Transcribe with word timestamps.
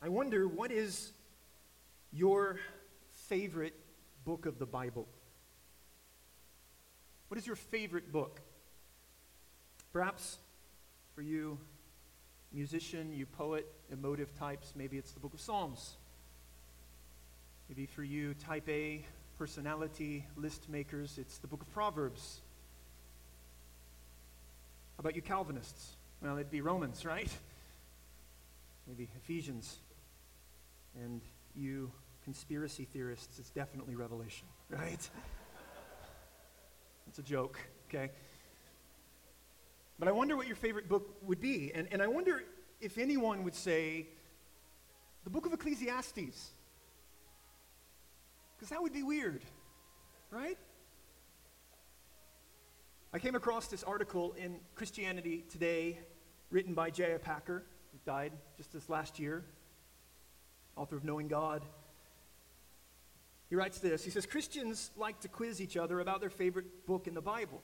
I 0.01 0.09
wonder, 0.09 0.47
what 0.47 0.71
is 0.71 1.11
your 2.13 2.61
favorite 3.27 3.75
book 4.25 4.47
of 4.47 4.61
the 4.61 4.67
Bible? 4.67 5.09
What 7.27 7.39
is 7.39 7.47
your 7.47 7.57
favorite 7.57 8.13
book? 8.13 8.41
Perhaps 9.93 10.39
for 11.17 11.23
you, 11.23 11.59
musician, 12.55 13.13
you 13.13 13.27
poet, 13.27 13.67
emotive 13.93 14.35
types, 14.39 14.73
maybe 14.77 14.97
it's 14.97 15.13
the 15.13 15.21
book 15.21 15.35
of 15.35 15.41
Psalms. 15.41 15.97
Maybe 17.69 17.87
for 17.87 18.05
you, 18.05 18.35
type 18.35 18.69
A, 18.69 19.05
personality, 19.39 20.25
list 20.37 20.69
makers, 20.69 21.19
it's 21.19 21.39
the 21.39 21.49
book 21.49 21.63
of 21.63 21.71
Proverbs. 21.73 22.41
How 24.97 25.01
about 25.01 25.17
you 25.17 25.23
Calvinists? 25.23 25.97
Well, 26.23 26.37
it'd 26.37 26.51
be 26.51 26.61
Romans, 26.61 27.05
right? 27.05 27.31
Maybe 28.87 29.09
Ephesians. 29.17 29.79
And 31.03 31.21
you 31.57 31.91
conspiracy 32.23 32.85
theorists, 32.85 33.39
it's 33.39 33.51
definitely 33.51 33.97
Revelation, 33.97 34.47
right? 34.71 35.11
it's 37.09 37.19
a 37.19 37.23
joke, 37.23 37.59
okay? 37.89 38.11
But 39.99 40.09
I 40.09 40.13
wonder 40.13 40.37
what 40.37 40.47
your 40.47 40.57
favorite 40.57 40.89
book 40.89 41.17
would 41.23 41.41
be. 41.41 41.73
And, 41.75 41.89
and 41.93 42.03
I 42.03 42.07
wonder 42.07 42.43
if 42.81 42.99
anyone 42.99 43.45
would 43.45 43.55
say, 43.55 44.09
the 45.25 45.31
book 45.31 45.47
of 45.47 45.53
Ecclesiastes. 45.53 46.51
Because 48.57 48.69
that 48.71 48.83
would 48.83 48.93
be 48.93 49.03
weird, 49.03 49.43
right? 50.31 50.59
I 53.13 53.19
came 53.19 53.35
across 53.35 53.69
this 53.69 53.83
article 53.85 54.33
in 54.33 54.59
Christianity 54.75 55.45
Today 55.49 56.01
written 56.51 56.75
by 56.75 56.91
J.I. 56.91 57.19
Packer, 57.19 57.65
who 57.93 57.99
died 58.05 58.33
just 58.57 58.73
this 58.73 58.89
last 58.89 59.19
year, 59.19 59.45
author 60.77 60.97
of 60.97 61.05
Knowing 61.05 61.29
God. 61.29 61.65
He 63.49 63.57
writes 63.57 63.79
this 63.79 64.05
He 64.05 64.11
says, 64.11 64.27
Christians 64.27 64.91
like 64.97 65.21
to 65.21 65.29
quiz 65.29 65.61
each 65.61 65.77
other 65.77 66.01
about 66.01 66.21
their 66.21 66.31
favorite 66.31 66.87
book 66.87 67.07
in 67.07 67.15
the 67.15 67.23
Bible. 67.23 67.63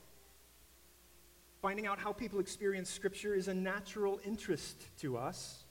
Finding 1.63 1.87
out 1.87 1.99
how 1.99 2.13
people 2.13 2.41
experience 2.41 2.89
Scripture 2.89 3.35
is 3.35 3.49
a 3.49 3.55
natural 3.55 4.19
interest 4.25 4.83
to 4.99 5.19
us. 5.19 5.65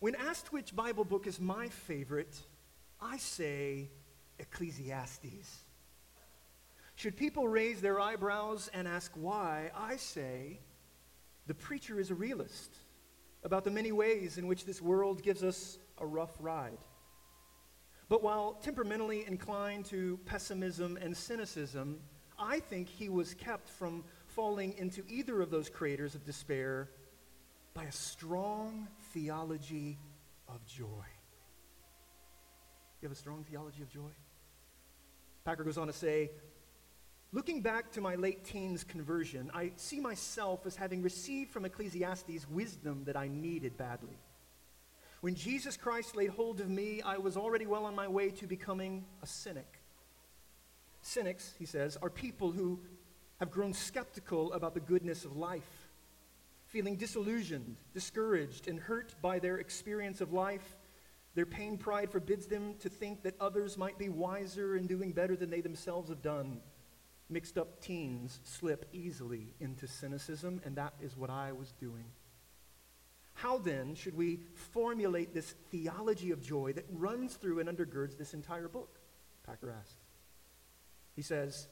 When 0.00 0.16
asked 0.16 0.52
which 0.52 0.74
Bible 0.74 1.04
book 1.04 1.28
is 1.28 1.40
my 1.40 1.68
favorite, 1.68 2.36
I 3.00 3.16
say 3.18 3.90
Ecclesiastes. 4.40 5.60
Should 6.96 7.16
people 7.16 7.46
raise 7.46 7.80
their 7.80 8.00
eyebrows 8.00 8.68
and 8.74 8.88
ask 8.88 9.12
why, 9.14 9.70
I 9.76 9.96
say 9.96 10.58
the 11.46 11.54
preacher 11.54 12.00
is 12.00 12.10
a 12.10 12.14
realist 12.14 12.76
about 13.44 13.62
the 13.62 13.70
many 13.70 13.92
ways 13.92 14.36
in 14.36 14.48
which 14.48 14.64
this 14.64 14.82
world 14.82 15.22
gives 15.22 15.44
us 15.44 15.78
a 15.98 16.06
rough 16.06 16.34
ride. 16.40 16.78
But 18.08 18.22
while 18.22 18.54
temperamentally 18.54 19.24
inclined 19.26 19.84
to 19.86 20.18
pessimism 20.24 20.98
and 21.00 21.16
cynicism, 21.16 22.00
I 22.38 22.60
think 22.60 22.88
he 22.88 23.08
was 23.08 23.34
kept 23.34 23.68
from 23.68 24.04
falling 24.36 24.74
into 24.76 25.02
either 25.08 25.40
of 25.40 25.50
those 25.50 25.70
craters 25.70 26.14
of 26.14 26.24
despair 26.24 26.90
by 27.74 27.84
a 27.84 27.92
strong 27.92 28.86
theology 29.12 29.98
of 30.46 30.64
joy. 30.66 31.06
You 33.00 33.08
have 33.08 33.12
a 33.12 33.16
strong 33.16 33.44
theology 33.50 33.82
of 33.82 33.88
joy? 33.88 34.10
Packer 35.44 35.64
goes 35.64 35.78
on 35.78 35.86
to 35.86 35.92
say, 35.92 36.30
Looking 37.32 37.60
back 37.60 37.92
to 37.92 38.00
my 38.00 38.14
late 38.14 38.44
teens 38.44 38.84
conversion, 38.84 39.50
I 39.52 39.72
see 39.76 40.00
myself 40.00 40.64
as 40.64 40.76
having 40.76 41.02
received 41.02 41.50
from 41.50 41.64
Ecclesiastes 41.64 42.48
wisdom 42.48 43.04
that 43.04 43.16
I 43.16 43.28
needed 43.28 43.76
badly. 43.76 44.16
When 45.20 45.34
Jesus 45.34 45.76
Christ 45.76 46.14
laid 46.14 46.30
hold 46.30 46.60
of 46.60 46.70
me, 46.70 47.02
I 47.02 47.18
was 47.18 47.36
already 47.36 47.66
well 47.66 47.84
on 47.84 47.94
my 47.94 48.06
way 48.06 48.30
to 48.30 48.46
becoming 48.46 49.04
a 49.22 49.26
cynic. 49.26 49.80
Cynics, 51.02 51.52
he 51.58 51.66
says, 51.66 51.96
are 52.00 52.10
people 52.10 52.52
who 52.52 52.80
have 53.40 53.50
grown 53.50 53.72
skeptical 53.72 54.52
about 54.52 54.74
the 54.74 54.80
goodness 54.80 55.24
of 55.24 55.36
life, 55.36 55.88
feeling 56.66 56.96
disillusioned, 56.96 57.76
discouraged, 57.92 58.68
and 58.68 58.78
hurt 58.78 59.14
by 59.20 59.38
their 59.38 59.58
experience 59.58 60.20
of 60.20 60.32
life. 60.32 60.76
Their 61.34 61.46
pain 61.46 61.76
pride 61.76 62.10
forbids 62.10 62.46
them 62.46 62.74
to 62.80 62.88
think 62.88 63.22
that 63.22 63.40
others 63.40 63.76
might 63.76 63.98
be 63.98 64.08
wiser 64.08 64.76
and 64.76 64.88
doing 64.88 65.12
better 65.12 65.36
than 65.36 65.50
they 65.50 65.60
themselves 65.60 66.08
have 66.08 66.22
done. 66.22 66.60
Mixed 67.28 67.58
up 67.58 67.80
teens 67.80 68.40
slip 68.44 68.86
easily 68.92 69.52
into 69.60 69.86
cynicism, 69.86 70.62
and 70.64 70.76
that 70.76 70.94
is 71.00 71.16
what 71.16 71.28
I 71.28 71.52
was 71.52 71.72
doing. 71.72 72.04
How 73.34 73.58
then 73.58 73.94
should 73.94 74.16
we 74.16 74.40
formulate 74.54 75.34
this 75.34 75.54
theology 75.70 76.30
of 76.30 76.40
joy 76.40 76.72
that 76.72 76.86
runs 76.90 77.34
through 77.34 77.58
and 77.58 77.68
undergirds 77.68 78.16
this 78.16 78.32
entire 78.32 78.68
book? 78.68 78.98
Packer 79.44 79.70
asks. 79.78 79.94
He 81.14 81.22
says, 81.22 81.68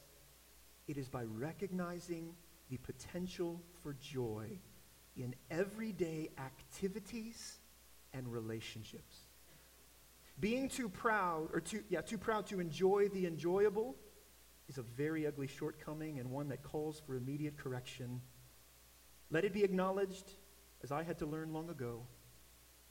it 0.86 0.96
is 0.96 1.08
by 1.08 1.24
recognizing 1.24 2.34
the 2.70 2.76
potential 2.78 3.60
for 3.82 3.94
joy 3.94 4.58
in 5.16 5.34
everyday 5.50 6.30
activities 6.38 7.58
and 8.12 8.30
relationships. 8.30 9.18
Being 10.40 10.68
too 10.68 10.88
proud, 10.88 11.50
or 11.52 11.60
too, 11.60 11.84
yeah, 11.88 12.00
too 12.00 12.18
proud 12.18 12.46
to 12.46 12.60
enjoy 12.60 13.08
the 13.08 13.26
enjoyable 13.26 13.94
is 14.68 14.78
a 14.78 14.82
very 14.82 15.26
ugly 15.26 15.46
shortcoming 15.46 16.18
and 16.18 16.30
one 16.30 16.48
that 16.48 16.62
calls 16.62 17.00
for 17.06 17.16
immediate 17.16 17.56
correction. 17.56 18.20
Let 19.30 19.44
it 19.44 19.52
be 19.52 19.62
acknowledged, 19.62 20.32
as 20.82 20.90
I 20.90 21.02
had 21.02 21.18
to 21.18 21.26
learn 21.26 21.52
long 21.52 21.70
ago, 21.70 22.02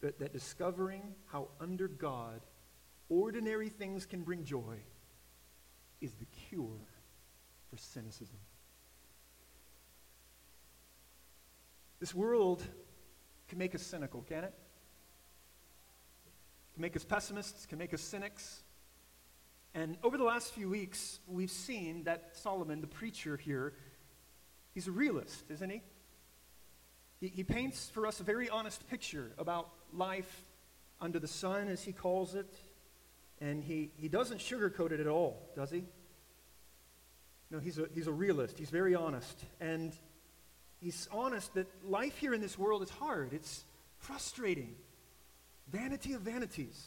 that, 0.01 0.19
that 0.19 0.33
discovering 0.33 1.01
how 1.25 1.49
under 1.59 1.87
God 1.87 2.41
ordinary 3.09 3.69
things 3.69 4.05
can 4.05 4.21
bring 4.21 4.43
joy 4.43 4.77
is 6.01 6.13
the 6.13 6.25
cure 6.25 6.87
for 7.73 7.79
cynicism. 7.79 8.37
This 11.99 12.13
world 12.13 12.61
can 13.47 13.57
make 13.57 13.73
us 13.73 13.81
cynical, 13.81 14.21
can 14.21 14.43
it? 14.43 14.53
Can 16.75 16.81
make 16.81 16.95
us 16.95 17.03
pessimists, 17.03 17.65
can 17.65 17.79
make 17.79 17.91
us 17.91 18.01
cynics. 18.01 18.61
And 19.73 19.97
over 20.03 20.19
the 20.19 20.23
last 20.23 20.53
few 20.53 20.69
weeks, 20.69 21.19
we've 21.27 21.49
seen 21.49 22.03
that 22.03 22.31
Solomon, 22.33 22.79
the 22.79 22.85
preacher 22.85 23.37
here, 23.37 23.73
he's 24.75 24.87
a 24.87 24.91
realist, 24.91 25.49
isn't 25.49 25.69
he? 25.69 25.81
He, 27.21 27.27
he 27.29 27.43
paints 27.43 27.89
for 27.89 28.05
us 28.05 28.19
a 28.19 28.23
very 28.23 28.49
honest 28.49 28.87
picture 28.87 29.31
about 29.39 29.69
life 29.91 30.43
under 31.01 31.17
the 31.17 31.27
sun, 31.27 31.69
as 31.69 31.83
he 31.83 31.91
calls 31.91 32.35
it. 32.35 32.53
And 33.41 33.63
he, 33.63 33.89
he 33.97 34.09
doesn't 34.09 34.41
sugarcoat 34.41 34.91
it 34.91 34.99
at 34.99 35.07
all, 35.07 35.49
does 35.55 35.71
he? 35.71 35.85
No, 37.53 37.59
he's 37.59 37.77
a, 37.77 37.85
he's 37.94 38.07
a 38.07 38.11
realist. 38.11 38.57
He's 38.57 38.71
very 38.71 38.95
honest. 38.95 39.39
And 39.61 39.94
he's 40.81 41.07
honest 41.11 41.53
that 41.53 41.67
life 41.88 42.17
here 42.17 42.33
in 42.33 42.41
this 42.41 42.57
world 42.57 42.81
is 42.81 42.89
hard, 42.89 43.31
it's 43.31 43.63
frustrating, 44.00 44.75
vanity 45.71 46.13
of 46.13 46.21
vanities. 46.21 46.83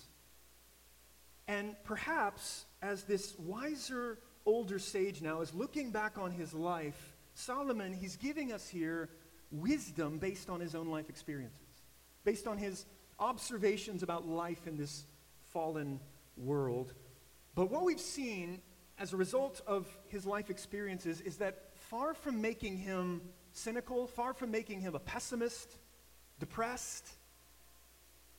And 1.47 1.77
perhaps 1.85 2.65
as 2.83 3.05
this 3.05 3.39
wiser 3.39 4.19
older 4.45 4.81
sage 4.81 5.23
now 5.23 5.41
is 5.41 5.55
looking 5.55 5.93
back 5.93 6.19
on 6.19 6.33
his 6.33 6.53
life, 6.53 7.15
Solomon, 7.35 7.93
he's 7.93 8.17
giving 8.17 8.53
us 8.53 8.67
here 8.67 9.09
wisdom 9.53 10.19
based 10.19 10.51
on 10.51 10.59
his 10.59 10.75
own 10.75 10.89
life 10.89 11.09
experiences, 11.09 11.61
based 12.25 12.49
on 12.49 12.59
his 12.59 12.87
observations 13.21 14.03
about 14.03 14.27
life 14.27 14.67
in 14.67 14.77
this 14.77 15.05
fallen 15.53 16.01
world. 16.37 16.93
But 17.55 17.71
what 17.71 17.85
we've 17.85 18.01
seen 18.01 18.61
as 18.99 19.13
a 19.13 19.17
result 19.17 19.61
of 19.67 19.87
his 20.09 20.27
life 20.27 20.51
experiences 20.51 21.21
is 21.21 21.37
that 21.37 21.71
far 21.75 22.15
from 22.15 22.41
making 22.41 22.77
him 22.77 23.21
cynical, 23.53 24.07
far 24.07 24.33
from 24.33 24.51
making 24.51 24.81
him 24.81 24.95
a 24.95 24.99
pessimist, 24.99 25.77
depressed, 26.39 27.09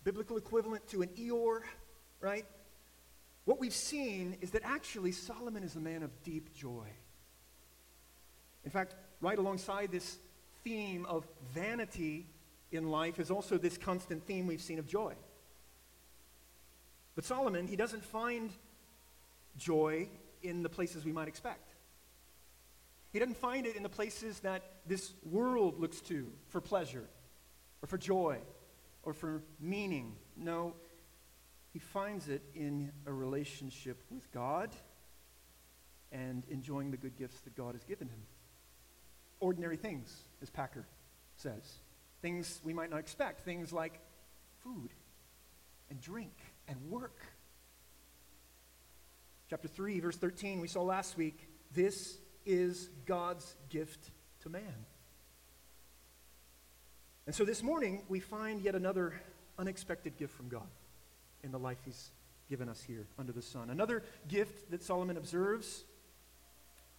biblical 0.03 0.37
equivalent 0.37 0.87
to 0.87 1.01
an 1.01 1.09
Eeyore, 1.09 1.61
right? 2.21 2.45
What 3.45 3.59
we've 3.59 3.73
seen 3.73 4.35
is 4.41 4.51
that 4.51 4.61
actually 4.63 5.11
Solomon 5.11 5.63
is 5.63 5.75
a 5.75 5.79
man 5.79 6.03
of 6.03 6.11
deep 6.23 6.53
joy. 6.53 6.87
In 8.65 8.71
fact, 8.71 8.95
right 9.21 9.37
alongside 9.37 9.91
this 9.91 10.17
theme 10.63 11.05
of 11.05 11.25
vanity 11.53 12.25
in 12.71 12.89
life 12.89 13.19
is 13.19 13.31
also 13.31 13.57
this 13.57 13.77
constant 13.77 14.25
theme 14.25 14.47
we've 14.47 14.61
seen 14.61 14.79
of 14.79 14.87
joy. 14.87 15.13
But 17.15 17.23
Solomon, 17.23 17.67
he 17.67 17.75
doesn't 17.75 18.03
find 18.03 18.51
joy 19.57 20.09
in 20.43 20.63
the 20.63 20.69
places 20.69 21.05
we 21.05 21.11
might 21.11 21.27
expect. 21.27 21.73
He 23.11 23.19
doesn't 23.19 23.37
find 23.37 23.65
it 23.65 23.75
in 23.75 23.83
the 23.83 23.89
places 23.89 24.39
that 24.41 24.63
this 24.85 25.13
world 25.23 25.79
looks 25.79 26.01
to 26.01 26.31
for 26.49 26.61
pleasure 26.61 27.07
or 27.81 27.87
for 27.87 27.97
joy 27.97 28.39
or 29.03 29.13
for 29.13 29.41
meaning. 29.59 30.15
No, 30.35 30.73
he 31.73 31.79
finds 31.79 32.27
it 32.27 32.41
in 32.55 32.91
a 33.05 33.13
relationship 33.13 34.03
with 34.09 34.31
God 34.31 34.69
and 36.11 36.43
enjoying 36.49 36.91
the 36.91 36.97
good 36.97 37.17
gifts 37.17 37.39
that 37.41 37.55
God 37.55 37.75
has 37.75 37.83
given 37.83 38.07
him. 38.07 38.21
Ordinary 39.39 39.77
things, 39.77 40.15
as 40.41 40.49
Packer 40.49 40.85
says. 41.35 41.79
Things 42.21 42.59
we 42.63 42.73
might 42.73 42.89
not 42.89 42.99
expect. 42.99 43.41
Things 43.41 43.71
like 43.71 43.99
food 44.63 44.89
and 45.89 46.01
drink 46.01 46.33
and 46.67 46.77
work. 46.89 47.19
Chapter 49.49 49.69
3, 49.69 50.01
verse 50.01 50.17
13, 50.17 50.59
we 50.59 50.67
saw 50.67 50.81
last 50.81 51.15
week 51.15 51.47
this 51.73 52.17
is 52.45 52.89
God's 53.05 53.55
gift 53.69 54.11
to 54.41 54.49
man. 54.49 54.85
And 57.25 57.33
so 57.33 57.45
this 57.45 57.63
morning, 57.63 58.03
we 58.09 58.19
find 58.19 58.61
yet 58.61 58.75
another 58.75 59.13
unexpected 59.57 60.17
gift 60.17 60.35
from 60.35 60.49
God 60.49 60.67
in 61.43 61.51
the 61.53 61.59
life 61.59 61.77
he's 61.85 62.11
given 62.49 62.67
us 62.67 62.83
here 62.83 63.07
under 63.17 63.31
the 63.31 63.41
sun. 63.41 63.69
Another 63.69 64.03
gift 64.27 64.69
that 64.71 64.83
Solomon 64.83 65.15
observes, 65.15 65.85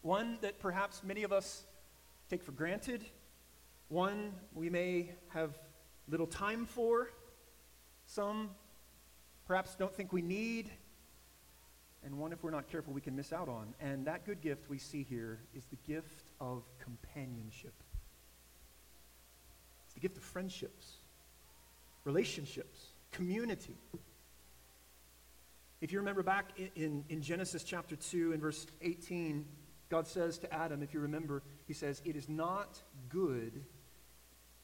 one 0.00 0.38
that 0.40 0.58
perhaps 0.58 1.02
many 1.04 1.24
of 1.24 1.34
us 1.34 1.64
take 2.30 2.42
for 2.42 2.52
granted, 2.52 3.04
one 3.88 4.32
we 4.54 4.70
may 4.70 5.10
have 5.34 5.58
little 6.08 6.26
time 6.26 6.64
for, 6.64 7.10
some 8.06 8.48
perhaps 9.46 9.74
don't 9.74 9.94
think 9.94 10.14
we 10.14 10.22
need, 10.22 10.70
and 12.04 12.18
one, 12.18 12.32
if 12.32 12.42
we're 12.42 12.50
not 12.50 12.70
careful, 12.70 12.92
we 12.92 13.00
can 13.00 13.16
miss 13.16 13.32
out 13.32 13.48
on. 13.48 13.74
And 13.80 14.06
that 14.06 14.24
good 14.24 14.40
gift 14.40 14.70
we 14.70 14.78
see 14.78 15.02
here 15.02 15.40
is 15.54 15.64
the 15.66 15.76
gift 15.86 16.30
of 16.40 16.62
companionship. 16.78 17.74
It's 19.86 19.94
the 19.94 20.00
gift 20.00 20.16
of 20.16 20.22
friendships, 20.22 20.92
relationships, 22.04 22.86
community. 23.10 23.76
If 25.80 25.92
you 25.92 25.98
remember 25.98 26.22
back 26.22 26.50
in, 26.56 26.70
in, 26.76 27.04
in, 27.08 27.22
Genesis 27.22 27.62
chapter 27.64 27.96
2 27.96 28.32
and 28.32 28.40
verse 28.40 28.66
18, 28.82 29.44
God 29.88 30.06
says 30.06 30.38
to 30.38 30.52
Adam, 30.52 30.82
if 30.82 30.92
you 30.92 31.00
remember, 31.00 31.42
he 31.66 31.72
says, 31.72 32.02
It 32.04 32.16
is 32.16 32.28
not 32.28 32.80
good 33.08 33.64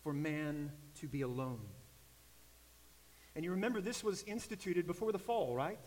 for 0.03 0.13
man 0.13 0.71
to 1.01 1.09
be 1.09 1.23
alone. 1.23 1.61
And 3.35 3.45
you 3.45 3.53
remember 3.53 3.81
this 3.81 4.05
was 4.05 4.23
instituted 4.25 4.87
before 4.87 5.13
the 5.13 5.19
fall, 5.19 5.55
right? 5.55 5.79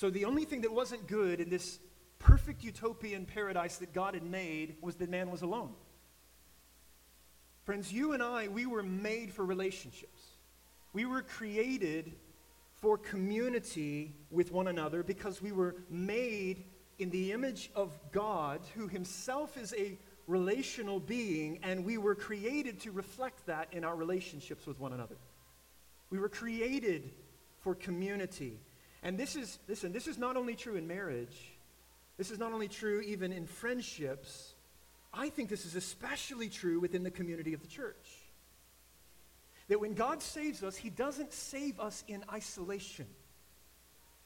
So 0.00 0.08
the 0.08 0.24
only 0.24 0.46
thing 0.46 0.62
that 0.62 0.72
wasn't 0.72 1.06
good 1.06 1.42
in 1.42 1.50
this 1.50 1.78
perfect 2.18 2.64
utopian 2.64 3.26
paradise 3.26 3.76
that 3.76 3.92
God 3.92 4.14
had 4.14 4.22
made 4.22 4.76
was 4.80 4.94
that 4.96 5.10
man 5.10 5.30
was 5.30 5.42
alone. 5.42 5.74
Friends, 7.66 7.92
you 7.92 8.14
and 8.14 8.22
I, 8.22 8.48
we 8.48 8.64
were 8.64 8.82
made 8.82 9.30
for 9.30 9.44
relationships. 9.44 10.22
We 10.94 11.04
were 11.04 11.20
created 11.20 12.14
for 12.76 12.96
community 12.96 14.14
with 14.30 14.50
one 14.50 14.68
another 14.68 15.02
because 15.02 15.42
we 15.42 15.52
were 15.52 15.76
made 15.90 16.64
in 16.98 17.10
the 17.10 17.32
image 17.32 17.70
of 17.76 17.92
God, 18.10 18.62
who 18.74 18.88
himself 18.88 19.58
is 19.58 19.74
a 19.76 19.98
relational 20.26 20.98
being, 20.98 21.58
and 21.62 21.84
we 21.84 21.98
were 21.98 22.14
created 22.14 22.80
to 22.80 22.90
reflect 22.90 23.44
that 23.48 23.68
in 23.70 23.84
our 23.84 23.96
relationships 23.96 24.66
with 24.66 24.80
one 24.80 24.94
another. 24.94 25.18
We 26.08 26.18
were 26.18 26.30
created 26.30 27.10
for 27.58 27.74
community. 27.74 28.60
And 29.02 29.18
this 29.18 29.36
is, 29.36 29.58
listen, 29.68 29.92
this 29.92 30.06
is 30.06 30.18
not 30.18 30.36
only 30.36 30.54
true 30.54 30.76
in 30.76 30.86
marriage, 30.86 31.54
this 32.16 32.30
is 32.30 32.38
not 32.38 32.52
only 32.52 32.68
true 32.68 33.00
even 33.00 33.32
in 33.32 33.46
friendships. 33.46 34.54
I 35.12 35.30
think 35.30 35.48
this 35.48 35.64
is 35.64 35.74
especially 35.74 36.48
true 36.48 36.80
within 36.80 37.02
the 37.02 37.10
community 37.10 37.54
of 37.54 37.62
the 37.62 37.66
church. 37.66 38.08
That 39.68 39.80
when 39.80 39.94
God 39.94 40.22
saves 40.22 40.62
us, 40.62 40.76
He 40.76 40.90
doesn't 40.90 41.32
save 41.32 41.80
us 41.80 42.04
in 42.08 42.24
isolation. 42.32 43.06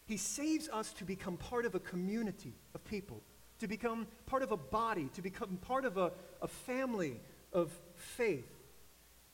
He 0.06 0.16
saves 0.16 0.68
us 0.68 0.92
to 0.94 1.04
become 1.04 1.36
part 1.36 1.64
of 1.64 1.74
a 1.74 1.80
community 1.80 2.54
of 2.74 2.84
people 2.84 3.22
to 3.60 3.68
become 3.68 4.06
part 4.26 4.42
of 4.42 4.52
a 4.52 4.56
body, 4.56 5.08
to 5.14 5.22
become 5.22 5.56
part 5.58 5.84
of 5.84 5.96
a, 5.96 6.12
a 6.42 6.48
family 6.48 7.20
of 7.52 7.72
faith. 7.94 8.50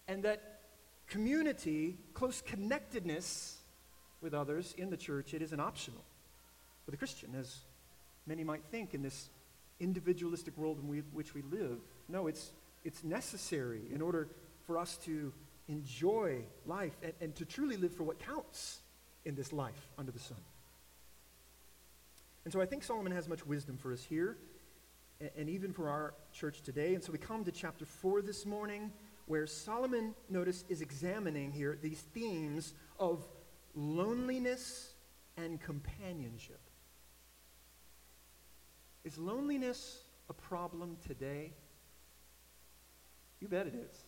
And 0.09 0.23
that 0.25 0.61
community, 1.09 1.99
close 2.15 2.41
connectedness 2.41 3.57
with 4.21 4.35
others 4.35 4.75
in 4.77 4.91
the 4.91 4.97
church, 4.97 5.35
it 5.35 5.43
isn't 5.43 5.61
optional 5.61 6.03
for 6.85 6.91
the 6.91 6.97
Christian, 6.97 7.35
as 7.39 7.59
many 8.27 8.45
might 8.45 8.63
think 8.71 8.95
in 8.95 9.03
this 9.03 9.29
individualistic 9.81 10.57
world 10.57 10.79
in 10.83 10.89
we, 10.89 10.99
which 11.13 11.35
we 11.35 11.43
live. 11.43 11.79
No, 12.09 12.27
it's, 12.27 12.51
it's 12.85 13.03
necessary 13.03 13.83
in 13.93 14.03
order 14.03 14.29
for 14.67 14.79
us 14.79 14.97
to 15.05 15.33
enjoy 15.69 16.43
life 16.67 16.97
and, 17.03 17.13
and 17.21 17.35
to 17.37 17.45
truly 17.45 17.77
live 17.77 17.95
for 17.95 18.03
what 18.03 18.19
counts 18.19 18.81
in 19.25 19.35
this 19.35 19.53
life 19.53 19.89
under 19.99 20.13
the 20.13 20.19
sun. 20.19 20.39
And 22.45 22.53
so 22.53 22.61
I 22.61 22.67
think 22.67 22.83
Solomon 22.83 23.13
has 23.13 23.29
much 23.29 23.47
wisdom 23.47 23.77
for 23.77 23.93
us 23.93 24.03
here 24.03 24.37
and, 25.21 25.31
and 25.37 25.49
even 25.49 25.73
for 25.73 25.89
our 25.89 26.15
church 26.33 26.63
today. 26.63 26.95
And 26.95 27.05
so 27.05 27.13
we 27.13 27.19
come 27.19 27.45
to 27.45 27.53
chapter 27.53 27.85
4 27.85 28.23
this 28.23 28.47
morning 28.47 28.93
where 29.27 29.47
Solomon, 29.47 30.15
notice, 30.29 30.65
is 30.69 30.81
examining 30.81 31.53
here 31.53 31.79
these 31.81 32.01
themes 32.01 32.75
of 32.99 33.25
loneliness 33.75 34.95
and 35.37 35.61
companionship. 35.61 36.61
Is 39.05 39.17
loneliness 39.17 40.03
a 40.29 40.35
problem 40.35 40.97
today? 41.07 41.53
You 43.41 43.49
bet 43.49 43.67
it 43.67 43.75
is. 43.75 44.05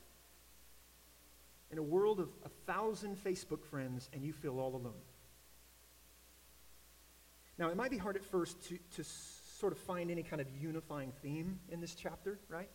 In 1.70 1.78
a 1.78 1.82
world 1.82 2.20
of 2.20 2.28
a 2.44 2.50
thousand 2.66 3.16
Facebook 3.16 3.64
friends 3.64 4.10
and 4.12 4.22
you 4.22 4.32
feel 4.32 4.60
all 4.60 4.76
alone. 4.76 4.92
Now, 7.58 7.68
it 7.68 7.76
might 7.76 7.90
be 7.90 7.98
hard 7.98 8.16
at 8.16 8.24
first 8.24 8.62
to, 8.68 8.78
to 8.96 9.04
sort 9.04 9.72
of 9.72 9.78
find 9.78 10.10
any 10.10 10.22
kind 10.22 10.40
of 10.40 10.48
unifying 10.60 11.12
theme 11.22 11.60
in 11.70 11.80
this 11.80 11.94
chapter, 11.94 12.38
right? 12.48 12.68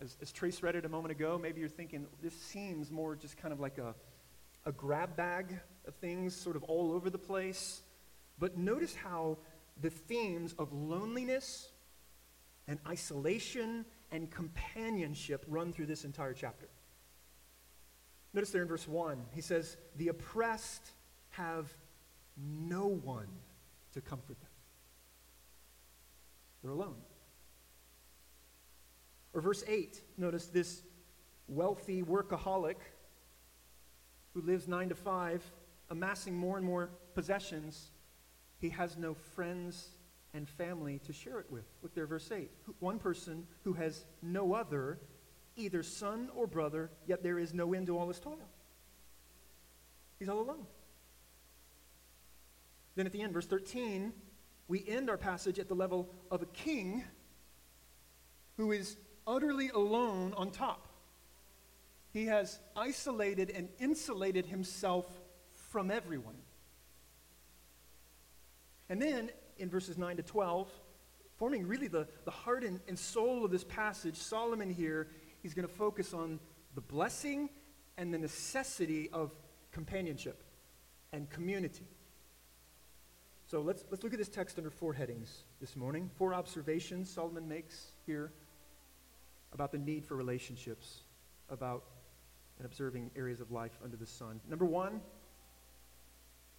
As, 0.00 0.16
as 0.20 0.32
Trace 0.32 0.62
read 0.62 0.74
it 0.74 0.84
a 0.84 0.88
moment 0.88 1.12
ago, 1.12 1.38
maybe 1.40 1.60
you're 1.60 1.68
thinking 1.68 2.06
this 2.22 2.34
seems 2.34 2.90
more 2.90 3.14
just 3.14 3.36
kind 3.36 3.52
of 3.52 3.60
like 3.60 3.78
a, 3.78 3.94
a 4.64 4.72
grab 4.72 5.16
bag 5.16 5.58
of 5.86 5.94
things 5.94 6.34
sort 6.34 6.56
of 6.56 6.62
all 6.64 6.92
over 6.92 7.10
the 7.10 7.18
place. 7.18 7.82
But 8.38 8.56
notice 8.56 8.94
how 8.94 9.38
the 9.80 9.90
themes 9.90 10.54
of 10.58 10.72
loneliness 10.72 11.68
and 12.68 12.78
isolation 12.86 13.84
and 14.10 14.30
companionship 14.30 15.44
run 15.48 15.72
through 15.72 15.86
this 15.86 16.04
entire 16.04 16.32
chapter. 16.32 16.68
Notice 18.32 18.50
there 18.50 18.62
in 18.62 18.68
verse 18.68 18.86
1, 18.86 19.18
he 19.34 19.40
says, 19.40 19.76
The 19.96 20.08
oppressed 20.08 20.90
have 21.30 21.72
no 22.36 22.86
one 22.86 23.28
to 23.92 24.00
comfort 24.00 24.38
them. 24.40 24.50
They're 26.62 26.72
alone. 26.72 26.96
Or 29.32 29.40
verse 29.40 29.64
8, 29.66 30.00
notice 30.16 30.46
this 30.46 30.82
wealthy 31.48 32.02
workaholic 32.02 32.76
who 34.34 34.42
lives 34.42 34.68
nine 34.68 34.88
to 34.90 34.94
five, 34.94 35.42
amassing 35.90 36.36
more 36.36 36.56
and 36.56 36.66
more 36.66 36.90
possessions, 37.14 37.90
he 38.58 38.70
has 38.70 38.96
no 38.96 39.14
friends 39.14 39.88
and 40.34 40.48
family 40.48 41.00
to 41.06 41.12
share 41.12 41.40
it 41.40 41.50
with. 41.50 41.64
Look 41.82 41.94
there, 41.94 42.06
verse 42.06 42.30
8. 42.30 42.50
One 42.80 42.98
person 42.98 43.46
who 43.64 43.72
has 43.74 44.04
no 44.22 44.54
other, 44.54 44.98
either 45.56 45.82
son 45.82 46.30
or 46.34 46.46
brother, 46.46 46.90
yet 47.06 47.22
there 47.22 47.38
is 47.38 47.54
no 47.54 47.72
end 47.72 47.86
to 47.86 47.98
all 47.98 48.08
his 48.08 48.20
toil. 48.20 48.38
He's 50.18 50.28
all 50.28 50.40
alone. 50.40 50.66
Then 52.94 53.06
at 53.06 53.12
the 53.12 53.22
end, 53.22 53.32
verse 53.32 53.46
13, 53.46 54.12
we 54.68 54.84
end 54.86 55.10
our 55.10 55.18
passage 55.18 55.58
at 55.58 55.68
the 55.68 55.74
level 55.74 56.08
of 56.30 56.42
a 56.42 56.46
king 56.46 57.04
who 58.56 58.72
is 58.72 58.96
utterly 59.26 59.68
alone 59.68 60.34
on 60.36 60.50
top. 60.50 60.88
He 62.12 62.26
has 62.26 62.58
isolated 62.74 63.50
and 63.50 63.68
insulated 63.78 64.46
himself 64.46 65.06
from 65.76 65.90
everyone. 65.90 66.36
And 68.88 69.02
then 69.02 69.30
in 69.58 69.68
verses 69.68 69.98
9 69.98 70.16
to 70.16 70.22
12, 70.22 70.70
forming 71.36 71.66
really 71.66 71.86
the, 71.86 72.08
the 72.24 72.30
heart 72.30 72.64
and, 72.64 72.80
and 72.88 72.98
soul 72.98 73.44
of 73.44 73.50
this 73.50 73.62
passage, 73.62 74.16
Solomon 74.16 74.70
here, 74.70 75.08
he's 75.42 75.52
going 75.52 75.68
to 75.68 75.74
focus 75.74 76.14
on 76.14 76.40
the 76.76 76.80
blessing 76.80 77.50
and 77.98 78.14
the 78.14 78.16
necessity 78.16 79.10
of 79.12 79.34
companionship 79.70 80.42
and 81.12 81.28
community. 81.28 81.84
So 83.46 83.60
let's, 83.60 83.84
let's 83.90 84.02
look 84.02 84.14
at 84.14 84.18
this 84.18 84.30
text 84.30 84.56
under 84.56 84.70
four 84.70 84.94
headings 84.94 85.42
this 85.60 85.76
morning. 85.76 86.10
Four 86.16 86.32
observations 86.32 87.10
Solomon 87.10 87.46
makes 87.46 87.88
here 88.06 88.32
about 89.52 89.72
the 89.72 89.78
need 89.78 90.06
for 90.06 90.16
relationships, 90.16 91.00
about 91.50 91.84
and 92.58 92.64
observing 92.64 93.10
areas 93.14 93.42
of 93.42 93.50
life 93.50 93.78
under 93.84 93.98
the 93.98 94.06
sun. 94.06 94.40
Number 94.48 94.64
one, 94.64 95.02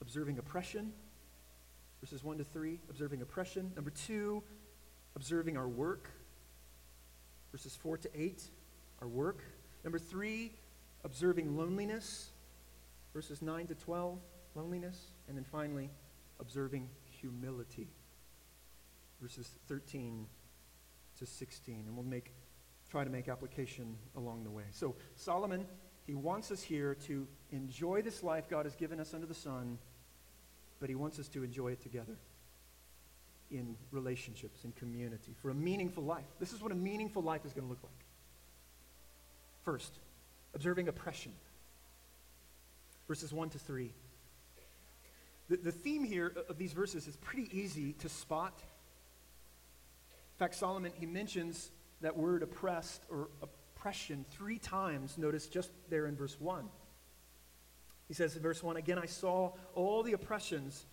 observing 0.02 0.38
oppression. 0.38 0.94
Verses 2.02 2.24
1 2.24 2.38
to 2.38 2.44
3, 2.44 2.80
observing 2.90 3.22
oppression. 3.22 3.72
Number 3.76 3.90
two, 3.90 4.44
observing 5.16 5.58
our 5.58 5.68
work. 5.68 6.10
Verses 7.52 7.76
4 7.76 7.98
to 7.98 8.10
8, 8.14 8.44
our 9.02 9.08
work. 9.08 9.42
Number 9.84 9.98
three, 9.98 10.54
observing 11.04 11.58
loneliness. 11.58 12.30
Verses 13.14 13.42
9 13.42 13.68
to 13.68 13.76
12, 13.76 14.20
loneliness. 14.54 15.08
And 15.28 15.36
then 15.36 15.44
finally, 15.44 15.90
observing 16.40 16.90
humility. 17.10 17.88
Verses 19.20 19.50
13 19.68 20.28
to 21.18 21.26
16. 21.26 21.84
And 21.88 21.96
we'll 21.96 22.06
make, 22.06 22.34
try 22.92 23.04
to 23.04 23.10
make 23.10 23.28
application 23.28 23.96
along 24.16 24.44
the 24.44 24.52
way. 24.52 24.66
So 24.72 24.96
Solomon 25.16 25.66
he 26.08 26.16
wants 26.16 26.52
us 26.52 26.64
here 26.64 26.96
to 27.08 27.28
enjoy 27.52 28.02
this 28.02 28.24
life 28.24 28.50
God 28.50 28.66
has 28.66 28.76
given 28.76 29.02
us 29.02 29.14
under 29.14 29.28
the 29.28 29.34
sun, 29.34 29.78
but 30.80 30.90
He 30.90 30.96
wants 30.96 31.20
us 31.20 31.28
to 31.30 31.44
enjoy 31.44 31.72
it 31.72 31.82
together 31.82 32.18
in 33.50 33.76
relationships, 33.92 34.66
in 34.66 34.72
community, 34.74 35.34
for 35.42 35.50
a 35.50 35.54
meaningful 35.54 36.04
life. 36.04 36.26
This 36.40 36.54
is 36.54 36.62
what 36.62 36.72
a 36.72 36.76
meaningful 36.76 37.22
life 37.22 37.46
is 37.46 37.54
going 37.54 37.66
to 37.66 37.70
look 37.70 37.84
like. 37.84 38.06
First, 39.64 40.00
observing 40.54 40.88
oppression. 40.88 41.32
Verses 43.08 43.32
1 43.32 43.50
to 43.52 43.60
3. 43.60 43.92
The, 45.50 45.58
the 45.58 45.72
theme 45.72 46.04
here 46.04 46.34
of 46.50 46.58
these 46.58 46.74
verses 46.74 47.08
is 47.08 47.16
pretty 47.18 47.50
easy 47.58 47.94
to 47.94 48.10
spot. 48.10 48.54
In 48.60 50.40
fact, 50.40 50.56
Solomon, 50.56 50.92
he 51.00 51.06
mentions 51.06 51.72
that 52.02 52.18
word 52.18 52.44
oppressed 52.44 53.02
or 53.10 53.30
oppression 53.42 54.26
three 54.32 54.60
times, 54.60 55.18
notice 55.18 55.48
just 55.48 55.72
there 55.90 56.06
in 56.06 56.16
verse 56.16 56.40
1. 56.40 56.66
He 58.08 58.14
says 58.14 58.36
in 58.36 58.42
verse 58.42 58.64
1 58.64 58.78
Again, 58.78 59.00
I 59.00 59.06
saw 59.06 59.52
all 59.76 60.04
the 60.04 60.14
oppressions 60.14 60.86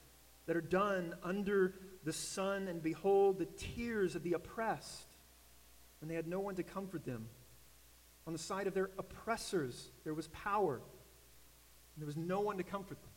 that 0.47 0.57
are 0.57 0.61
done 0.61 1.15
under 1.23 1.75
the 2.05 2.13
sun, 2.13 2.69
and 2.69 2.83
behold, 2.83 3.39
the 3.39 3.47
tears 3.47 4.15
of 4.15 4.23
the 4.23 4.35
oppressed, 4.35 5.07
and 6.01 6.11
they 6.11 6.15
had 6.15 6.27
no 6.27 6.41
one 6.41 6.55
to 6.57 6.63
comfort 6.63 7.05
them. 7.05 7.29
On 8.27 8.33
the 8.33 8.39
side 8.39 8.67
of 8.67 8.75
their 8.75 8.91
oppressors, 8.99 9.91
there 10.05 10.15
was 10.15 10.29
power, 10.29 10.75
and 10.75 10.83
there 11.99 12.07
was 12.07 12.17
no 12.17 12.41
one 12.41 12.59
to 12.59 12.63
comfort 12.63 13.01
them. 13.01 13.11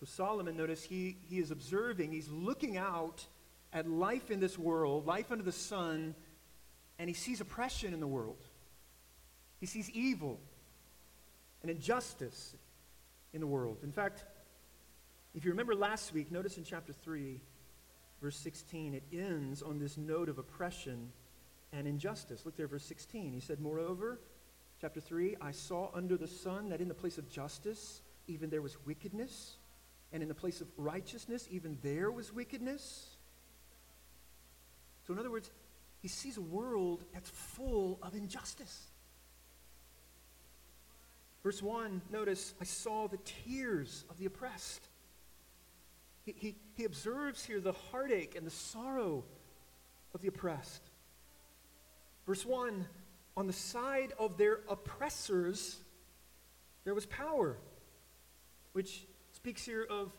So 0.00 0.06
Solomon, 0.06 0.56
notice, 0.56 0.82
he, 0.82 1.16
he 1.28 1.38
is 1.38 1.50
observing, 1.50 2.12
he's 2.12 2.28
looking 2.28 2.76
out 2.76 3.24
at 3.72 3.88
life 3.88 4.30
in 4.30 4.40
this 4.40 4.58
world, 4.58 5.06
life 5.06 5.30
under 5.30 5.44
the 5.44 5.52
sun, 5.52 6.14
and 6.98 7.08
he 7.08 7.14
sees 7.14 7.40
oppression 7.40 7.94
in 7.94 8.00
the 8.00 8.06
world. 8.06 8.42
He 9.60 9.66
sees 9.66 9.88
evil 9.90 10.40
and 11.68 11.76
injustice 11.76 12.54
in 13.32 13.40
the 13.40 13.46
world. 13.46 13.78
In 13.82 13.90
fact, 13.90 14.24
if 15.34 15.44
you 15.44 15.50
remember 15.50 15.74
last 15.74 16.14
week, 16.14 16.30
notice 16.30 16.58
in 16.58 16.64
chapter 16.64 16.92
3, 16.92 17.40
verse 18.22 18.36
16, 18.36 18.94
it 18.94 19.02
ends 19.12 19.62
on 19.62 19.80
this 19.80 19.96
note 19.96 20.28
of 20.28 20.38
oppression 20.38 21.10
and 21.72 21.88
injustice. 21.88 22.42
Look 22.44 22.56
there, 22.56 22.68
verse 22.68 22.84
16. 22.84 23.32
He 23.32 23.40
said, 23.40 23.58
Moreover, 23.58 24.20
chapter 24.80 25.00
3, 25.00 25.36
I 25.40 25.50
saw 25.50 25.90
under 25.92 26.16
the 26.16 26.28
sun 26.28 26.68
that 26.68 26.80
in 26.80 26.86
the 26.86 26.94
place 26.94 27.18
of 27.18 27.28
justice, 27.28 28.00
even 28.28 28.48
there 28.48 28.62
was 28.62 28.76
wickedness, 28.86 29.56
and 30.12 30.22
in 30.22 30.28
the 30.28 30.34
place 30.36 30.60
of 30.60 30.68
righteousness, 30.76 31.48
even 31.50 31.78
there 31.82 32.12
was 32.12 32.32
wickedness. 32.32 33.16
So, 35.04 35.12
in 35.12 35.18
other 35.18 35.32
words, 35.32 35.50
he 35.98 36.06
sees 36.06 36.36
a 36.36 36.42
world 36.42 37.02
that's 37.12 37.30
full 37.30 37.98
of 38.02 38.14
injustice. 38.14 38.86
Verse 41.46 41.62
1, 41.62 42.02
notice, 42.10 42.54
I 42.60 42.64
saw 42.64 43.06
the 43.06 43.20
tears 43.46 44.04
of 44.10 44.18
the 44.18 44.26
oppressed. 44.26 44.88
He, 46.24 46.34
he, 46.36 46.56
he 46.74 46.82
observes 46.82 47.44
here 47.44 47.60
the 47.60 47.70
heartache 47.70 48.34
and 48.34 48.44
the 48.44 48.50
sorrow 48.50 49.22
of 50.12 50.22
the 50.22 50.26
oppressed. 50.26 50.82
Verse 52.26 52.44
1, 52.44 52.84
on 53.36 53.46
the 53.46 53.52
side 53.52 54.12
of 54.18 54.36
their 54.36 54.58
oppressors, 54.68 55.76
there 56.82 56.96
was 56.96 57.06
power, 57.06 57.58
which 58.72 59.06
speaks 59.30 59.64
here 59.64 59.86
of 59.88 60.10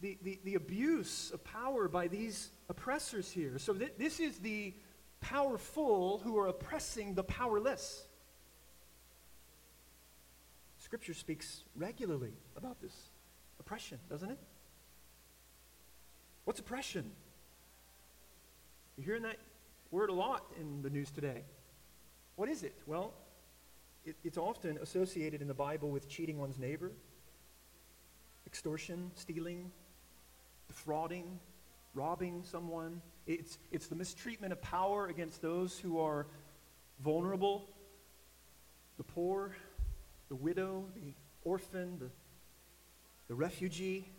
the, 0.00 0.16
the, 0.22 0.38
the 0.44 0.54
abuse 0.54 1.32
of 1.32 1.42
power 1.42 1.88
by 1.88 2.06
these 2.06 2.50
oppressors 2.68 3.28
here. 3.28 3.58
So 3.58 3.74
th- 3.74 3.94
this 3.98 4.20
is 4.20 4.38
the 4.38 4.72
powerful 5.20 6.20
who 6.22 6.38
are 6.38 6.46
oppressing 6.46 7.14
the 7.14 7.24
powerless. 7.24 8.05
Scripture 10.86 11.14
speaks 11.14 11.64
regularly 11.74 12.32
about 12.56 12.80
this 12.80 12.94
oppression, 13.58 13.98
doesn't 14.08 14.30
it? 14.30 14.38
What's 16.44 16.60
oppression? 16.60 17.10
You're 18.96 19.04
hearing 19.04 19.22
that 19.24 19.38
word 19.90 20.10
a 20.10 20.12
lot 20.12 20.44
in 20.60 20.82
the 20.82 20.90
news 20.90 21.10
today. 21.10 21.42
What 22.36 22.48
is 22.48 22.62
it? 22.62 22.72
Well, 22.86 23.14
it, 24.04 24.14
it's 24.22 24.38
often 24.38 24.78
associated 24.80 25.42
in 25.42 25.48
the 25.48 25.54
Bible 25.54 25.90
with 25.90 26.08
cheating 26.08 26.38
one's 26.38 26.56
neighbor, 26.56 26.92
extortion, 28.46 29.10
stealing, 29.16 29.72
defrauding, 30.68 31.40
robbing 31.94 32.44
someone. 32.44 33.02
It's, 33.26 33.58
it's 33.72 33.88
the 33.88 33.96
mistreatment 33.96 34.52
of 34.52 34.62
power 34.62 35.08
against 35.08 35.42
those 35.42 35.80
who 35.80 35.98
are 35.98 36.28
vulnerable 37.02 37.70
the 38.98 39.04
poor, 39.04 39.54
the 40.28 40.34
widow, 40.34 40.84
the 40.94 41.14
orphan, 41.44 41.98
the, 41.98 42.10
the 43.28 43.34
refugee. 43.34 44.10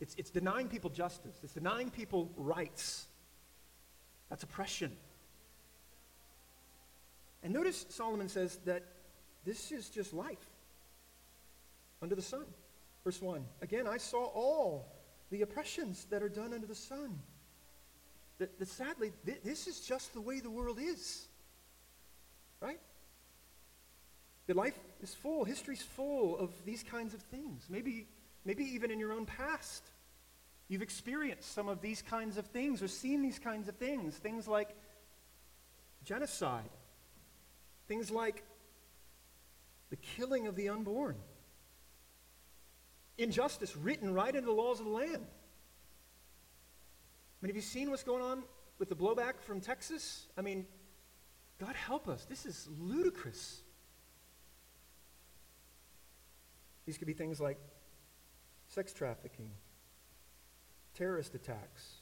It's, 0.00 0.14
it's 0.16 0.30
denying 0.30 0.68
people 0.68 0.90
justice, 0.90 1.38
it's 1.42 1.54
denying 1.54 1.90
people 1.90 2.30
rights. 2.36 3.06
That's 4.30 4.42
oppression. 4.42 4.96
And 7.42 7.52
notice 7.52 7.84
Solomon 7.90 8.28
says 8.28 8.58
that 8.64 8.82
this 9.44 9.70
is 9.70 9.90
just 9.90 10.14
life 10.14 10.50
under 12.00 12.14
the 12.14 12.22
sun. 12.22 12.44
Verse 13.04 13.20
1 13.20 13.44
Again, 13.60 13.86
I 13.86 13.98
saw 13.98 14.24
all 14.24 14.88
the 15.30 15.42
oppressions 15.42 16.06
that 16.10 16.22
are 16.22 16.28
done 16.28 16.54
under 16.54 16.66
the 16.66 16.74
sun. 16.74 17.18
That, 18.38 18.58
that 18.58 18.68
sadly, 18.68 19.12
th- 19.26 19.42
this 19.44 19.66
is 19.66 19.80
just 19.80 20.12
the 20.14 20.20
way 20.20 20.40
the 20.40 20.50
world 20.50 20.78
is. 20.80 21.26
Right? 22.60 22.80
That 24.46 24.56
life 24.56 24.78
is 25.02 25.14
full, 25.14 25.44
history's 25.44 25.82
full 25.82 26.38
of 26.38 26.50
these 26.66 26.82
kinds 26.82 27.14
of 27.14 27.22
things. 27.22 27.64
Maybe, 27.70 28.06
maybe 28.44 28.64
even 28.64 28.90
in 28.90 28.98
your 28.98 29.12
own 29.12 29.24
past, 29.24 29.82
you've 30.68 30.82
experienced 30.82 31.52
some 31.52 31.68
of 31.68 31.80
these 31.80 32.02
kinds 32.02 32.36
of 32.36 32.46
things 32.46 32.82
or 32.82 32.88
seen 32.88 33.22
these 33.22 33.38
kinds 33.38 33.68
of 33.68 33.76
things. 33.76 34.16
Things 34.16 34.46
like 34.46 34.68
genocide, 36.04 36.68
things 37.88 38.10
like 38.10 38.42
the 39.90 39.96
killing 39.96 40.46
of 40.46 40.56
the 40.56 40.68
unborn, 40.68 41.16
injustice 43.16 43.76
written 43.76 44.12
right 44.12 44.34
into 44.34 44.46
the 44.46 44.52
laws 44.52 44.80
of 44.80 44.86
the 44.86 44.92
land. 44.92 45.24
I 47.44 47.46
mean, 47.46 47.48
have 47.48 47.56
you 47.56 47.62
seen 47.62 47.90
what's 47.90 48.02
going 48.02 48.22
on 48.22 48.42
with 48.78 48.88
the 48.88 48.96
blowback 48.96 49.40
from 49.40 49.60
Texas? 49.60 50.26
I 50.36 50.42
mean, 50.42 50.66
God 51.58 51.74
help 51.74 52.08
us. 52.08 52.24
This 52.24 52.46
is 52.46 52.68
ludicrous. 52.78 53.62
These 56.86 56.98
could 56.98 57.06
be 57.06 57.14
things 57.14 57.40
like 57.40 57.58
sex 58.68 58.92
trafficking, 58.92 59.50
terrorist 60.94 61.34
attacks, 61.34 61.94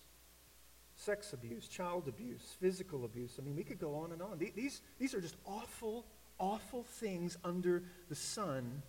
sex 0.97 1.33
abuse, 1.33 1.69
child 1.69 2.09
abuse, 2.09 2.57
physical 2.61 3.05
abuse. 3.05 3.39
I 3.39 3.45
mean, 3.45 3.57
we 3.57 3.65
could 3.65 3.79
go 3.79 3.97
on 3.97 4.13
and 4.13 4.23
on. 4.23 4.39
These, 4.39 4.81
these 4.99 5.15
are 5.15 5.21
just 5.21 5.37
awful, 5.47 6.07
awful 6.39 6.85
things 6.85 7.37
under 7.45 7.83
the 8.09 8.15
sun. 8.15 8.83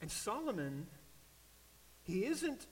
And 0.00 0.10
Solomon, 0.10 0.86
he 2.02 2.24
isn't 2.24 2.66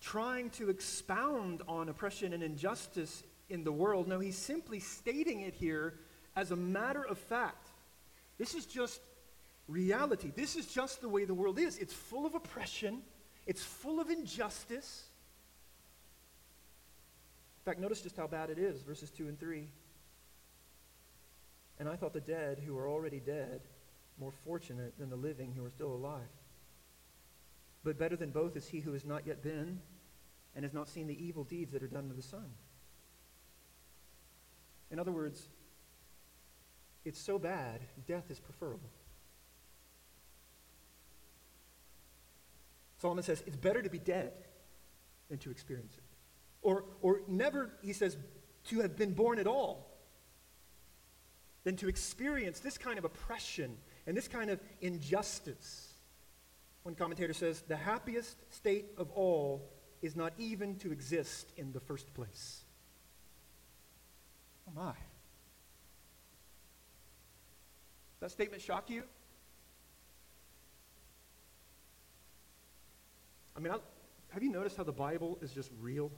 trying 0.00 0.50
to 0.50 0.68
expound 0.68 1.62
on 1.68 1.88
oppression 1.88 2.32
and 2.32 2.42
injustice 2.42 3.22
in 3.48 3.62
the 3.62 3.72
world. 3.72 4.08
No, 4.08 4.18
he's 4.18 4.36
simply 4.36 4.80
stating 4.80 5.40
it 5.40 5.54
here 5.54 5.94
as 6.34 6.50
a 6.50 6.56
matter 6.56 7.04
of 7.06 7.18
fact. 7.18 7.68
This 8.38 8.54
is 8.54 8.66
just 8.66 9.00
reality. 9.68 10.32
This 10.34 10.56
is 10.56 10.66
just 10.66 11.00
the 11.00 11.08
way 11.08 11.24
the 11.24 11.34
world 11.34 11.58
is. 11.58 11.78
It's 11.78 11.92
full 11.92 12.26
of 12.26 12.34
oppression, 12.34 13.02
it's 13.46 13.62
full 13.62 14.00
of 14.00 14.10
injustice. 14.10 15.04
In 17.60 17.70
fact, 17.70 17.80
notice 17.80 18.00
just 18.00 18.16
how 18.16 18.26
bad 18.26 18.50
it 18.50 18.58
is, 18.58 18.82
verses 18.82 19.10
2 19.10 19.28
and 19.28 19.38
3. 19.38 19.68
And 21.78 21.88
I 21.88 21.96
thought 21.96 22.12
the 22.12 22.20
dead 22.20 22.60
who 22.64 22.76
are 22.76 22.88
already 22.88 23.20
dead 23.20 23.60
more 24.18 24.32
fortunate 24.44 24.98
than 24.98 25.10
the 25.10 25.16
living 25.16 25.52
who 25.52 25.64
are 25.64 25.70
still 25.70 25.92
alive. 25.92 26.20
But 27.84 27.98
better 27.98 28.16
than 28.16 28.30
both 28.30 28.56
is 28.56 28.68
he 28.68 28.80
who 28.80 28.92
has 28.92 29.04
not 29.04 29.26
yet 29.26 29.42
been 29.42 29.80
and 30.54 30.64
has 30.64 30.74
not 30.74 30.88
seen 30.88 31.06
the 31.06 31.24
evil 31.24 31.44
deeds 31.44 31.72
that 31.72 31.82
are 31.82 31.88
done 31.88 32.08
to 32.08 32.14
the 32.14 32.22
Son. 32.22 32.44
In 34.90 34.98
other 34.98 35.12
words, 35.12 35.48
it's 37.04 37.20
so 37.20 37.38
bad, 37.38 37.80
death 38.06 38.30
is 38.30 38.38
preferable. 38.38 38.90
Solomon 43.02 43.24
says 43.24 43.42
it's 43.48 43.56
better 43.56 43.82
to 43.82 43.90
be 43.90 43.98
dead 43.98 44.32
than 45.28 45.36
to 45.38 45.50
experience 45.50 45.96
it. 45.96 46.04
Or, 46.62 46.84
or 47.00 47.22
never, 47.26 47.72
he 47.82 47.92
says, 47.92 48.16
to 48.68 48.80
have 48.80 48.96
been 48.96 49.12
born 49.12 49.40
at 49.40 49.48
all 49.48 49.90
than 51.64 51.74
to 51.78 51.88
experience 51.88 52.60
this 52.60 52.78
kind 52.78 52.98
of 52.98 53.04
oppression 53.04 53.76
and 54.06 54.16
this 54.16 54.28
kind 54.28 54.50
of 54.50 54.60
injustice. 54.80 55.94
One 56.84 56.94
commentator 56.94 57.32
says, 57.32 57.62
the 57.66 57.74
happiest 57.74 58.36
state 58.54 58.86
of 58.96 59.10
all 59.10 59.68
is 60.00 60.14
not 60.14 60.32
even 60.38 60.76
to 60.76 60.92
exist 60.92 61.52
in 61.56 61.72
the 61.72 61.80
first 61.80 62.14
place. 62.14 62.62
Oh 64.68 64.72
my. 64.76 64.92
Does 64.92 64.94
that 68.20 68.30
statement 68.30 68.62
shock 68.62 68.88
you? 68.90 69.02
I 73.56 73.60
mean, 73.60 73.72
I, 73.72 73.78
have 74.30 74.42
you 74.42 74.50
noticed 74.50 74.76
how 74.76 74.84
the 74.84 74.92
Bible 74.92 75.38
is 75.42 75.52
just 75.52 75.70
real? 75.80 76.10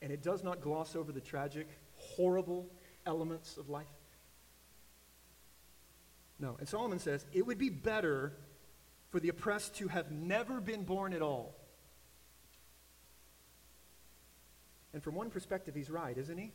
And 0.00 0.12
it 0.12 0.22
does 0.22 0.42
not 0.42 0.60
gloss 0.60 0.96
over 0.96 1.12
the 1.12 1.20
tragic, 1.20 1.68
horrible 1.96 2.66
elements 3.06 3.56
of 3.56 3.68
life? 3.68 3.86
No. 6.38 6.56
And 6.58 6.68
Solomon 6.68 6.98
says 6.98 7.26
it 7.32 7.46
would 7.46 7.58
be 7.58 7.70
better 7.70 8.32
for 9.10 9.20
the 9.20 9.28
oppressed 9.28 9.76
to 9.76 9.88
have 9.88 10.10
never 10.10 10.60
been 10.60 10.84
born 10.84 11.12
at 11.12 11.22
all. 11.22 11.54
And 14.92 15.02
from 15.02 15.14
one 15.14 15.30
perspective, 15.30 15.74
he's 15.74 15.90
right, 15.90 16.16
isn't 16.16 16.38
he? 16.38 16.52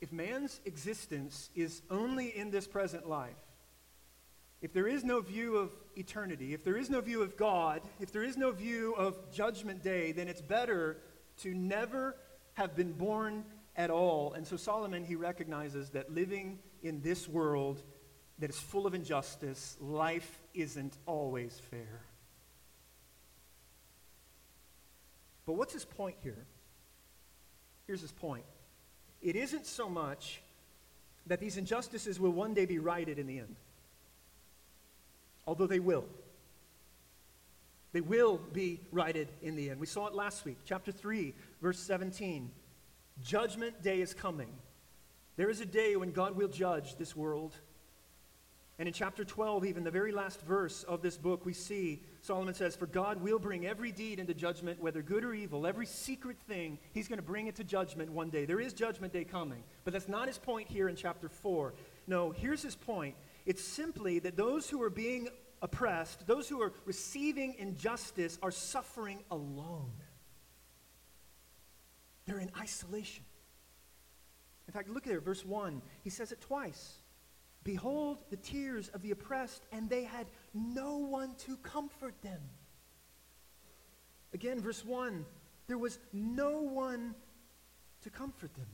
If 0.00 0.12
man's 0.12 0.60
existence 0.64 1.50
is 1.54 1.82
only 1.90 2.36
in 2.36 2.50
this 2.50 2.66
present 2.66 3.08
life, 3.08 3.36
if 4.64 4.72
there 4.72 4.88
is 4.88 5.04
no 5.04 5.20
view 5.20 5.58
of 5.58 5.72
eternity, 5.94 6.54
if 6.54 6.64
there 6.64 6.78
is 6.78 6.88
no 6.88 7.02
view 7.02 7.20
of 7.20 7.36
God, 7.36 7.82
if 8.00 8.10
there 8.10 8.22
is 8.22 8.38
no 8.38 8.50
view 8.50 8.94
of 8.94 9.30
Judgment 9.30 9.82
Day, 9.82 10.10
then 10.12 10.26
it's 10.26 10.40
better 10.40 10.96
to 11.42 11.52
never 11.52 12.16
have 12.54 12.74
been 12.74 12.92
born 12.92 13.44
at 13.76 13.90
all. 13.90 14.32
And 14.32 14.46
so 14.46 14.56
Solomon, 14.56 15.04
he 15.04 15.16
recognizes 15.16 15.90
that 15.90 16.14
living 16.14 16.60
in 16.82 17.02
this 17.02 17.28
world 17.28 17.82
that 18.38 18.48
is 18.48 18.58
full 18.58 18.86
of 18.86 18.94
injustice, 18.94 19.76
life 19.82 20.40
isn't 20.54 20.96
always 21.04 21.60
fair. 21.70 22.00
But 25.44 25.56
what's 25.56 25.74
his 25.74 25.84
point 25.84 26.16
here? 26.22 26.46
Here's 27.86 28.00
his 28.00 28.12
point. 28.12 28.46
It 29.20 29.36
isn't 29.36 29.66
so 29.66 29.90
much 29.90 30.40
that 31.26 31.38
these 31.38 31.58
injustices 31.58 32.18
will 32.18 32.32
one 32.32 32.54
day 32.54 32.64
be 32.64 32.78
righted 32.78 33.18
in 33.18 33.26
the 33.26 33.40
end, 33.40 33.56
although 35.46 35.66
they 35.66 35.80
will. 35.80 36.04
They 37.92 38.00
will 38.00 38.40
be 38.52 38.80
righted 38.90 39.28
in 39.40 39.54
the 39.54 39.70
end. 39.70 39.78
We 39.78 39.86
saw 39.86 40.08
it 40.08 40.14
last 40.14 40.44
week, 40.44 40.58
chapter 40.64 40.90
3, 40.90 41.32
verse 41.62 41.78
17. 41.78 42.50
Judgment 43.22 43.82
day 43.82 44.00
is 44.00 44.12
coming. 44.12 44.50
There 45.36 45.48
is 45.48 45.60
a 45.60 45.66
day 45.66 45.94
when 45.96 46.10
God 46.10 46.36
will 46.36 46.48
judge 46.48 46.96
this 46.96 47.14
world. 47.14 47.54
And 48.78 48.88
in 48.88 48.94
chapter 48.94 49.24
12, 49.24 49.66
even 49.66 49.84
the 49.84 49.90
very 49.92 50.10
last 50.10 50.40
verse 50.42 50.82
of 50.82 51.00
this 51.00 51.16
book, 51.16 51.46
we 51.46 51.52
see 51.52 52.02
Solomon 52.22 52.54
says, 52.54 52.74
For 52.74 52.86
God 52.86 53.22
will 53.22 53.38
bring 53.38 53.66
every 53.66 53.92
deed 53.92 54.18
into 54.18 54.34
judgment, 54.34 54.82
whether 54.82 55.00
good 55.00 55.24
or 55.24 55.32
evil, 55.32 55.64
every 55.64 55.86
secret 55.86 56.36
thing, 56.48 56.78
he's 56.92 57.06
going 57.06 57.20
to 57.20 57.24
bring 57.24 57.46
it 57.46 57.54
to 57.56 57.64
judgment 57.64 58.10
one 58.10 58.30
day. 58.30 58.44
There 58.44 58.60
is 58.60 58.72
judgment 58.72 59.12
day 59.12 59.22
coming. 59.22 59.62
But 59.84 59.92
that's 59.92 60.08
not 60.08 60.26
his 60.26 60.38
point 60.38 60.68
here 60.68 60.88
in 60.88 60.96
chapter 60.96 61.28
4. 61.28 61.74
No, 62.08 62.32
here's 62.32 62.62
his 62.62 62.74
point. 62.74 63.14
It's 63.46 63.62
simply 63.62 64.18
that 64.20 64.36
those 64.36 64.68
who 64.68 64.82
are 64.82 64.90
being 64.90 65.28
oppressed, 65.60 66.26
those 66.26 66.48
who 66.48 66.62
are 66.62 66.72
receiving 66.84 67.54
injustice, 67.58 68.38
are 68.42 68.50
suffering 68.50 69.22
alone. 69.30 69.92
They're 72.26 72.38
in 72.38 72.50
isolation. 72.58 73.24
In 74.66 74.72
fact, 74.72 74.88
look 74.88 75.06
at 75.06 75.10
there, 75.10 75.20
verse 75.20 75.44
1. 75.44 75.82
He 76.02 76.10
says 76.10 76.32
it 76.32 76.40
twice. 76.40 76.98
Behold 77.64 78.22
the 78.30 78.36
tears 78.36 78.88
of 78.88 79.02
the 79.02 79.10
oppressed, 79.10 79.64
and 79.72 79.88
they 79.88 80.04
had 80.04 80.26
no 80.52 80.98
one 80.98 81.34
to 81.46 81.56
comfort 81.58 82.14
them. 82.22 82.40
Again, 84.32 84.60
verse 84.60 84.84
1. 84.84 85.24
There 85.66 85.78
was 85.78 85.98
no 86.12 86.60
one 86.60 87.14
to 88.02 88.10
comfort 88.10 88.54
them. 88.54 88.68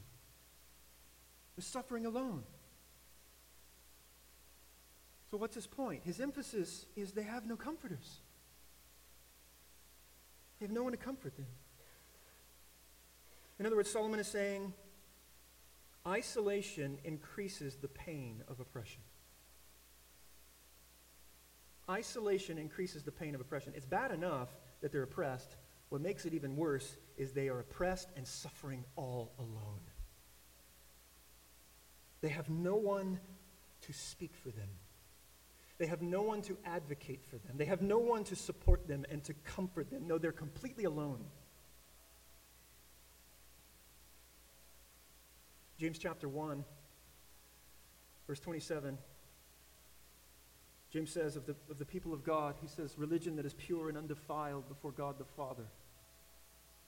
They're 1.57 1.63
suffering 1.63 2.07
alone. 2.07 2.43
So, 5.31 5.37
what's 5.37 5.55
his 5.55 5.67
point? 5.67 6.03
His 6.05 6.21
emphasis 6.21 6.87
is 6.97 7.13
they 7.13 7.23
have 7.23 7.47
no 7.47 7.57
comforters. 7.57 8.19
They 10.59 10.67
have 10.67 10.75
no 10.75 10.83
one 10.83 10.93
to 10.93 10.99
comfort 10.99 11.37
them. 11.37 11.47
In 13.59 13.67
other 13.67 13.77
words, 13.77 13.91
Solomon 13.91 14.19
is 14.19 14.27
saying 14.27 14.73
isolation 16.07 16.99
increases 17.05 17.77
the 17.77 17.89
pain 17.89 18.43
of 18.49 18.59
oppression. 18.59 19.03
Isolation 21.89 22.59
increases 22.59 23.03
the 23.03 23.13
pain 23.13 23.35
of 23.35 23.41
oppression. 23.41 23.73
It's 23.77 23.87
bad 23.87 24.11
enough 24.11 24.49
that 24.81 24.93
they're 24.93 25.03
oppressed. 25.03 25.57
What 25.91 26.01
makes 26.01 26.25
it 26.25 26.35
even 26.35 26.57
worse 26.57 26.97
is 27.17 27.33
they 27.33 27.49
are 27.49 27.61
oppressed 27.61 28.09
and 28.17 28.27
suffering 28.27 28.85
all 28.97 29.33
alone. 29.39 29.81
They 32.21 32.29
have 32.29 32.49
no 32.49 32.77
one 32.77 33.21
to 33.83 33.93
speak 33.93 34.33
for 34.35 34.51
them. 34.51 34.69
They 35.81 35.87
have 35.87 36.03
no 36.03 36.21
one 36.21 36.43
to 36.43 36.59
advocate 36.67 37.25
for 37.25 37.39
them. 37.39 37.57
They 37.57 37.65
have 37.65 37.81
no 37.81 37.99
one 37.99 38.23
to 38.25 38.37
support 38.37 38.87
them 38.87 39.07
and 39.11 39.25
to 39.25 39.33
comfort 39.33 39.91
them. 39.91 40.07
No, 40.07 40.19
they're 40.19 40.31
completely 40.31 40.85
alone. 40.85 41.25
James 45.79 45.99
chapter 45.99 46.29
1, 46.29 46.63
verse 48.27 48.41
27. 48.41 48.99
James 50.93 51.11
says 51.11 51.37
of 51.37 51.47
the, 51.47 51.57
of 51.71 51.79
the 51.79 51.87
people 51.87 52.13
of 52.13 52.23
God, 52.23 52.57
he 52.61 52.69
says, 52.69 52.99
religion 52.99 53.37
that 53.37 53.47
is 53.47 53.55
pure 53.55 53.89
and 53.89 53.97
undefiled 53.97 54.69
before 54.69 54.93
God 54.93 55.19
the 55.19 55.25
Father. 55.25 55.65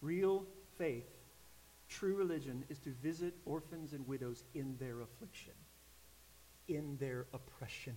Real 0.03 0.45
faith, 0.77 1.09
True 1.89 2.15
religion 2.15 2.65
is 2.69 2.79
to 2.81 2.91
visit 3.03 3.35
orphans 3.45 3.93
and 3.93 4.07
widows 4.07 4.45
in 4.55 4.77
their 4.79 5.01
affliction, 5.01 5.53
in 6.69 6.97
their 6.99 7.27
oppression. 7.35 7.95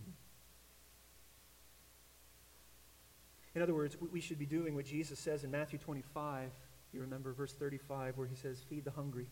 In 3.56 3.62
other 3.62 3.74
words, 3.74 3.96
we 4.12 4.20
should 4.20 4.38
be 4.38 4.46
doing 4.46 4.76
what 4.76 4.86
Jesus 4.86 5.18
says 5.18 5.46
in 5.46 5.52
Matthew 5.52 5.80
25. 5.80 6.52
You 6.92 7.00
remember 7.00 7.32
verse 7.32 7.54
35 7.54 8.18
where 8.18 8.28
he 8.28 8.36
says, 8.36 8.60
Feed 8.70 8.84
the 8.84 8.92
hungry, 8.92 9.28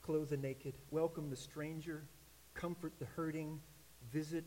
clothe 0.00 0.30
the 0.30 0.38
naked, 0.38 0.72
welcome 0.90 1.28
the 1.28 1.36
stranger, 1.36 2.04
comfort 2.54 2.94
the 2.98 3.04
hurting, 3.04 3.60
visit 4.10 4.44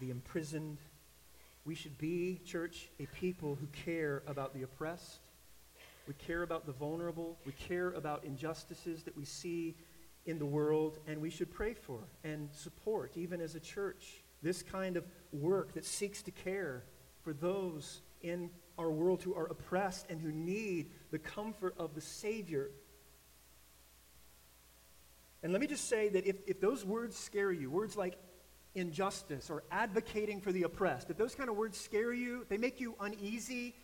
the 0.00 0.10
imprisoned. 0.10 0.78
We 1.64 1.74
should 1.74 1.96
be, 1.96 2.42
church, 2.44 2.90
a 3.00 3.06
people 3.06 3.56
who 3.58 3.66
care 3.68 4.22
about 4.26 4.52
the 4.52 4.64
oppressed. 4.64 5.20
We 6.06 6.12
care 6.12 6.42
about 6.42 6.66
the 6.66 6.72
vulnerable. 6.72 7.38
We 7.46 7.52
care 7.52 7.92
about 7.92 8.24
injustices 8.24 9.04
that 9.04 9.16
we 9.16 9.24
see 9.24 9.76
in 10.26 10.38
the 10.38 10.44
world, 10.44 10.98
and 11.06 11.22
we 11.22 11.30
should 11.30 11.50
pray 11.50 11.72
for 11.72 12.00
and 12.22 12.50
support, 12.52 13.12
even 13.16 13.40
as 13.40 13.54
a 13.54 13.60
church, 13.60 14.22
this 14.42 14.62
kind 14.62 14.98
of 14.98 15.04
work 15.32 15.72
that 15.72 15.86
seeks 15.86 16.22
to 16.22 16.30
care 16.30 16.84
for 17.24 17.32
those 17.32 18.02
in 18.22 18.50
our 18.78 18.90
world 18.90 19.22
who 19.22 19.34
are 19.34 19.46
oppressed 19.46 20.06
and 20.10 20.20
who 20.20 20.30
need 20.30 20.90
the 21.10 21.18
comfort 21.18 21.74
of 21.78 21.94
the 21.94 22.00
Savior. 22.00 22.70
And 25.42 25.52
let 25.52 25.60
me 25.60 25.66
just 25.66 25.88
say 25.88 26.08
that 26.10 26.26
if, 26.26 26.36
if 26.46 26.60
those 26.60 26.84
words 26.84 27.16
scare 27.16 27.52
you, 27.52 27.70
words 27.70 27.96
like 27.96 28.16
injustice 28.74 29.50
or 29.50 29.62
advocating 29.70 30.40
for 30.40 30.52
the 30.52 30.62
oppressed, 30.62 31.10
if 31.10 31.16
those 31.16 31.34
kind 31.34 31.50
of 31.50 31.56
words 31.56 31.78
scare 31.78 32.12
you, 32.12 32.46
they 32.48 32.56
make 32.56 32.80
you 32.80 32.94
uneasy, 33.00 33.74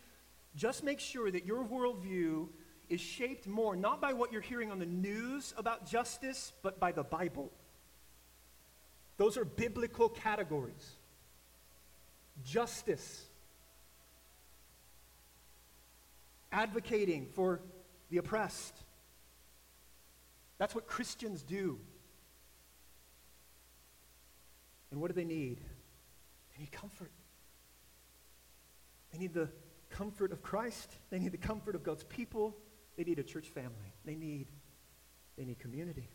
just 0.55 0.83
make 0.83 0.99
sure 0.99 1.31
that 1.31 1.45
your 1.45 1.63
worldview 1.63 2.47
is 2.89 2.99
shaped 2.99 3.47
more 3.47 3.75
not 3.75 4.01
by 4.01 4.11
what 4.11 4.33
you're 4.33 4.41
hearing 4.41 4.69
on 4.69 4.79
the 4.79 4.85
news 4.85 5.53
about 5.57 5.85
justice, 5.85 6.51
but 6.61 6.79
by 6.79 6.91
the 6.91 7.03
Bible. 7.03 7.51
Those 9.17 9.37
are 9.37 9.45
biblical 9.45 10.09
categories. 10.09 10.95
Justice, 12.43 13.27
advocating 16.51 17.27
for 17.33 17.61
the 18.09 18.17
oppressed. 18.17 18.75
That's 20.57 20.75
what 20.75 20.87
Christians 20.87 21.41
do. 21.41 21.79
And 24.91 24.99
what 24.99 25.07
do 25.07 25.13
they 25.13 25.25
need? 25.25 25.59
They 26.53 26.63
need 26.63 26.71
comfort. 26.71 27.11
They 29.11 29.19
need 29.19 29.33
the 29.33 29.49
comfort 29.89 30.31
of 30.31 30.41
Christ. 30.41 30.97
They 31.09 31.19
need 31.19 31.31
the 31.31 31.37
comfort 31.37 31.75
of 31.75 31.83
God's 31.83 32.03
people. 32.03 32.55
They 32.97 33.03
need 33.03 33.19
a 33.19 33.23
church 33.23 33.47
family. 33.47 33.93
They 34.05 34.15
need, 34.15 34.47
they 35.37 35.45
need 35.45 35.59
community. 35.59 36.09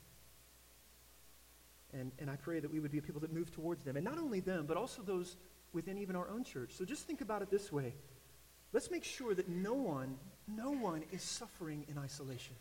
And, 1.92 2.12
and 2.18 2.30
I 2.30 2.36
pray 2.36 2.60
that 2.60 2.70
we 2.70 2.80
would 2.80 2.92
be 2.92 3.00
people 3.00 3.20
that 3.22 3.32
move 3.32 3.50
towards 3.50 3.82
them. 3.82 3.96
And 3.96 4.04
not 4.04 4.18
only 4.18 4.40
them, 4.40 4.66
but 4.66 4.76
also 4.76 5.02
those 5.02 5.36
within 5.72 5.98
even 5.98 6.16
our 6.16 6.28
own 6.28 6.44
church. 6.44 6.72
So 6.76 6.84
just 6.84 7.06
think 7.06 7.20
about 7.20 7.42
it 7.42 7.50
this 7.50 7.72
way. 7.72 7.94
Let's 8.76 8.90
make 8.90 9.04
sure 9.04 9.34
that 9.34 9.48
no 9.48 9.72
one, 9.72 10.18
no 10.46 10.70
one 10.70 11.02
is 11.10 11.22
suffering 11.22 11.86
in 11.88 11.96
isolation. 11.96 12.54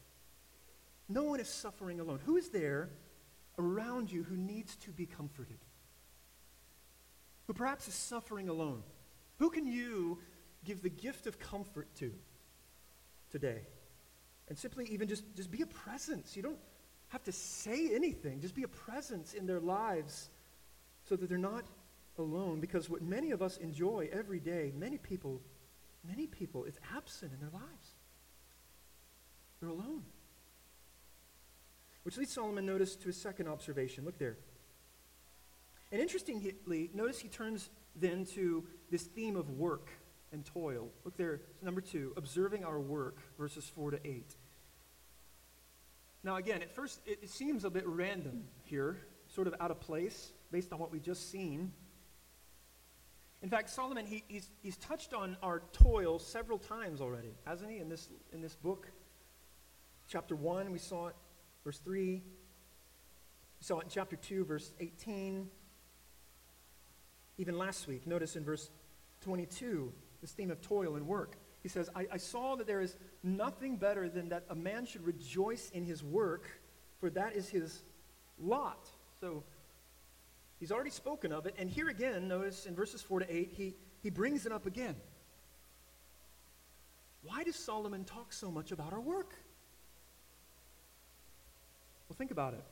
No 1.09 1.23
one 1.23 1.41
is 1.41 1.49
suffering 1.49 1.99
alone. 1.99 2.21
Who 2.25 2.37
is 2.37 2.47
there 2.47 2.87
around 3.59 4.09
you 4.09 4.23
who 4.23 4.37
needs 4.37 4.77
to 4.77 4.91
be 4.91 5.07
comforted? 5.07 5.57
Who 7.47 7.53
perhaps 7.53 7.89
is 7.89 7.95
suffering 7.95 8.47
alone? 8.47 8.81
Who 9.39 9.49
can 9.49 9.67
you 9.67 10.19
give 10.63 10.81
the 10.81 10.89
gift 10.89 11.27
of 11.27 11.37
comfort 11.37 11.93
to 11.95 12.13
today? 13.29 13.63
And 14.47 14.57
simply 14.57 14.85
even 14.85 15.09
just, 15.09 15.25
just 15.35 15.51
be 15.51 15.63
a 15.63 15.67
presence. 15.67 16.37
You 16.37 16.43
don't 16.43 16.59
have 17.09 17.25
to 17.25 17.33
say 17.33 17.93
anything, 17.93 18.39
just 18.39 18.55
be 18.55 18.63
a 18.63 18.69
presence 18.69 19.33
in 19.33 19.47
their 19.47 19.59
lives 19.59 20.29
so 21.09 21.17
that 21.17 21.27
they're 21.27 21.37
not 21.37 21.65
alone. 22.17 22.61
Because 22.61 22.89
what 22.89 23.01
many 23.01 23.31
of 23.31 23.41
us 23.41 23.57
enjoy 23.57 24.07
every 24.13 24.39
day, 24.39 24.71
many 24.77 24.97
people 24.97 25.41
Many 26.07 26.27
people, 26.27 26.65
it's 26.65 26.79
absent 26.95 27.31
in 27.33 27.39
their 27.39 27.49
lives. 27.49 27.95
They're 29.59 29.69
alone. 29.69 30.03
Which 32.03 32.17
leads 32.17 32.33
Solomon, 32.33 32.65
notice, 32.65 32.95
to 32.97 33.07
his 33.07 33.17
second 33.17 33.47
observation. 33.47 34.05
Look 34.05 34.19
there. 34.19 34.37
And 35.91 36.01
interestingly, 36.01 36.89
notice 36.93 37.19
he 37.19 37.29
turns 37.29 37.69
then 37.95 38.25
to 38.35 38.65
this 38.91 39.03
theme 39.03 39.35
of 39.35 39.49
work 39.51 39.89
and 40.31 40.45
toil. 40.45 40.89
Look 41.03 41.17
there, 41.17 41.41
number 41.61 41.81
two, 41.81 42.13
observing 42.17 42.63
our 42.63 42.79
work, 42.79 43.19
verses 43.37 43.65
4 43.65 43.91
to 43.91 44.07
8. 44.07 44.35
Now, 46.23 46.35
again, 46.35 46.61
at 46.61 46.73
first, 46.75 46.99
it, 47.05 47.19
it 47.23 47.29
seems 47.29 47.63
a 47.63 47.69
bit 47.69 47.87
random 47.87 48.43
here, 48.63 48.97
sort 49.27 49.47
of 49.47 49.55
out 49.59 49.71
of 49.71 49.79
place, 49.79 50.31
based 50.51 50.73
on 50.73 50.79
what 50.79 50.91
we've 50.91 51.03
just 51.03 51.31
seen. 51.31 51.71
In 53.41 53.49
fact, 53.49 53.69
Solomon, 53.69 54.05
he, 54.05 54.23
he's, 54.27 54.49
he's 54.61 54.77
touched 54.77 55.13
on 55.13 55.37
our 55.43 55.61
toil 55.71 56.19
several 56.19 56.57
times 56.57 57.01
already, 57.01 57.35
hasn't 57.45 57.69
he, 57.69 57.77
in 57.77 57.89
this, 57.89 58.09
in 58.33 58.41
this 58.41 58.55
book? 58.55 58.87
Chapter 60.07 60.35
1, 60.35 60.71
we 60.71 60.79
saw 60.79 61.07
it, 61.07 61.15
verse 61.63 61.79
3. 61.79 62.13
We 62.15 62.21
saw 63.59 63.79
it 63.79 63.83
in 63.83 63.89
chapter 63.89 64.15
2, 64.15 64.45
verse 64.45 64.71
18. 64.79 65.49
Even 67.37 67.57
last 67.57 67.87
week, 67.87 68.07
notice 68.07 68.35
in 68.35 68.43
verse 68.43 68.69
22, 69.21 69.91
this 70.21 70.31
theme 70.31 70.51
of 70.51 70.61
toil 70.61 70.95
and 70.95 71.07
work. 71.07 71.37
He 71.61 71.69
says, 71.69 71.89
I, 71.95 72.05
I 72.13 72.17
saw 72.17 72.55
that 72.55 72.67
there 72.67 72.81
is 72.81 72.95
nothing 73.23 73.77
better 73.77 74.07
than 74.07 74.29
that 74.29 74.45
a 74.49 74.55
man 74.55 74.85
should 74.85 75.05
rejoice 75.05 75.71
in 75.71 75.83
his 75.83 76.03
work, 76.03 76.47
for 76.99 77.09
that 77.09 77.35
is 77.35 77.49
his 77.49 77.81
lot. 78.39 78.87
So, 79.19 79.43
He's 80.59 80.71
already 80.71 80.89
spoken 80.89 81.31
of 81.31 81.45
it. 81.45 81.55
And 81.57 81.69
here 81.69 81.89
again, 81.89 82.27
notice 82.27 82.65
in 82.65 82.75
verses 82.75 83.01
4 83.01 83.19
to 83.19 83.35
8, 83.35 83.53
he, 83.55 83.75
he 84.01 84.09
brings 84.09 84.45
it 84.45 84.51
up 84.51 84.65
again. 84.65 84.95
Why 87.23 87.43
does 87.43 87.55
Solomon 87.55 88.05
talk 88.05 88.31
so 88.31 88.51
much 88.51 88.71
about 88.71 88.93
our 88.93 89.01
work? 89.01 89.33
Well, 92.07 92.15
think 92.15 92.31
about 92.31 92.53
it. 92.53 92.63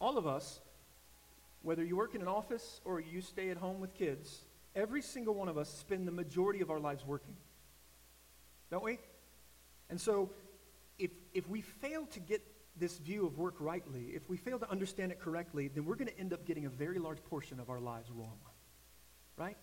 All 0.00 0.18
of 0.18 0.26
us, 0.26 0.60
whether 1.62 1.82
you 1.82 1.96
work 1.96 2.14
in 2.14 2.20
an 2.20 2.28
office 2.28 2.80
or 2.84 3.00
you 3.00 3.20
stay 3.20 3.50
at 3.50 3.56
home 3.56 3.80
with 3.80 3.94
kids, 3.94 4.42
every 4.76 5.00
single 5.02 5.34
one 5.34 5.48
of 5.48 5.56
us 5.56 5.68
spend 5.68 6.06
the 6.06 6.12
majority 6.12 6.60
of 6.60 6.70
our 6.70 6.80
lives 6.80 7.06
working. 7.06 7.34
Don't 8.70 8.84
we? 8.84 8.98
And 9.88 10.00
so, 10.00 10.30
if, 10.98 11.10
if 11.34 11.48
we 11.48 11.60
fail 11.60 12.06
to 12.06 12.20
get 12.20 12.42
this 12.76 12.98
view 12.98 13.26
of 13.26 13.38
work 13.38 13.56
rightly, 13.60 14.12
if 14.14 14.28
we 14.28 14.36
fail 14.36 14.58
to 14.58 14.70
understand 14.70 15.12
it 15.12 15.20
correctly, 15.20 15.68
then 15.68 15.84
we're 15.84 15.96
going 15.96 16.08
to 16.08 16.18
end 16.18 16.32
up 16.32 16.46
getting 16.46 16.66
a 16.66 16.70
very 16.70 16.98
large 16.98 17.22
portion 17.24 17.60
of 17.60 17.70
our 17.70 17.80
lives 17.80 18.10
wrong. 18.10 18.38
Right? 19.36 19.56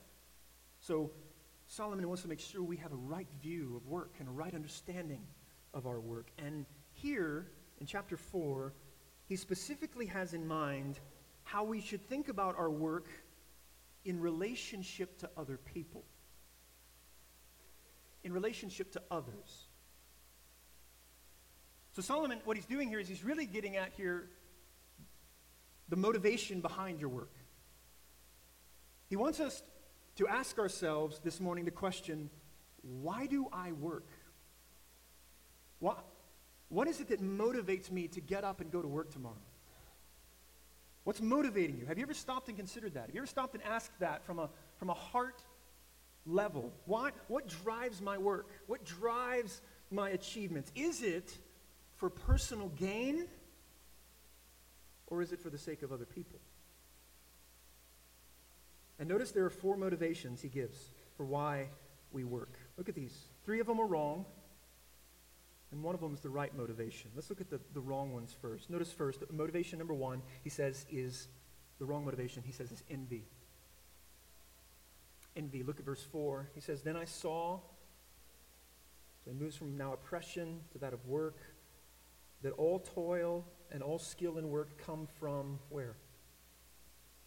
So, 0.79 1.11
Solomon 1.67 2.07
wants 2.07 2.23
to 2.23 2.27
make 2.27 2.39
sure 2.39 2.63
we 2.63 2.77
have 2.77 2.91
a 2.91 2.95
right 2.95 3.27
view 3.41 3.75
of 3.75 3.87
work 3.87 4.15
and 4.19 4.27
a 4.27 4.31
right 4.31 4.53
understanding 4.55 5.21
of 5.73 5.85
our 5.85 5.99
work. 5.99 6.31
And 6.37 6.65
here, 6.91 7.51
in 7.79 7.85
chapter 7.85 8.17
4, 8.17 8.73
he 9.25 9.35
specifically 9.35 10.07
has 10.07 10.33
in 10.33 10.47
mind 10.47 10.99
how 11.43 11.63
we 11.63 11.81
should 11.81 12.07
think 12.07 12.27
about 12.27 12.57
our 12.57 12.71
work 12.71 13.07
in 14.05 14.19
relationship 14.19 15.19
to 15.19 15.29
other 15.37 15.57
people, 15.57 16.03
in 18.23 18.33
relationship 18.33 18.91
to 18.93 19.01
others. 19.11 19.68
So, 21.99 22.03
Solomon, 22.13 22.39
what 22.45 22.55
he's 22.55 22.65
doing 22.65 22.87
here 22.87 22.99
is 22.99 23.09
he's 23.09 23.25
really 23.25 23.45
getting 23.45 23.75
at 23.75 23.91
here 23.97 24.29
the 25.89 25.97
motivation 25.97 26.61
behind 26.61 27.01
your 27.01 27.09
work. 27.09 27.33
He 29.09 29.17
wants 29.17 29.41
us 29.41 29.61
to 30.15 30.25
ask 30.25 30.57
ourselves 30.59 31.19
this 31.21 31.41
morning 31.41 31.65
the 31.65 31.71
question 31.71 32.29
why 33.01 33.25
do 33.25 33.47
I 33.51 33.73
work? 33.73 34.07
What, 35.79 36.05
what 36.69 36.87
is 36.87 37.01
it 37.01 37.09
that 37.09 37.21
motivates 37.21 37.91
me 37.91 38.07
to 38.07 38.21
get 38.21 38.45
up 38.45 38.61
and 38.61 38.71
go 38.71 38.81
to 38.81 38.87
work 38.87 39.11
tomorrow? 39.11 39.35
What's 41.03 41.19
motivating 41.19 41.77
you? 41.77 41.85
Have 41.85 41.97
you 41.97 42.05
ever 42.05 42.13
stopped 42.13 42.47
and 42.47 42.55
considered 42.55 42.93
that? 42.93 43.07
Have 43.07 43.13
you 43.13 43.19
ever 43.19 43.27
stopped 43.27 43.55
and 43.55 43.63
asked 43.63 43.99
that 43.99 44.23
from 44.23 44.39
a, 44.39 44.49
from 44.77 44.89
a 44.89 44.93
heart 44.93 45.43
level? 46.25 46.71
Why, 46.85 47.11
what 47.27 47.49
drives 47.49 48.01
my 48.01 48.17
work? 48.17 48.47
What 48.67 48.85
drives 48.85 49.61
my 49.91 50.11
achievements? 50.11 50.71
Is 50.77 51.01
it 51.01 51.37
for 51.99 52.09
personal 52.09 52.69
gain 52.69 53.27
or 55.07 55.21
is 55.21 55.31
it 55.31 55.39
for 55.39 55.49
the 55.49 55.57
sake 55.57 55.83
of 55.83 55.91
other 55.91 56.05
people? 56.05 56.39
And 58.97 59.07
notice 59.07 59.31
there 59.31 59.45
are 59.45 59.49
four 59.49 59.77
motivations 59.77 60.41
he 60.41 60.49
gives 60.49 60.91
for 61.15 61.25
why 61.25 61.69
we 62.11 62.23
work. 62.23 62.57
Look 62.77 62.89
at 62.89 62.95
these. 62.95 63.15
Three 63.45 63.59
of 63.59 63.67
them 63.67 63.79
are 63.79 63.85
wrong, 63.85 64.25
and 65.71 65.83
one 65.83 65.95
of 65.95 66.01
them 66.01 66.13
is 66.13 66.19
the 66.19 66.29
right 66.29 66.55
motivation. 66.55 67.11
Let's 67.15 67.29
look 67.29 67.41
at 67.41 67.49
the, 67.49 67.59
the 67.73 67.79
wrong 67.79 68.13
ones 68.13 68.35
first. 68.41 68.69
Notice 68.69 68.91
first, 68.91 69.23
motivation 69.31 69.77
number 69.79 69.93
one, 69.93 70.21
he 70.43 70.49
says, 70.49 70.85
is 70.91 71.27
the 71.79 71.85
wrong 71.85 72.03
motivation, 72.03 72.43
he 72.45 72.51
says, 72.51 72.71
is 72.71 72.83
envy. 72.89 73.23
Envy. 75.35 75.63
Look 75.63 75.79
at 75.79 75.85
verse 75.85 76.03
4. 76.11 76.49
He 76.53 76.61
says, 76.61 76.81
Then 76.81 76.97
I 76.97 77.05
saw, 77.05 77.59
so 79.23 79.31
he 79.31 79.37
moves 79.37 79.55
from 79.55 79.77
now 79.77 79.93
oppression 79.93 80.59
to 80.73 80.77
that 80.79 80.91
of 80.91 81.05
work. 81.05 81.37
That 82.41 82.53
all 82.53 82.79
toil 82.79 83.45
and 83.71 83.83
all 83.83 83.99
skill 83.99 84.37
in 84.37 84.49
work 84.49 84.83
come 84.85 85.07
from 85.19 85.59
where? 85.69 85.95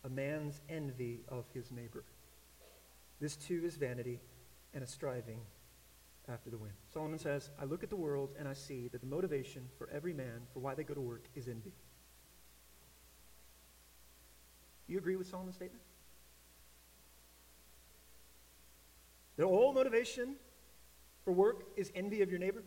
A 0.04 0.08
man's 0.08 0.60
envy 0.68 1.20
of 1.28 1.44
his 1.52 1.70
neighbor. 1.70 2.04
This 3.20 3.36
too 3.36 3.62
is 3.64 3.76
vanity 3.76 4.20
and 4.74 4.82
a 4.82 4.86
striving 4.86 5.40
after 6.28 6.50
the 6.50 6.58
wind. 6.58 6.74
Solomon 6.92 7.18
says, 7.18 7.50
I 7.60 7.64
look 7.64 7.82
at 7.82 7.90
the 7.90 7.96
world 7.96 8.30
and 8.38 8.48
I 8.48 8.52
see 8.52 8.88
that 8.88 9.00
the 9.00 9.06
motivation 9.06 9.68
for 9.78 9.88
every 9.90 10.12
man 10.12 10.42
for 10.52 10.60
why 10.60 10.74
they 10.74 10.84
go 10.84 10.94
to 10.94 11.00
work 11.00 11.24
is 11.34 11.48
envy. 11.48 11.72
You 14.88 14.98
agree 14.98 15.16
with 15.16 15.28
Solomon's 15.28 15.56
statement? 15.56 15.82
That 19.36 19.44
all 19.44 19.72
motivation 19.72 20.36
for 21.24 21.32
work 21.32 21.64
is 21.76 21.90
envy 21.94 22.22
of 22.22 22.30
your 22.30 22.38
neighbor? 22.38 22.62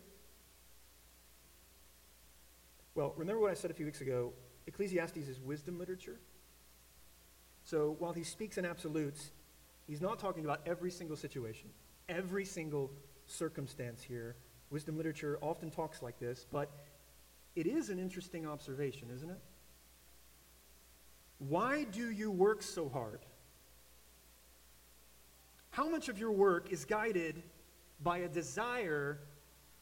Well, 2.96 3.12
remember 3.18 3.42
what 3.42 3.50
I 3.50 3.54
said 3.54 3.70
a 3.70 3.74
few 3.74 3.84
weeks 3.84 4.00
ago? 4.00 4.32
Ecclesiastes 4.66 5.28
is 5.28 5.38
wisdom 5.38 5.78
literature. 5.78 6.18
So 7.62 7.94
while 7.98 8.14
he 8.14 8.24
speaks 8.24 8.56
in 8.56 8.64
absolutes, 8.64 9.32
he's 9.86 10.00
not 10.00 10.18
talking 10.18 10.46
about 10.46 10.62
every 10.64 10.90
single 10.90 11.16
situation, 11.16 11.68
every 12.08 12.46
single 12.46 12.90
circumstance 13.26 14.02
here. 14.02 14.34
Wisdom 14.70 14.96
literature 14.96 15.38
often 15.42 15.70
talks 15.70 16.00
like 16.00 16.18
this, 16.18 16.46
but 16.50 16.70
it 17.54 17.66
is 17.66 17.90
an 17.90 17.98
interesting 17.98 18.46
observation, 18.46 19.08
isn't 19.14 19.28
it? 19.28 19.40
Why 21.38 21.84
do 21.84 22.10
you 22.10 22.30
work 22.30 22.62
so 22.62 22.88
hard? 22.88 23.20
How 25.68 25.86
much 25.86 26.08
of 26.08 26.18
your 26.18 26.32
work 26.32 26.72
is 26.72 26.86
guided 26.86 27.42
by 28.02 28.18
a 28.18 28.28
desire 28.28 29.18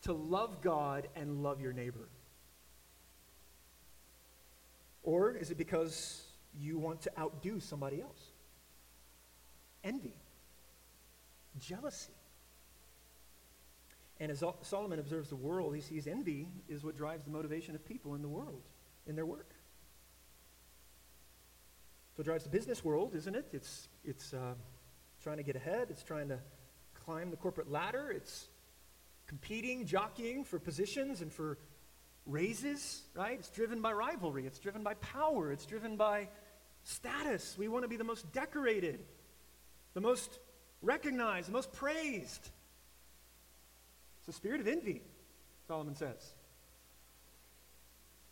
to 0.02 0.12
love 0.12 0.60
God 0.60 1.06
and 1.14 1.44
love 1.44 1.60
your 1.60 1.72
neighbor? 1.72 2.08
Or 5.04 5.36
is 5.36 5.50
it 5.50 5.58
because 5.58 6.22
you 6.58 6.78
want 6.78 7.02
to 7.02 7.12
outdo 7.18 7.60
somebody 7.60 8.00
else? 8.00 8.32
Envy, 9.84 10.14
jealousy. 11.60 12.14
And 14.18 14.32
as 14.32 14.42
Solomon 14.62 14.98
observes 14.98 15.28
the 15.28 15.36
world, 15.36 15.74
he 15.74 15.82
sees 15.82 16.06
envy 16.06 16.48
is 16.68 16.82
what 16.82 16.96
drives 16.96 17.24
the 17.24 17.30
motivation 17.30 17.74
of 17.74 17.84
people 17.84 18.14
in 18.14 18.22
the 18.22 18.28
world, 18.28 18.62
in 19.06 19.14
their 19.14 19.26
work. 19.26 19.50
So 22.16 22.20
it 22.20 22.24
drives 22.24 22.44
the 22.44 22.50
business 22.50 22.82
world, 22.84 23.14
isn't 23.14 23.34
it? 23.34 23.48
It's, 23.52 23.88
it's 24.04 24.32
uh, 24.32 24.54
trying 25.22 25.36
to 25.36 25.42
get 25.42 25.56
ahead, 25.56 25.88
it's 25.90 26.02
trying 26.02 26.28
to 26.28 26.38
climb 27.04 27.30
the 27.30 27.36
corporate 27.36 27.70
ladder, 27.70 28.10
it's 28.10 28.48
competing, 29.26 29.84
jockeying 29.84 30.44
for 30.44 30.58
positions 30.58 31.20
and 31.20 31.32
for 31.32 31.58
raises, 32.26 33.02
right? 33.14 33.38
It's 33.38 33.50
driven 33.50 33.82
by 33.82 33.92
rivalry, 33.92 34.46
it's 34.46 34.58
driven 34.58 34.82
by 34.82 34.94
power, 34.94 35.52
it's 35.52 35.66
driven 35.66 35.96
by 35.96 36.28
status. 36.84 37.56
We 37.58 37.68
want 37.68 37.84
to 37.84 37.88
be 37.88 37.96
the 37.96 38.04
most 38.04 38.30
decorated, 38.32 39.00
the 39.94 40.00
most 40.00 40.38
recognized, 40.82 41.48
the 41.48 41.52
most 41.52 41.72
praised. 41.72 42.50
It's 44.20 44.28
a 44.28 44.32
spirit 44.32 44.60
of 44.60 44.68
envy, 44.68 45.02
Solomon 45.68 45.94
says. 45.94 46.34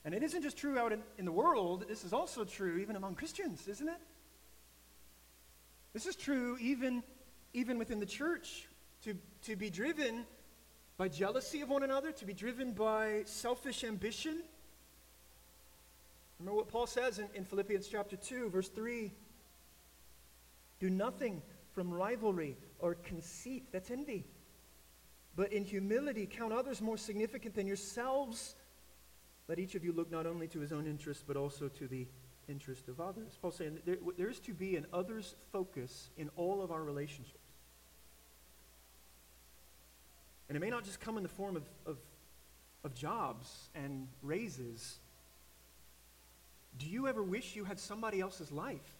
And 0.05 0.14
it 0.14 0.22
isn't 0.22 0.42
just 0.42 0.57
true 0.57 0.78
out 0.78 0.92
in, 0.92 1.02
in 1.18 1.24
the 1.24 1.33
world, 1.33 1.85
this 1.88 2.05
is 2.05 2.12
also 2.12 2.44
true 2.44 2.78
even 2.78 2.96
among 2.96 3.14
Christians, 3.14 3.68
isn't 3.68 3.88
it? 3.88 4.00
This 5.92 6.07
is 6.07 6.16
true 6.16 6.57
even, 6.61 7.02
even 7.52 7.78
within 7.78 8.00
the 8.00 8.07
church, 8.07 8.66
to, 9.05 9.14
to 9.44 9.57
be 9.57 9.68
driven 9.68 10.24
by 10.96 11.09
jealousy 11.09 11.61
of 11.61 11.70
one 11.70 11.83
another, 11.83 12.12
to 12.12 12.24
be 12.24 12.35
driven 12.35 12.72
by 12.72 13.22
selfish 13.24 13.85
ambition. 13.85 14.42
Remember 16.38 16.57
what 16.57 16.68
Paul 16.68 16.87
says 16.87 17.18
in, 17.18 17.28
in 17.35 17.44
Philippians 17.44 17.88
chapter 17.88 18.16
2, 18.16 18.50
verse 18.50 18.68
3 18.68 19.12
Do 20.81 20.90
nothing 20.90 21.42
from 21.72 21.92
rivalry 21.92 22.57
or 22.78 22.94
conceit, 22.94 23.64
that's 23.72 23.90
envy, 23.90 24.24
but 25.37 25.52
in 25.52 25.64
humility 25.64 26.26
count 26.26 26.52
others 26.52 26.81
more 26.81 26.98
significant 26.98 27.55
than 27.55 27.66
yourselves. 27.66 28.55
Let 29.48 29.59
each 29.59 29.74
of 29.74 29.85
you 29.85 29.92
look 29.92 30.11
not 30.11 30.26
only 30.26 30.48
to 30.48 30.61
his 30.61 30.72
own 30.72 30.87
interest, 30.87 31.24
but 31.26 31.37
also 31.37 31.68
to 31.68 31.88
the 31.88 32.07
interest 32.48 32.88
of 32.88 33.00
others. 33.00 33.38
Paul's 33.40 33.57
saying 33.57 33.78
there, 33.85 33.98
there 34.16 34.28
is 34.28 34.40
to 34.40 34.52
be 34.52 34.76
an 34.76 34.87
others 34.92 35.35
focus 35.52 36.11
in 36.16 36.31
all 36.37 36.62
of 36.62 36.70
our 36.70 36.83
relationships. 36.83 37.41
And 40.48 40.57
it 40.57 40.61
may 40.61 40.70
not 40.70 40.85
just 40.85 41.00
come 41.00 41.16
in 41.16 41.22
the 41.22 41.28
form 41.28 41.57
of, 41.57 41.62
of, 41.87 41.98
of 42.85 42.94
jobs 42.94 43.70
and 43.74 44.09
raises. 44.22 44.98
Do 46.78 46.87
you 46.87 47.09
ever 47.09 47.22
wish 47.22 47.57
you 47.57 47.64
had 47.64 47.78
somebody 47.78 48.20
else's 48.20 48.50
life? 48.50 48.96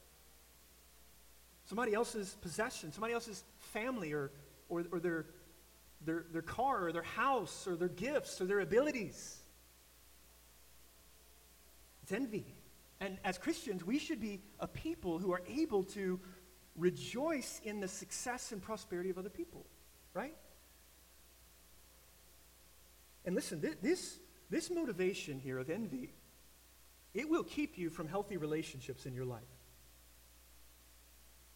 Somebody 1.67 1.95
else's 1.95 2.37
possession, 2.41 2.93
somebody 2.93 3.15
else's 3.15 3.45
family, 3.59 4.13
or, 4.13 4.31
or, 4.69 4.85
or 4.93 5.01
their, 5.01 5.27
their, 6.05 6.25
their 6.33 6.43
car, 6.43 6.87
or 6.87 6.93
their 6.93 7.03
house, 7.03 7.67
or 7.67 7.77
their 7.77 7.89
gifts, 7.89 8.41
or 8.41 8.47
their 8.47 8.61
abilities? 8.61 9.39
It's 12.03 12.13
envy. 12.13 12.45
And 13.01 13.19
as 13.25 13.39
Christians, 13.39 13.85
we 13.85 13.99
should 13.99 14.21
be 14.21 14.41
a 14.61 14.69
people 14.69 15.19
who 15.19 15.33
are 15.33 15.43
able 15.49 15.83
to 15.85 16.21
rejoice 16.77 17.61
in 17.65 17.81
the 17.81 17.89
success 17.89 18.53
and 18.53 18.63
prosperity 18.63 19.11
of 19.11 19.19
other 19.19 19.31
people, 19.31 19.67
right? 20.15 20.35
And 23.25 23.35
listen, 23.35 23.61
this, 23.81 24.19
this 24.51 24.71
motivation 24.71 25.39
here 25.39 25.59
of 25.59 25.71
envy, 25.71 26.13
it 27.15 27.29
will 27.29 27.45
keep 27.45 27.79
you 27.79 27.91
from 27.91 28.09
healthy 28.09 28.37
relationships 28.37 29.07
in 29.07 29.15
your 29.15 29.25
life. 29.25 29.43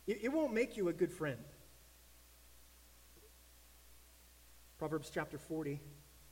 It, 0.07 0.21
it 0.23 0.33
won't 0.33 0.55
make 0.55 0.77
you 0.77 0.89
a 0.89 0.93
good 0.93 1.13
friend. 1.13 1.45
Proverbs 4.79 5.11
chapter 5.13 5.39
40, 5.39 5.81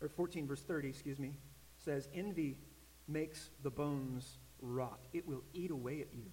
or 0.03 0.09
14, 0.09 0.47
verse 0.47 0.62
30, 0.62 0.88
excuse 0.88 1.18
me, 1.18 1.38
says, 1.79 2.09
Envy 2.14 2.59
makes 3.09 3.51
the 3.62 3.70
bones 3.70 4.38
rot, 4.61 5.01
it 5.12 5.27
will 5.27 5.42
eat 5.53 5.70
away 5.70 6.01
at 6.01 6.12
you. 6.14 6.31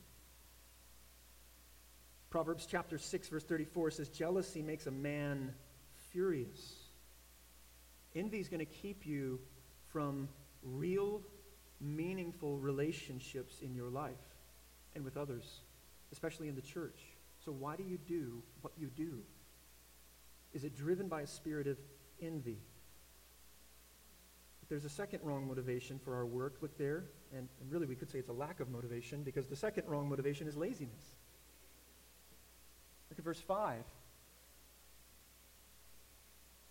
Proverbs 2.30 2.66
chapter 2.70 2.98
6, 2.98 3.30
verse 3.30 3.44
34 3.44 3.92
says, 3.92 4.10
Jealousy 4.10 4.62
makes 4.62 4.88
a 4.88 4.92
man 4.92 5.54
furious. 6.12 6.81
Envy 8.16 8.40
is 8.40 8.50
going 8.50 8.60
to 8.60 8.66
keep 8.66 9.06
you 9.06 9.40
from 9.92 10.28
real, 10.64 11.22
meaningful 11.80 12.58
relationships 12.58 13.62
in 13.62 13.74
your 13.74 13.90
life 13.90 14.12
and 14.96 15.04
with 15.04 15.18
others, 15.18 15.62
especially 16.12 16.48
in 16.48 16.56
the 16.56 16.62
church. 16.62 17.00
So, 17.44 17.52
why 17.52 17.76
do 17.76 17.84
you 17.84 17.98
do 17.98 18.44
what 18.62 18.74
you 18.78 18.88
do? 18.88 19.20
Is 20.54 20.64
it 20.64 20.76
driven 20.76 21.08
by 21.08 21.22
a 21.22 21.28
spirit 21.28 21.68
of 21.68 21.78
envy? 22.22 22.60
But 24.60 24.70
there's 24.70 24.86
a 24.86 24.90
second 24.90 25.22
wrong 25.24 25.48
motivation 25.48 25.98
for 25.98 26.16
our 26.16 26.26
work. 26.26 26.58
Look 26.62 26.78
there. 26.78 27.06
And, 27.34 27.48
and 27.62 27.72
really, 27.72 27.88
we 27.88 27.96
could 27.96 28.10
say 28.10 28.20
it's 28.20 28.30
a 28.30 28.34
lack 28.34 28.60
of 28.60 28.70
motivation 28.70 29.24
because 29.24 29.48
the 29.48 29.56
second 29.56 29.88
wrong 29.88 30.10
motivation 30.10 30.48
is 30.48 30.58
laziness. 30.58 31.16
Look 33.10 33.20
at 33.20 33.26
verse 33.26 33.40
5. 33.40 33.84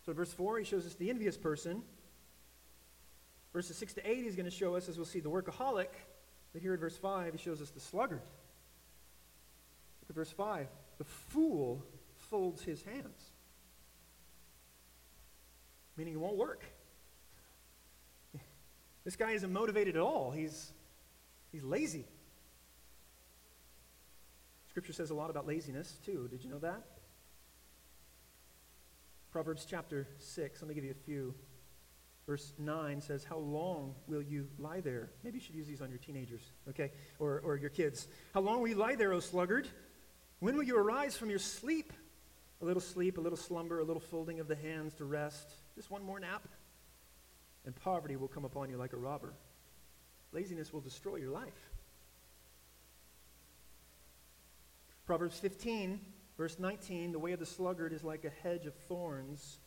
So, 0.04 0.12
verse 0.12 0.32
4, 0.32 0.58
he 0.58 0.64
shows 0.64 0.86
us 0.86 0.94
the 0.94 1.10
envious 1.10 1.36
person. 1.36 1.82
Verses 3.52 3.76
6 3.76 3.94
to 3.94 4.10
8, 4.10 4.24
he's 4.24 4.36
going 4.36 4.48
to 4.48 4.50
show 4.50 4.76
us, 4.76 4.88
as 4.88 4.96
we'll 4.96 5.06
see, 5.06 5.20
the 5.20 5.30
workaholic. 5.30 5.88
But 6.52 6.62
here 6.62 6.72
at 6.72 6.80
verse 6.80 6.96
5, 6.96 7.32
he 7.32 7.38
shows 7.38 7.60
us 7.60 7.70
the 7.70 7.80
sluggard. 7.80 8.22
Look 10.00 10.10
at 10.10 10.14
verse 10.16 10.30
5. 10.30 10.68
The 10.98 11.04
fool 11.04 11.84
folds 12.30 12.62
his 12.62 12.82
hands, 12.82 13.30
meaning 15.96 16.12
he 16.12 16.18
won't 16.18 16.36
work. 16.36 16.64
This 19.02 19.16
guy 19.16 19.30
isn't 19.30 19.50
motivated 19.50 19.96
at 19.96 20.02
all. 20.02 20.30
He's, 20.30 20.72
he's 21.50 21.64
lazy. 21.64 22.04
Scripture 24.68 24.92
says 24.92 25.08
a 25.08 25.14
lot 25.14 25.30
about 25.30 25.46
laziness, 25.46 25.96
too. 26.04 26.28
Did 26.30 26.44
you 26.44 26.50
know 26.50 26.58
that? 26.58 26.84
Proverbs 29.30 29.64
chapter 29.68 30.08
6, 30.18 30.60
let 30.60 30.68
me 30.68 30.74
give 30.74 30.84
you 30.84 30.90
a 30.90 31.04
few. 31.04 31.34
Verse 32.26 32.52
9 32.58 33.00
says, 33.00 33.24
How 33.24 33.38
long 33.38 33.94
will 34.06 34.22
you 34.22 34.48
lie 34.58 34.80
there? 34.80 35.10
Maybe 35.22 35.38
you 35.38 35.44
should 35.44 35.54
use 35.54 35.66
these 35.66 35.80
on 35.80 35.88
your 35.88 35.98
teenagers, 35.98 36.42
okay? 36.68 36.92
Or, 37.18 37.40
or 37.44 37.56
your 37.56 37.70
kids. 37.70 38.08
How 38.34 38.40
long 38.40 38.60
will 38.60 38.68
you 38.68 38.74
lie 38.74 38.96
there, 38.96 39.12
O 39.12 39.20
sluggard? 39.20 39.68
When 40.40 40.56
will 40.56 40.64
you 40.64 40.76
arise 40.76 41.16
from 41.16 41.30
your 41.30 41.38
sleep? 41.38 41.92
A 42.60 42.64
little 42.64 42.80
sleep, 42.80 43.18
a 43.18 43.20
little 43.20 43.38
slumber, 43.38 43.78
a 43.78 43.84
little 43.84 44.00
folding 44.00 44.40
of 44.40 44.48
the 44.48 44.56
hands 44.56 44.94
to 44.94 45.04
rest. 45.04 45.48
Just 45.74 45.90
one 45.90 46.02
more 46.02 46.20
nap. 46.20 46.46
And 47.64 47.74
poverty 47.74 48.16
will 48.16 48.28
come 48.28 48.44
upon 48.44 48.68
you 48.68 48.76
like 48.76 48.92
a 48.92 48.96
robber. 48.96 49.32
Laziness 50.32 50.72
will 50.72 50.80
destroy 50.80 51.16
your 51.16 51.30
life. 51.30 51.70
Proverbs 55.06 55.38
15 55.38 56.00
Verse 56.40 56.58
19 56.58 57.12
The 57.12 57.18
way 57.18 57.32
of 57.32 57.38
the 57.38 57.44
sluggard 57.44 57.92
is 57.92 58.02
like 58.02 58.24
a 58.24 58.30
hedge 58.42 58.64
of 58.64 58.72
thorns, 58.88 59.58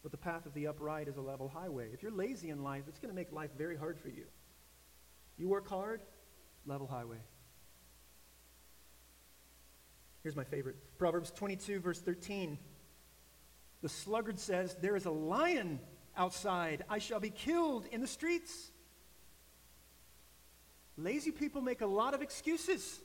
but 0.00 0.12
the 0.12 0.16
path 0.16 0.46
of 0.46 0.54
the 0.54 0.68
upright 0.68 1.08
is 1.08 1.16
a 1.16 1.20
level 1.20 1.48
highway. 1.48 1.88
If 1.92 2.04
you're 2.04 2.12
lazy 2.12 2.50
in 2.50 2.62
life, 2.62 2.84
it's 2.86 3.00
going 3.00 3.10
to 3.10 3.16
make 3.16 3.32
life 3.32 3.50
very 3.58 3.76
hard 3.76 3.98
for 3.98 4.10
you. 4.10 4.26
You 5.38 5.48
work 5.48 5.68
hard, 5.68 6.02
level 6.66 6.86
highway. 6.86 7.16
Here's 10.22 10.36
my 10.36 10.44
favorite 10.44 10.76
Proverbs 10.98 11.32
22, 11.32 11.80
verse 11.80 11.98
13. 11.98 12.58
The 13.82 13.88
sluggard 13.88 14.38
says, 14.38 14.76
There 14.80 14.94
is 14.94 15.06
a 15.06 15.10
lion 15.10 15.80
outside. 16.16 16.84
I 16.88 17.00
shall 17.00 17.18
be 17.18 17.30
killed 17.30 17.86
in 17.90 18.00
the 18.00 18.06
streets. 18.06 18.70
Lazy 20.96 21.32
people 21.32 21.60
make 21.60 21.80
a 21.80 21.86
lot 21.86 22.14
of 22.14 22.22
excuses. 22.22 23.00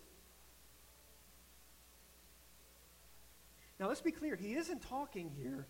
Now, 3.80 3.88
let's 3.88 4.02
be 4.02 4.12
clear. 4.12 4.36
He 4.36 4.54
isn't 4.54 4.88
talking 4.88 5.32
here 5.38 5.68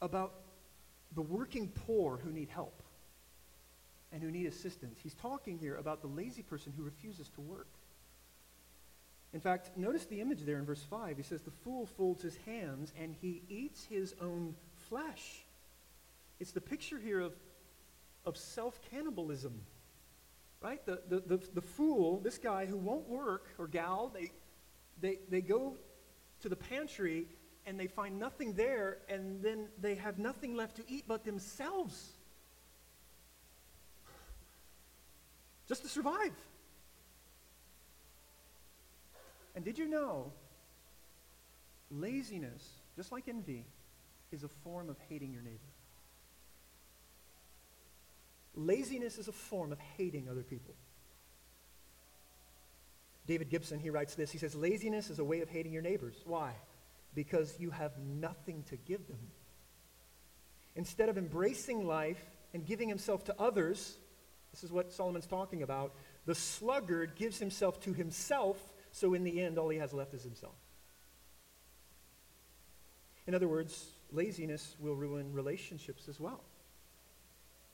about 0.00 0.32
the 1.14 1.22
working 1.22 1.68
poor 1.68 2.16
who 2.16 2.30
need 2.30 2.48
help 2.48 2.82
and 4.12 4.22
who 4.22 4.30
need 4.30 4.46
assistance. 4.46 4.98
He's 5.02 5.14
talking 5.14 5.58
here 5.58 5.76
about 5.76 6.00
the 6.00 6.08
lazy 6.08 6.42
person 6.42 6.72
who 6.76 6.82
refuses 6.82 7.28
to 7.30 7.40
work. 7.40 7.68
In 9.32 9.40
fact, 9.40 9.76
notice 9.76 10.06
the 10.06 10.20
image 10.20 10.44
there 10.44 10.58
in 10.58 10.64
verse 10.64 10.82
5. 10.82 11.16
He 11.16 11.22
says, 11.22 11.42
The 11.42 11.50
fool 11.50 11.86
folds 11.86 12.22
his 12.22 12.36
hands 12.46 12.92
and 12.98 13.14
he 13.20 13.42
eats 13.48 13.84
his 13.84 14.14
own 14.20 14.56
flesh. 14.88 15.44
It's 16.40 16.52
the 16.52 16.60
picture 16.60 16.98
here 16.98 17.20
of, 17.20 17.32
of 18.24 18.36
self 18.36 18.80
cannibalism. 18.90 19.60
Right? 20.60 20.84
The, 20.84 21.00
the, 21.08 21.20
the, 21.20 21.40
the, 21.54 21.62
fool, 21.62 22.20
this 22.20 22.36
guy 22.36 22.66
who 22.66 22.76
won't 22.76 23.08
work, 23.08 23.46
or 23.56 23.66
gal, 23.66 24.10
they, 24.12 24.30
they, 25.00 25.18
they 25.30 25.40
go 25.40 25.76
to 26.40 26.48
the 26.48 26.56
pantry 26.56 27.26
and 27.66 27.78
they 27.78 27.86
find 27.86 28.18
nothing 28.18 28.54
there, 28.54 28.98
and 29.08 29.42
then 29.42 29.68
they 29.80 29.94
have 29.94 30.18
nothing 30.18 30.56
left 30.56 30.76
to 30.76 30.82
eat 30.88 31.04
but 31.06 31.24
themselves. 31.24 32.12
Just 35.68 35.82
to 35.82 35.88
survive. 35.88 36.32
And 39.54 39.64
did 39.64 39.78
you 39.78 39.86
know 39.86 40.32
laziness, 41.90 42.66
just 42.96 43.12
like 43.12 43.28
envy, 43.28 43.66
is 44.32 44.42
a 44.42 44.48
form 44.48 44.88
of 44.88 44.96
hating 45.08 45.32
your 45.32 45.42
neighbor? 45.42 45.58
Laziness 48.54 49.18
is 49.18 49.28
a 49.28 49.32
form 49.32 49.70
of 49.70 49.78
hating 49.96 50.28
other 50.28 50.42
people. 50.42 50.74
David 53.30 53.48
Gibson, 53.48 53.78
he 53.78 53.90
writes 53.90 54.16
this. 54.16 54.32
He 54.32 54.38
says, 54.38 54.56
Laziness 54.56 55.08
is 55.08 55.20
a 55.20 55.24
way 55.24 55.40
of 55.40 55.48
hating 55.48 55.72
your 55.72 55.82
neighbors. 55.82 56.16
Why? 56.26 56.52
Because 57.14 57.54
you 57.60 57.70
have 57.70 57.92
nothing 57.96 58.64
to 58.70 58.76
give 58.76 59.06
them. 59.06 59.20
Instead 60.74 61.08
of 61.08 61.16
embracing 61.16 61.86
life 61.86 62.20
and 62.52 62.66
giving 62.66 62.88
himself 62.88 63.22
to 63.26 63.40
others, 63.40 63.98
this 64.50 64.64
is 64.64 64.72
what 64.72 64.92
Solomon's 64.92 65.28
talking 65.28 65.62
about, 65.62 65.94
the 66.26 66.34
sluggard 66.34 67.14
gives 67.14 67.38
himself 67.38 67.80
to 67.82 67.92
himself, 67.92 68.56
so 68.90 69.14
in 69.14 69.22
the 69.22 69.40
end, 69.40 69.58
all 69.58 69.68
he 69.68 69.78
has 69.78 69.92
left 69.92 70.12
is 70.12 70.24
himself. 70.24 70.56
In 73.28 73.34
other 73.36 73.46
words, 73.46 73.92
laziness 74.10 74.74
will 74.80 74.96
ruin 74.96 75.32
relationships 75.32 76.08
as 76.08 76.18
well 76.18 76.42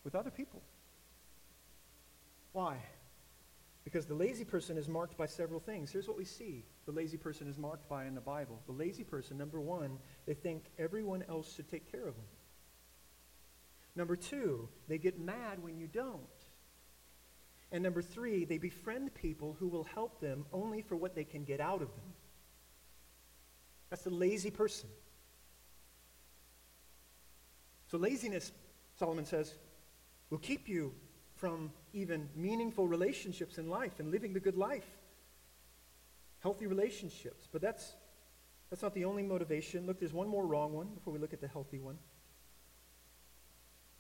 with 0.05 0.15
other 0.15 0.31
people. 0.31 0.61
Why? 2.53 2.77
Because 3.87 4.05
the 4.05 4.17
lazy 4.17 4.45
person 4.45 4.77
is 4.77 4.89
marked 4.89 5.17
by 5.17 5.27
several 5.27 5.61
things. 5.61 5.93
Here's 5.93 6.09
what 6.09 6.17
we 6.17 6.25
see 6.25 6.65
the 6.87 6.93
lazy 6.93 7.17
person 7.17 7.47
is 7.47 7.57
marked 7.57 7.89
by 7.89 8.07
in 8.07 8.17
the 8.17 8.21
Bible. 8.21 8.61
The 8.67 8.73
lazy 8.73 9.05
person, 9.05 9.39
number 9.39 9.61
one, 9.61 10.01
they 10.27 10.35
think 10.35 10.65
everyone 10.77 11.23
else 11.29 11.55
should 11.55 11.71
take 11.71 11.89
care 11.93 12.09
of 12.09 12.17
them. 12.17 12.25
Number 13.95 14.17
two, 14.17 14.69
they 14.89 14.99
get 14.99 15.21
mad 15.21 15.63
when 15.63 15.79
you 15.79 15.87
don't. 15.87 16.19
And 17.71 17.81
number 17.81 18.03
three, 18.03 18.45
they 18.45 18.59
befriend 18.59 19.15
people 19.15 19.57
who 19.61 19.69
will 19.69 19.85
help 19.85 20.21
them 20.21 20.47
only 20.53 20.83
for 20.83 20.97
what 20.97 21.15
they 21.15 21.25
can 21.25 21.45
get 21.45 21.61
out 21.61 21.81
of 21.81 21.95
them. 21.95 22.13
That's 23.89 24.03
the 24.03 24.11
lazy 24.11 24.51
person. 24.51 24.89
So, 27.87 27.99
laziness, 27.99 28.51
Solomon 28.99 29.25
says, 29.25 29.55
will 30.31 30.39
keep 30.39 30.69
you 30.69 30.93
from 31.37 31.71
even 31.93 32.29
meaningful 32.35 32.89
relationships 32.89 33.59
in 33.59 33.69
life 33.69 34.01
and 34.01 34.11
living 34.11 34.33
the 34.33 34.41
good 34.41 34.57
life. 34.57 34.87
Healthy 36.41 36.67
relationships. 36.67 37.49
But 37.51 37.63
that's, 37.63 37.95
that's 38.71 38.83
not 38.83 38.95
the 38.95 39.05
only 39.05 39.23
motivation. 39.23 39.87
Look, 39.87 39.99
there's 39.99 40.13
one 40.13 40.29
more 40.29 40.47
wrong 40.47 40.73
one 40.73 40.89
before 40.89 41.13
we 41.13 41.19
look 41.19 41.33
at 41.33 41.41
the 41.41 41.49
healthy 41.49 41.79
one. 41.79 41.99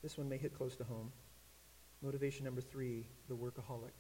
This 0.03 0.17
one 0.17 0.29
may 0.29 0.39
hit 0.39 0.55
close 0.55 0.77
to 0.77 0.85
home. 0.85 1.13
Motivation 2.03 2.45
number 2.45 2.61
three 2.61 3.07
the 3.29 3.35
workaholic. 3.35 3.97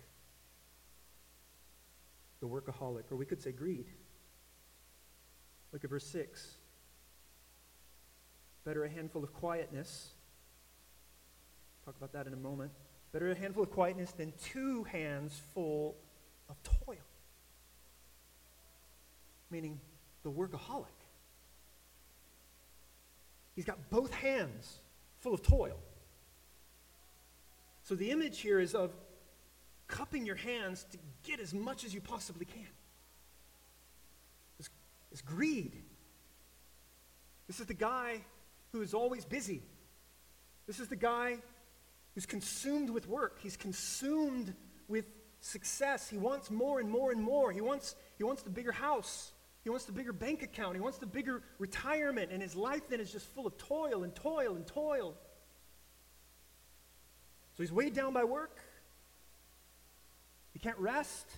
The 2.41 2.47
workaholic, 2.47 3.11
or 3.11 3.17
we 3.17 3.25
could 3.25 3.43
say 3.43 3.53
greed. 3.53 3.87
Look 5.73 5.85
at 5.85 5.91
verse 5.91 6.07
6. 6.07 6.57
Better 8.65 8.85
a 8.85 8.91
handful 8.91 9.25
of 9.25 9.33
quietness 9.33 10.11
Talk 11.87 11.97
about 11.97 12.13
that 12.15 12.27
in 12.27 12.33
a 12.33 12.37
moment. 12.37 12.73
Better 13.17 13.31
a 13.31 13.35
handful 13.35 13.63
of 13.63 13.71
quietness 13.71 14.13
than 14.13 14.35
two 14.45 14.85
hands 14.85 15.41
full 15.55 15.97
of 16.51 16.57
toil. 16.63 16.99
Meaning 19.51 19.81
the 20.23 20.31
workaholic. 20.31 20.85
He's 23.55 23.65
got 23.65 23.89
both 23.89 24.13
hands 24.13 24.81
full 25.21 25.33
of 25.33 25.43
toil. 25.43 25.79
So 27.85 27.95
the 27.95 28.11
image 28.11 28.41
here 28.41 28.61
is 28.61 28.75
of 28.75 28.93
cupping 29.89 30.27
your 30.27 30.37
hands 30.37 30.85
to 30.93 30.99
get 31.25 31.41
as 31.41 31.55
much 31.55 31.85
as 31.85 31.95
you 31.95 32.03
possibly 32.03 32.45
can. 32.45 32.69
It's, 34.59 34.69
it's 35.11 35.23
greed. 35.23 35.73
This 37.47 37.61
is 37.61 37.67
the 37.67 37.73
guy 37.73 38.21
who 38.73 38.83
is 38.83 38.93
always 38.93 39.25
busy. 39.25 39.63
This 40.67 40.81
is 40.81 40.89
the 40.89 40.97
guy 40.97 41.39
who's 42.17 42.25
consumed 42.25 42.89
with 42.89 43.07
work. 43.07 43.39
He's 43.43 43.59
consumed 43.59 44.55
with 44.89 45.05
success. 45.41 46.09
He 46.09 46.17
wants 46.17 46.51
more 46.51 46.81
and 46.81 46.89
more 46.89 47.13
and 47.13 47.23
more. 47.23 47.53
He 47.53 47.61
wants, 47.61 47.95
he 48.17 48.25
wants 48.25 48.41
the 48.41 48.49
bigger 48.49 48.73
house. 48.73 49.33
He 49.65 49.69
wants 49.69 49.85
the 49.85 49.93
bigger 49.93 50.15
bank 50.15 50.43
account. 50.43 50.77
He 50.77 50.81
wants 50.81 50.97
the 50.97 51.05
bigger 51.05 51.43
retirement. 51.59 52.33
And 52.33 52.41
his 52.41 52.57
life 52.57 52.89
then 52.89 53.01
is 53.01 53.13
just 53.13 53.27
full 53.35 53.47
of 53.47 53.59
toil 53.59 54.03
and 54.03 54.15
toil 54.15 54.57
and 54.57 54.67
toil. 54.67 55.15
So 57.55 57.63
he's 57.63 57.71
weighed 57.71 57.93
down 57.93 58.15
by 58.15 58.25
work. 58.25 58.61
He 60.55 60.59
can't 60.59 60.79
rest. 60.79 61.31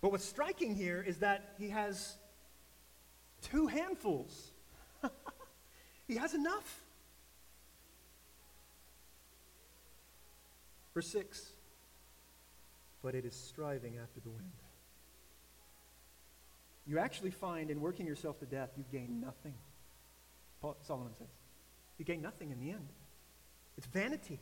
But 0.00 0.12
what's 0.12 0.24
striking 0.24 0.76
here 0.76 1.04
is 1.04 1.18
that 1.18 1.54
he 1.58 1.70
has 1.70 2.16
two 3.42 3.66
handfuls. 3.66 4.52
he 6.06 6.14
has 6.14 6.32
enough. 6.32 6.84
Verse 11.00 11.12
6 11.12 11.46
But 13.02 13.14
it 13.14 13.24
is 13.24 13.34
striving 13.34 13.96
after 14.02 14.20
the 14.20 14.28
wind. 14.28 14.52
You 16.86 16.98
actually 16.98 17.30
find 17.30 17.70
in 17.70 17.80
working 17.80 18.06
yourself 18.06 18.38
to 18.40 18.44
death, 18.44 18.68
you 18.76 18.84
gain 18.92 19.18
nothing. 19.18 19.54
Paul, 20.60 20.76
Solomon 20.82 21.14
says. 21.16 21.30
You 21.96 22.04
gain 22.04 22.20
nothing 22.20 22.50
in 22.50 22.60
the 22.60 22.72
end. 22.72 22.86
It's 23.78 23.86
vanity. 23.86 24.40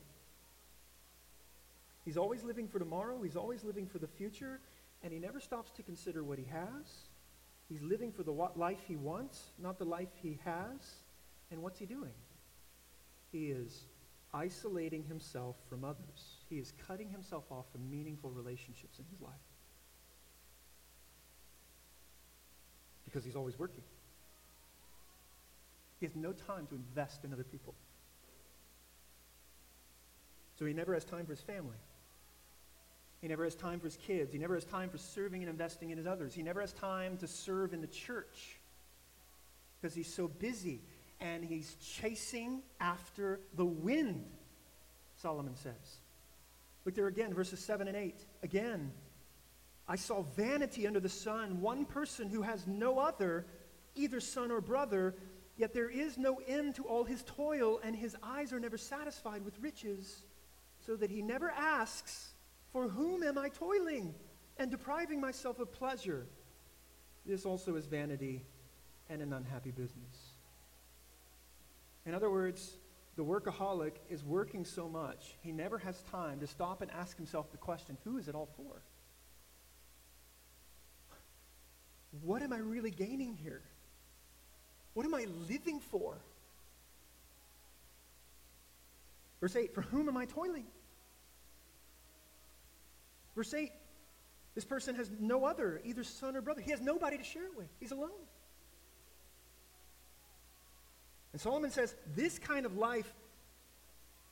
He's 2.04 2.16
always 2.16 2.42
living 2.42 2.66
for 2.66 2.80
tomorrow, 2.80 3.22
he's 3.22 3.36
always 3.36 3.62
living 3.62 3.86
for 3.86 4.00
the 4.00 4.08
future, 4.08 4.58
and 5.04 5.12
he 5.12 5.20
never 5.20 5.38
stops 5.38 5.70
to 5.76 5.84
consider 5.84 6.24
what 6.24 6.40
he 6.40 6.46
has. 6.46 6.86
He's 7.68 7.82
living 7.82 8.10
for 8.10 8.24
the 8.24 8.32
life 8.32 8.80
he 8.88 8.96
wants, 8.96 9.52
not 9.62 9.78
the 9.78 9.84
life 9.84 10.10
he 10.20 10.40
has. 10.44 10.80
And 11.52 11.62
what's 11.62 11.78
he 11.78 11.86
doing? 11.86 12.14
He 13.30 13.52
is 13.52 13.84
isolating 14.34 15.04
himself 15.04 15.54
from 15.68 15.84
others. 15.84 16.38
He 16.49 16.57
is 16.57 16.72
cutting 16.86 17.11
himself 17.11 17.44
off 17.51 17.66
from 17.72 17.90
meaningful 17.90 18.30
relationships 18.30 18.99
in 18.99 19.05
his 19.11 19.20
life. 19.20 19.34
Because 23.05 23.24
he's 23.24 23.36
always 23.36 23.59
working. 23.59 23.82
He 26.01 26.07
has 26.07 26.14
no 26.14 26.32
time 26.32 26.66
to 26.68 26.74
invest 26.74 27.24
in 27.24 27.32
other 27.32 27.44
people. 27.44 27.74
So 30.59 30.64
he 30.64 30.72
never 30.72 30.94
has 30.94 31.05
time 31.05 31.26
for 31.26 31.32
his 31.32 31.40
family. 31.40 31.76
He 33.20 33.28
never 33.28 33.44
has 33.44 33.55
time 33.55 33.80
for 33.80 33.86
his 33.86 33.96
kids. 33.96 34.32
He 34.32 34.38
never 34.38 34.55
has 34.55 34.64
time 34.64 34.90
for 34.90 34.99
serving 34.99 35.42
and 35.42 35.51
investing 35.51 35.90
in 35.90 35.99
his 35.99 36.07
others. 36.07 36.34
He 36.34 36.42
never 36.42 36.61
has 36.61 36.72
time 36.72 37.16
to 37.18 37.26
serve 37.26 37.72
in 37.72 37.80
the 37.80 37.88
church 37.88 38.59
because 39.80 39.94
he's 39.94 40.12
so 40.12 40.28
busy 40.28 40.80
and 41.20 41.44
he's 41.44 41.74
chasing 41.74 42.62
after 42.80 43.40
the 43.55 43.64
wind, 43.64 44.24
Solomon 45.16 45.57
says. 45.57 46.01
Look 46.85 46.95
there 46.95 47.07
again, 47.07 47.35
verses 47.35 47.61
7 47.61 47.89
and 47.89 47.97
8. 47.97 48.14
Again, 48.43 48.93
I 49.87 49.97
saw 49.97 50.22
vanity 50.22 50.87
under 50.87 51.01
the 51.01 51.09
sun, 51.09 51.61
one 51.61 51.85
person 51.85 52.29
who 52.29 52.43
has 52.43 52.66
no 52.66 52.99
other, 52.99 53.47
either 53.95 54.20
son 54.20 54.51
or 54.51 54.61
brother, 54.61 55.14
Yet 55.59 55.74
there 55.74 55.91
is 55.91 56.16
no 56.16 56.41
end 56.47 56.76
to 56.76 56.85
all 56.85 57.03
his 57.03 57.24
toil, 57.24 57.81
and 57.83 57.95
his 57.95 58.16
eyes 58.22 58.53
are 58.53 58.61
never 58.61 58.79
satisfied 58.79 59.45
with 59.45 59.59
riches, 59.59 60.22
so 60.87 60.95
that 60.95 61.11
he 61.11 61.20
never 61.20 61.51
asks, 61.51 62.33
For 62.72 62.89
whom 62.89 63.24
am 63.24 63.37
I 63.37 63.49
toiling 63.49 64.14
and 64.57 64.70
depriving 64.70 65.20
myself 65.20 65.59
of 65.59 65.72
pleasure? 65.72 66.26
This 67.26 67.45
also 67.45 67.74
is 67.74 67.87
vanity 67.87 68.47
and 69.11 69.20
an 69.20 69.33
unhappy 69.33 69.72
business. 69.72 70.37
In 72.07 72.14
other 72.14 72.31
words, 72.31 72.76
the 73.18 73.24
workaholic 73.24 73.94
is 74.08 74.22
working 74.22 74.64
so 74.64 74.88
much, 74.88 75.34
he 75.40 75.50
never 75.50 75.76
has 75.78 76.00
time 76.12 76.38
to 76.38 76.46
stop 76.46 76.82
and 76.82 76.90
ask 76.92 77.16
himself 77.16 77.50
the 77.50 77.56
question 77.56 77.98
who 78.04 78.16
is 78.16 78.28
it 78.28 78.36
all 78.36 78.48
for? 78.56 78.80
What 82.22 82.42
am 82.42 82.52
I 82.52 82.58
really 82.58 82.92
gaining 82.92 83.34
here? 83.34 83.60
What 84.94 85.04
am 85.04 85.16
I 85.16 85.26
living 85.48 85.80
for? 85.80 86.16
Verse 89.40 89.56
8 89.56 89.74
For 89.74 89.82
whom 89.82 90.08
am 90.08 90.16
I 90.16 90.26
toiling? 90.26 90.66
Verse 93.34 93.52
8 93.52 93.72
This 94.54 94.64
person 94.64 94.94
has 94.94 95.10
no 95.18 95.44
other, 95.44 95.80
either 95.84 96.04
son 96.04 96.36
or 96.36 96.40
brother. 96.40 96.60
He 96.60 96.70
has 96.70 96.80
nobody 96.80 97.18
to 97.18 97.24
share 97.24 97.46
it 97.46 97.56
with, 97.56 97.68
he's 97.80 97.90
alone. 97.90 98.28
And 101.33 101.41
Solomon 101.41 101.70
says 101.70 101.95
this 102.14 102.39
kind 102.39 102.64
of 102.66 102.76
life, 102.76 103.12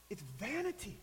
it's 0.09 0.23
vanity. 0.39 0.99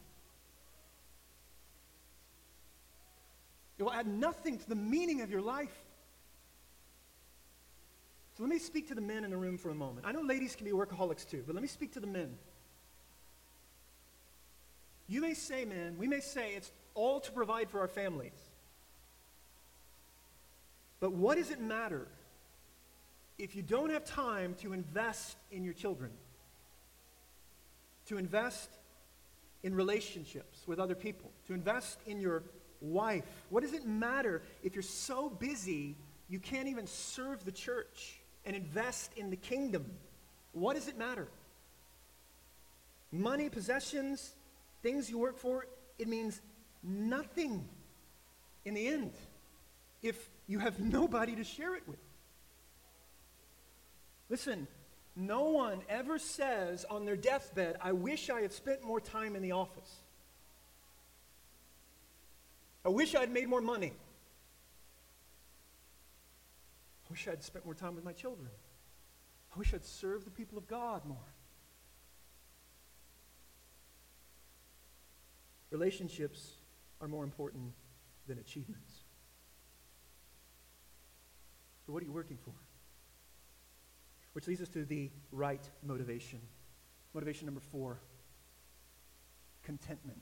It 3.78 3.84
will 3.84 3.94
add 3.94 4.08
nothing 4.08 4.58
to 4.58 4.70
the 4.70 4.76
meaning 4.76 5.22
of 5.22 5.30
your 5.30 5.42
life. 5.42 5.76
So 8.38 8.44
let 8.44 8.50
me 8.50 8.60
speak 8.60 8.88
to 8.88 8.96
the 8.96 9.02
men 9.02 9.24
in 9.24 9.32
the 9.32 9.38
room 9.38 9.58
for 9.58 9.70
a 9.70 9.76
moment. 9.76 10.06
I 10.08 10.12
know 10.12 10.22
ladies 10.22 10.56
can 10.56 10.66
be 10.66 10.72
workaholics 10.72 11.30
too, 11.30 11.44
but 11.46 11.54
let 11.54 11.62
me 11.62 11.68
speak 11.68 11.94
to 11.94 12.00
the 12.00 12.08
men. 12.08 12.36
You 15.08 15.22
may 15.22 15.34
say, 15.34 15.66
man, 15.66 15.98
we 15.98 16.08
may 16.08 16.20
say 16.20 16.54
it's 16.56 16.72
all 16.96 17.20
to 17.20 17.32
provide 17.32 17.70
for 17.70 17.80
our 17.80 17.88
families. 17.88 18.32
But 21.00 21.12
what 21.12 21.38
does 21.38 21.52
it 21.52 21.60
matter 21.60 22.08
if 23.38 23.56
you 23.56 23.62
don't 23.62 23.90
have 23.90 24.06
time 24.06 24.56
to 24.62 24.74
invest 24.74 25.38
in 25.52 25.64
your 25.64 25.74
children? 25.74 26.12
To 28.08 28.18
invest 28.18 28.70
in 29.64 29.74
relationships 29.74 30.64
with 30.68 30.80
other 30.80 30.96
people? 30.96 31.32
To 31.48 31.54
invest 31.54 32.00
in 32.06 32.20
your 32.20 32.44
wife? 32.82 33.24
What 33.50 33.64
does 33.64 33.74
it 33.74 33.86
matter 33.86 34.42
if 34.62 34.76
you're 34.76 34.84
so 34.84 35.30
busy 35.30 35.96
you 36.30 36.40
can't 36.40 36.68
even 36.68 36.88
serve 36.88 37.46
the 37.46 37.52
church? 37.52 38.20
and 38.46 38.56
invest 38.56 39.12
in 39.16 39.30
the 39.30 39.36
kingdom, 39.36 39.86
what 40.52 40.76
does 40.76 40.88
it 40.88 40.98
matter? 40.98 41.28
Money, 43.12 43.50
possessions, 43.50 44.34
things 44.82 45.10
you 45.10 45.18
work 45.18 45.38
for, 45.38 45.68
it 45.98 46.08
means 46.08 46.42
nothing 46.84 47.68
in 48.66 48.74
the 48.74 48.88
end 48.88 49.12
if 50.02 50.30
you 50.48 50.60
have 50.60 50.80
nobody 50.94 51.36
to 51.36 51.44
share 51.44 51.76
it 51.76 51.84
with. 51.88 52.00
Listen, 54.30 54.68
no 55.16 55.44
one 55.44 55.82
ever 55.90 56.18
says 56.18 56.86
on 56.90 57.06
their 57.06 57.16
deathbed, 57.16 57.78
I 57.82 57.92
wish 57.92 58.30
I 58.30 58.42
had 58.42 58.52
spent 58.52 58.84
more 58.84 59.00
time 59.00 59.36
in 59.36 59.42
the 59.42 59.52
office. 59.52 60.00
I 62.86 62.90
wish 62.90 63.16
I 63.16 63.22
had 63.22 63.32
made 63.32 63.48
more 63.48 63.62
money. 63.62 63.94
I 67.06 67.10
wish 67.10 67.28
I'd 67.28 67.44
spent 67.44 67.66
more 67.66 67.76
time 67.76 67.96
with 67.96 68.04
my 68.04 68.12
children. 68.12 68.50
I 69.56 69.60
wish 69.60 69.74
I'd 69.74 69.86
served 69.86 70.26
the 70.26 70.32
people 70.32 70.58
of 70.58 70.68
God 70.68 71.06
more. 71.06 71.18
Relationships 75.70 76.54
are 77.02 77.08
more 77.08 77.24
important 77.24 77.74
than 78.28 78.40
achievements. 78.40 78.94
So, 81.86 81.94
what 81.94 82.02
are 82.02 82.06
you 82.06 82.12
working 82.12 82.38
for? 82.44 82.54
Which 84.34 84.48
leads 84.48 84.62
us 84.62 84.70
to 84.70 84.84
the 84.84 85.12
right 85.32 85.68
motivation. 85.84 86.40
Motivation 87.14 87.46
number 87.46 87.62
four 87.62 88.02
contentment. 89.64 90.22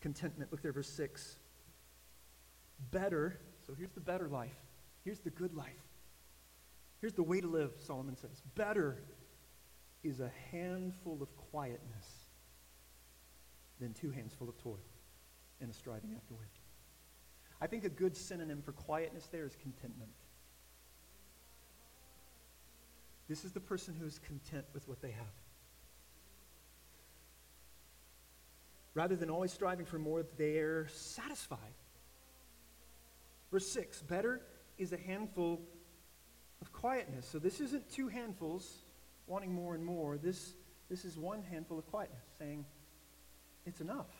Contentment. 0.00 0.50
Look 0.50 0.62
there, 0.62 0.72
verse 0.72 0.88
6. 0.88 1.36
Better, 2.90 3.38
so 3.66 3.74
here's 3.74 3.92
the 3.92 4.00
better 4.00 4.28
life. 4.28 4.56
Here's 5.04 5.20
the 5.20 5.30
good 5.30 5.54
life. 5.54 5.68
Here's 7.00 7.12
the 7.12 7.22
way 7.22 7.40
to 7.40 7.46
live, 7.46 7.72
Solomon 7.78 8.16
says. 8.16 8.42
Better 8.54 9.02
is 10.02 10.20
a 10.20 10.30
handful 10.50 11.22
of 11.22 11.34
quietness 11.36 12.06
than 13.78 13.92
two 13.92 14.10
handsful 14.10 14.48
of 14.48 14.58
toil 14.58 14.78
and 15.60 15.70
a 15.70 15.74
striving 15.74 16.14
after 16.16 16.34
wind. 16.34 16.50
I 17.60 17.66
think 17.66 17.84
a 17.84 17.90
good 17.90 18.16
synonym 18.16 18.62
for 18.62 18.72
quietness 18.72 19.28
there 19.30 19.46
is 19.46 19.56
contentment. 19.56 20.10
This 23.30 23.44
is 23.44 23.52
the 23.52 23.60
person 23.60 23.94
who 23.94 24.06
is 24.06 24.18
content 24.18 24.64
with 24.74 24.88
what 24.88 25.00
they 25.00 25.12
have. 25.12 25.34
Rather 28.92 29.14
than 29.14 29.30
always 29.30 29.52
striving 29.52 29.86
for 29.86 30.00
more, 30.00 30.24
they're 30.36 30.88
satisfied. 30.88 31.76
Verse 33.52 33.68
6 33.68 34.02
Better 34.02 34.40
is 34.78 34.92
a 34.92 34.96
handful 34.96 35.60
of 36.60 36.72
quietness. 36.72 37.24
So 37.24 37.38
this 37.38 37.60
isn't 37.60 37.88
two 37.92 38.08
handfuls 38.08 38.78
wanting 39.28 39.54
more 39.54 39.76
and 39.76 39.84
more. 39.84 40.18
This, 40.18 40.54
this 40.88 41.04
is 41.04 41.16
one 41.16 41.44
handful 41.44 41.78
of 41.78 41.88
quietness, 41.88 42.24
saying, 42.36 42.64
it's 43.64 43.80
enough. 43.80 44.10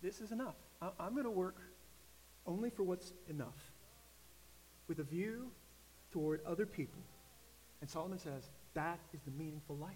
This 0.00 0.20
is 0.20 0.30
enough. 0.30 0.54
I, 0.80 0.90
I'm 1.00 1.14
going 1.14 1.24
to 1.24 1.30
work 1.30 1.56
only 2.46 2.70
for 2.70 2.84
what's 2.84 3.12
enough, 3.28 3.72
with 4.86 5.00
a 5.00 5.02
view 5.02 5.50
toward 6.12 6.40
other 6.46 6.64
people. 6.64 7.00
And 7.80 7.88
Solomon 7.88 8.18
says, 8.18 8.50
that 8.74 8.98
is 9.12 9.20
the 9.22 9.30
meaningful 9.30 9.76
life. 9.76 9.94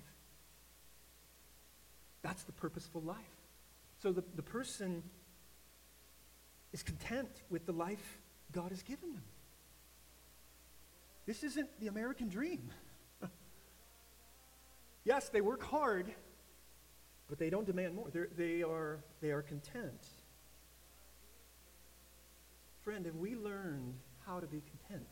That's 2.22 2.44
the 2.44 2.52
purposeful 2.52 3.02
life. 3.02 3.16
So 4.02 4.12
the, 4.12 4.24
the 4.34 4.42
person 4.42 5.02
is 6.72 6.82
content 6.82 7.42
with 7.50 7.66
the 7.66 7.72
life 7.72 8.18
God 8.52 8.70
has 8.70 8.82
given 8.82 9.12
them. 9.12 9.22
This 11.26 11.44
isn't 11.44 11.68
the 11.80 11.86
American 11.86 12.28
dream. 12.28 12.70
yes, 15.04 15.28
they 15.28 15.40
work 15.40 15.62
hard, 15.62 16.12
but 17.28 17.38
they 17.38 17.50
don't 17.50 17.66
demand 17.66 17.94
more. 17.94 18.08
They're, 18.12 18.28
they, 18.36 18.62
are, 18.62 18.98
they 19.20 19.30
are 19.30 19.42
content. 19.42 20.06
Friend, 22.82 23.06
have 23.06 23.16
we 23.16 23.36
learned 23.36 23.94
how 24.26 24.40
to 24.40 24.46
be 24.46 24.60
content? 24.60 25.06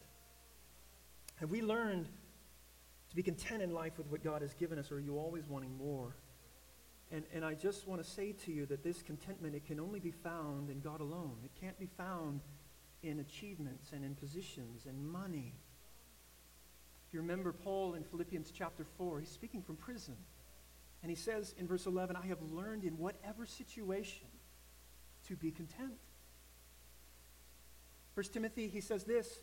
Have 1.37 1.51
we 1.51 1.63
learned 1.63 2.09
to 3.11 3.17
be 3.17 3.23
content 3.23 3.63
in 3.63 3.75
life 3.75 3.99
with 3.99 4.07
what 4.07 4.23
God 4.23 4.43
has 4.43 4.55
given 4.55 4.79
us, 4.79 4.91
or 4.91 4.97
are 4.97 5.01
you 5.01 5.19
always 5.19 5.49
wanting 5.49 5.77
more? 5.77 6.15
And, 7.13 7.25
and 7.35 7.45
I 7.45 7.55
just 7.55 7.89
want 7.89 8.03
to 8.03 8.09
say 8.09 8.33
to 8.45 8.53
you 8.53 8.67
that 8.67 8.85
this 8.85 9.03
contentment, 9.03 9.57
it 9.57 9.67
can 9.67 9.81
only 9.81 9.99
be 9.99 10.13
found 10.13 10.71
in 10.71 10.81
God 10.81 11.01
alone. 11.01 11.37
It 11.45 11.51
can't 11.61 11.79
be 11.79 11.89
found 11.97 12.41
in 13.03 13.19
achievements 13.19 13.91
and 13.93 14.05
in 14.05 14.15
positions 14.15 14.87
and 14.87 15.05
money. 15.05 15.55
If 17.09 17.15
you 17.15 17.21
remember 17.21 17.53
Paul 17.53 17.95
in 17.95 18.05
Philippians 18.05 18.53
chapter 18.53 18.87
4, 18.97 19.21
he's 19.21 19.29
speaking 19.29 19.63
from 19.63 19.75
prison. 19.75 20.17
And 21.03 21.11
he 21.11 21.17
says 21.17 21.55
in 21.59 21.67
verse 21.67 21.87
11, 21.87 22.15
I 22.15 22.27
have 22.27 22.43
learned 22.43 22.85
in 22.85 22.97
whatever 22.97 23.45
situation 23.45 24.29
to 25.27 25.35
be 25.35 25.51
content. 25.51 25.99
First 28.15 28.33
Timothy, 28.33 28.69
he 28.69 28.81
says 28.81 29.03
this, 29.03 29.41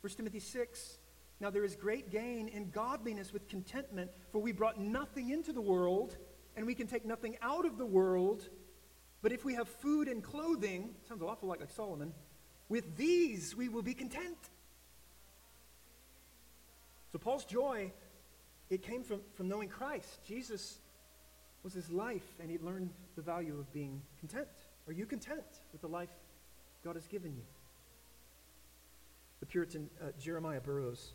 1 0.00 0.12
Timothy 0.14 0.40
6, 0.40 0.98
Now 1.40 1.50
there 1.50 1.64
is 1.64 1.76
great 1.76 2.10
gain 2.10 2.48
in 2.48 2.70
godliness 2.70 3.32
with 3.32 3.48
contentment, 3.48 4.10
for 4.32 4.40
we 4.40 4.52
brought 4.52 4.80
nothing 4.80 5.30
into 5.30 5.52
the 5.52 5.60
world, 5.60 6.16
and 6.56 6.66
we 6.66 6.74
can 6.74 6.86
take 6.86 7.04
nothing 7.04 7.36
out 7.42 7.66
of 7.66 7.76
the 7.76 7.86
world. 7.86 8.48
But 9.22 9.32
if 9.32 9.44
we 9.44 9.54
have 9.54 9.68
food 9.68 10.08
and 10.08 10.22
clothing, 10.22 10.94
sounds 11.08 11.22
awful 11.22 11.48
like 11.48 11.60
Solomon, 11.70 12.14
with 12.68 12.96
these 12.96 13.54
we 13.54 13.68
will 13.68 13.82
be 13.82 13.94
content. 13.94 14.38
So 17.12 17.18
Paul's 17.18 17.44
joy, 17.44 17.92
it 18.70 18.82
came 18.82 19.02
from, 19.02 19.20
from 19.34 19.48
knowing 19.48 19.68
Christ. 19.68 20.24
Jesus 20.26 20.78
was 21.62 21.72
his 21.72 21.90
life, 21.90 22.26
and 22.40 22.50
he 22.50 22.58
learned 22.58 22.90
the 23.16 23.22
value 23.22 23.58
of 23.58 23.72
being 23.72 24.00
content. 24.20 24.48
Are 24.86 24.92
you 24.92 25.06
content 25.06 25.44
with 25.72 25.80
the 25.80 25.88
life 25.88 26.10
God 26.84 26.94
has 26.94 27.06
given 27.06 27.34
you? 27.34 27.42
The 29.40 29.46
Puritan 29.46 29.90
uh, 30.00 30.06
Jeremiah 30.20 30.60
Burroughs, 30.60 31.12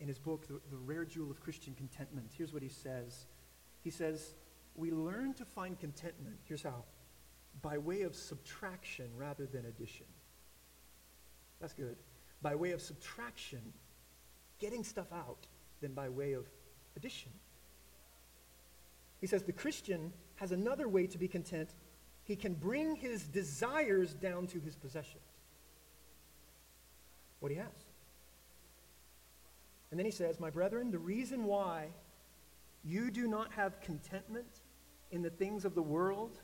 in 0.00 0.08
his 0.08 0.18
book, 0.18 0.46
the, 0.46 0.60
the 0.70 0.76
Rare 0.76 1.04
Jewel 1.04 1.30
of 1.30 1.40
Christian 1.40 1.74
Contentment, 1.74 2.30
here's 2.36 2.52
what 2.52 2.62
he 2.62 2.68
says. 2.68 3.26
He 3.82 3.90
says, 3.90 4.34
We 4.76 4.90
learn 4.90 5.34
to 5.34 5.44
find 5.44 5.78
contentment, 5.78 6.36
here's 6.44 6.62
how, 6.62 6.84
by 7.62 7.78
way 7.78 8.02
of 8.02 8.14
subtraction 8.14 9.06
rather 9.16 9.46
than 9.46 9.66
addition. 9.66 10.06
That's 11.60 11.72
good. 11.72 11.96
By 12.40 12.54
way 12.54 12.70
of 12.70 12.80
subtraction 12.80 13.72
getting 14.58 14.84
stuff 14.84 15.12
out 15.12 15.46
than 15.80 15.92
by 15.92 16.08
way 16.08 16.32
of 16.32 16.46
addition. 16.96 17.32
He 19.20 19.26
says 19.26 19.42
the 19.42 19.52
Christian 19.52 20.12
has 20.36 20.52
another 20.52 20.88
way 20.88 21.06
to 21.08 21.18
be 21.18 21.26
content. 21.26 21.70
He 22.22 22.36
can 22.36 22.54
bring 22.54 22.94
his 22.94 23.24
desires 23.24 24.14
down 24.14 24.46
to 24.48 24.60
his 24.60 24.76
possessions. 24.76 25.22
What 27.40 27.50
he 27.50 27.58
has. 27.58 27.87
And 29.90 29.98
then 29.98 30.04
he 30.04 30.12
says, 30.12 30.38
My 30.38 30.50
brethren, 30.50 30.90
the 30.90 30.98
reason 30.98 31.44
why 31.44 31.88
you 32.84 33.10
do 33.10 33.26
not 33.26 33.52
have 33.52 33.80
contentment 33.80 34.60
in 35.10 35.22
the 35.22 35.30
things 35.30 35.64
of 35.64 35.74
the 35.74 35.82
world 35.82 36.38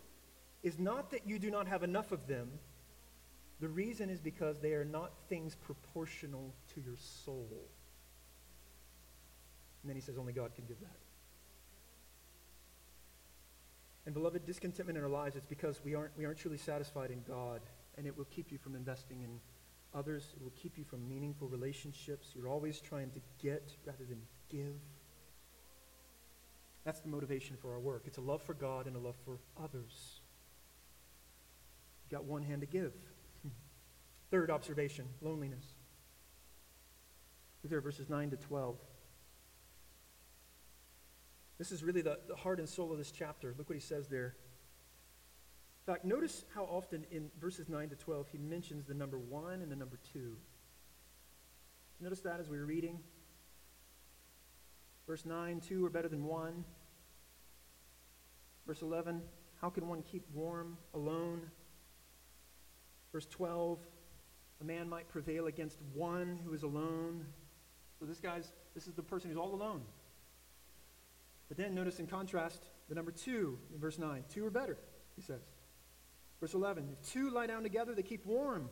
is 0.63 0.79
not 0.79 1.11
that 1.11 1.27
you 1.27 1.39
do 1.39 1.51
not 1.51 1.67
have 1.67 1.83
enough 1.83 2.13
of 2.13 2.27
them. 2.27 2.49
The 3.61 3.69
reason 3.69 4.11
is 4.11 4.21
because 4.21 4.61
they 4.61 4.73
are 4.73 4.85
not 4.85 5.13
things 5.29 5.55
proportional 5.55 6.55
to 6.75 6.81
your 6.81 6.97
soul. 6.97 7.69
And 9.83 9.91
then 9.91 9.97
he 9.97 10.01
says, 10.01 10.17
Only 10.19 10.33
God 10.33 10.55
can 10.55 10.65
give 10.65 10.81
that. 10.81 10.97
And 14.07 14.15
beloved, 14.15 14.45
discontentment 14.45 14.99
in 14.99 15.05
our 15.05 15.11
lives, 15.11 15.37
it's 15.37 15.47
because 15.47 15.81
we 15.85 15.95
aren't, 15.95 16.17
we 16.17 16.25
aren't 16.25 16.39
truly 16.39 16.59
satisfied 16.59 17.11
in 17.11 17.23
God, 17.27 17.61
and 17.97 18.07
it 18.07 18.17
will 18.17 18.27
keep 18.27 18.53
you 18.53 18.59
from 18.59 18.75
investing 18.75 19.23
in 19.23 19.41
others. 19.95 20.35
It 20.37 20.43
will 20.43 20.53
keep 20.57 20.77
you 20.77 20.85
from 20.85 21.09
meaningful 21.09 21.49
relationships. 21.49 22.29
You're 22.35 22.49
always 22.49 22.81
trying 22.81 23.11
to 23.11 23.21
get 23.39 23.77
rather 23.85 24.05
than 24.05 24.21
give. 24.49 24.81
That's 26.85 27.01
the 27.01 27.09
motivation 27.09 27.57
for 27.57 27.73
our 27.73 27.81
work. 27.81 28.03
It's 28.07 28.19
a 28.19 28.23
love 28.23 28.43
for 28.43 28.55
God 28.55 28.87
and 28.87 28.97
a 28.97 28.99
love 28.99 29.17
for 29.25 29.39
others. 29.63 30.21
You've 32.05 32.19
got 32.19 32.25
one 32.25 32.43
hand 32.43 32.61
to 32.61 32.67
give. 32.67 32.93
Third 34.31 34.51
observation 34.51 35.07
loneliness. 35.23 35.65
Look 37.63 37.71
there, 37.71 37.81
verses 37.81 38.11
9 38.11 38.31
to 38.31 38.37
12. 38.37 38.77
This 41.57 41.73
is 41.73 41.83
really 41.83 42.03
the, 42.03 42.19
the 42.29 42.37
heart 42.37 42.59
and 42.59 42.69
soul 42.69 42.93
of 42.93 42.99
this 42.99 43.11
chapter. 43.11 43.55
Look 43.57 43.71
what 43.71 43.77
he 43.77 43.81
says 43.81 44.09
there. 44.09 44.37
In 45.87 45.93
fact, 45.93 46.07
notice 46.07 46.45
how 46.55 46.65
often 46.65 47.05
in 47.11 47.31
verses 47.39 47.69
9 47.69 47.91
to 47.91 47.97
12 47.97 48.29
he 48.33 48.39
mentions 48.39 48.87
the 48.87 48.95
number 48.95 49.19
1 49.19 49.61
and 49.61 49.71
the 49.71 49.77
number 49.77 49.99
2. 50.15 50.35
Notice 52.01 52.21
that 52.21 52.41
as 52.41 52.49
we 52.49 52.57
were 52.57 52.65
reading. 52.65 53.01
Verse 55.07 55.27
9, 55.27 55.61
2 55.61 55.85
are 55.85 55.91
better 55.91 56.09
than 56.09 56.25
1. 56.25 56.65
Verse 58.67 58.81
11, 58.81 59.21
how 59.61 59.69
can 59.69 59.87
one 59.87 60.03
keep 60.03 60.25
warm 60.33 60.79
alone? 60.95 61.43
Verse 63.13 63.27
12, 63.27 63.79
a 64.63 64.65
man 64.65 64.89
might 64.89 65.07
prevail 65.11 65.49
against 65.49 65.79
one 65.93 66.39
who 66.47 66.55
is 66.55 66.63
alone. 66.63 67.27
So 67.99 68.07
this 68.07 68.21
guy's, 68.21 68.53
this 68.75 68.87
is 68.87 68.95
the 68.95 69.03
person 69.03 69.29
who's 69.29 69.39
all 69.39 69.55
alone. 69.55 69.83
But 71.49 71.59
then 71.59 71.75
notice 71.75 72.01
in 72.01 72.07
contrast 72.07 72.65
the 72.89 72.95
number 72.95 73.11
two 73.11 73.59
in 73.75 73.79
verse 73.79 73.99
9. 73.99 74.25
Two 74.33 74.47
are 74.47 74.51
better, 74.51 74.79
he 75.15 75.21
says. 75.21 75.43
Verse 76.45 76.53
11, 76.53 76.91
if 76.93 77.11
two 77.11 77.31
lie 77.31 77.47
down 77.47 77.63
together, 77.63 77.95
they 77.95 78.03
keep 78.03 78.27
warm. 78.27 78.69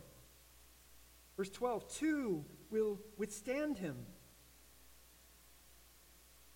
Verse 1.39 1.49
12, 1.49 1.91
two 1.91 2.45
will 2.71 3.01
withstand 3.17 3.79
him. 3.79 3.97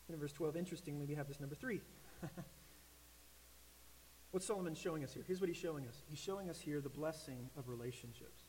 And 0.06 0.14
in 0.14 0.20
verse 0.20 0.34
12, 0.34 0.56
interestingly, 0.56 1.06
we 1.06 1.14
have 1.14 1.26
this 1.26 1.40
number 1.40 1.54
three. 1.54 1.80
What's 4.30 4.44
Solomon 4.44 4.74
showing 4.74 5.04
us 5.04 5.14
here? 5.14 5.24
Here's 5.26 5.40
what 5.40 5.48
he's 5.48 5.56
showing 5.56 5.86
us. 5.86 6.02
He's 6.06 6.18
showing 6.18 6.50
us 6.50 6.60
here 6.60 6.82
the 6.82 6.90
blessing 6.90 7.48
of 7.56 7.70
relationships. 7.70 8.42